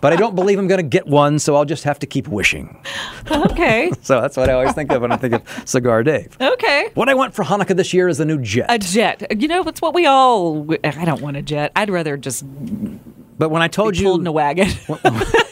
[0.00, 2.26] But I don't believe I'm going to get one, so I'll just have to keep
[2.28, 2.82] wishing.
[3.30, 3.92] okay.
[4.02, 6.36] So that's what I always think of when I think of Cigar Dave.
[6.40, 6.90] Okay.
[6.94, 8.66] What I want for Hanukkah this year is a new jet.
[8.68, 9.40] A jet.
[9.40, 10.66] You know, it's what we all.
[10.82, 11.70] I don't want a jet.
[11.76, 12.44] I'd rather just
[13.40, 14.68] but when I told you pulled in a wagon.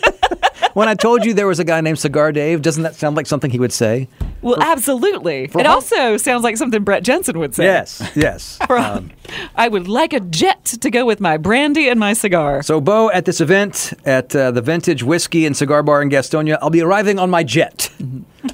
[0.79, 3.27] when I told you there was a guy named Cigar Dave, doesn't that sound like
[3.27, 4.09] something he would say?
[4.41, 5.49] well, absolutely.
[5.49, 7.65] for It how- also sounds like something Brett Jensen would say.
[7.65, 8.59] Yes, yes.
[8.67, 9.11] For- Um,
[9.57, 12.63] I would like a jet to go with my brandy and my cigar.
[12.63, 16.57] so, Bo, at this event at uh, the Vintage Whiskey and Cigar Bar in Gastonia,
[16.63, 17.91] I'll be arriving on my jet.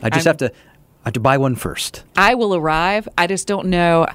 [0.02, 2.04] I just I'm- have to, I have to buy one first.
[2.16, 3.06] I will arrive.
[3.18, 4.06] I just don't know.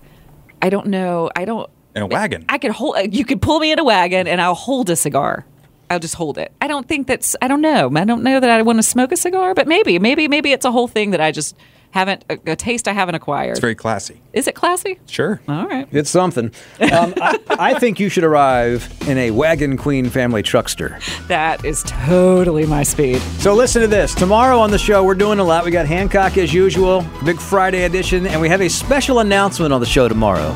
[0.62, 1.30] I don't know.
[1.36, 1.70] I don't.
[1.96, 2.46] In a wagon.
[2.50, 2.96] I could hold.
[3.14, 5.46] You could pull me in a wagon, and I'll hold a cigar.
[5.90, 6.52] I'll just hold it.
[6.62, 7.36] I don't think that's.
[7.42, 7.92] I don't know.
[7.96, 10.66] I don't know that I want to smoke a cigar, but maybe, maybe, maybe it's
[10.66, 11.56] a whole thing that I just
[11.92, 13.52] haven't a, a taste I haven't acquired.
[13.52, 14.22] It's very classy.
[14.32, 15.00] Is it classy?
[15.08, 15.42] Sure.
[15.48, 15.88] All right.
[15.92, 16.52] It's something.
[16.80, 21.00] Um, I, I think you should arrive in a Wagon Queen family truckster.
[21.28, 23.20] That is totally my speed.
[23.40, 24.14] So listen to this.
[24.14, 25.66] Tomorrow on the show, we're doing a lot.
[25.66, 29.80] We got Hancock as usual, big Friday edition, and we have a special announcement on
[29.80, 30.56] the show tomorrow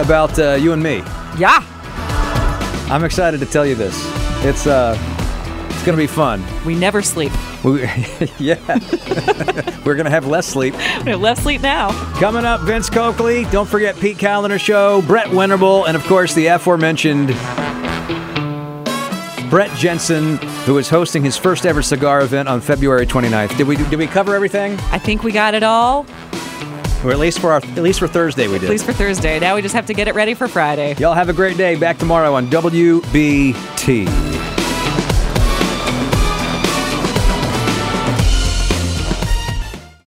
[0.00, 0.96] about uh, you and me.
[1.38, 1.64] Yeah.
[2.92, 3.96] I'm excited to tell you this.
[4.44, 4.94] It's uh,
[5.70, 6.44] it's gonna be fun.
[6.66, 7.32] We never sleep.
[7.64, 7.80] We,
[8.38, 8.58] yeah,
[9.86, 10.74] we're gonna have less sleep.
[10.74, 11.92] We have less sleep now.
[12.20, 13.44] Coming up, Vince Coakley.
[13.46, 17.28] Don't forget Pete Kaliner Show, Brett Winterble, and of course the aforementioned
[19.48, 20.36] Brett Jensen,
[20.66, 23.56] who is hosting his first ever cigar event on February 29th.
[23.56, 24.78] Did we did we cover everything?
[24.90, 26.04] I think we got it all.
[27.04, 28.64] Or at least for our, at least for Thursday, we did.
[28.64, 29.40] At least for Thursday.
[29.40, 30.94] Now we just have to get it ready for Friday.
[30.98, 31.76] Y'all have a great day.
[31.76, 34.61] Back tomorrow on WBT.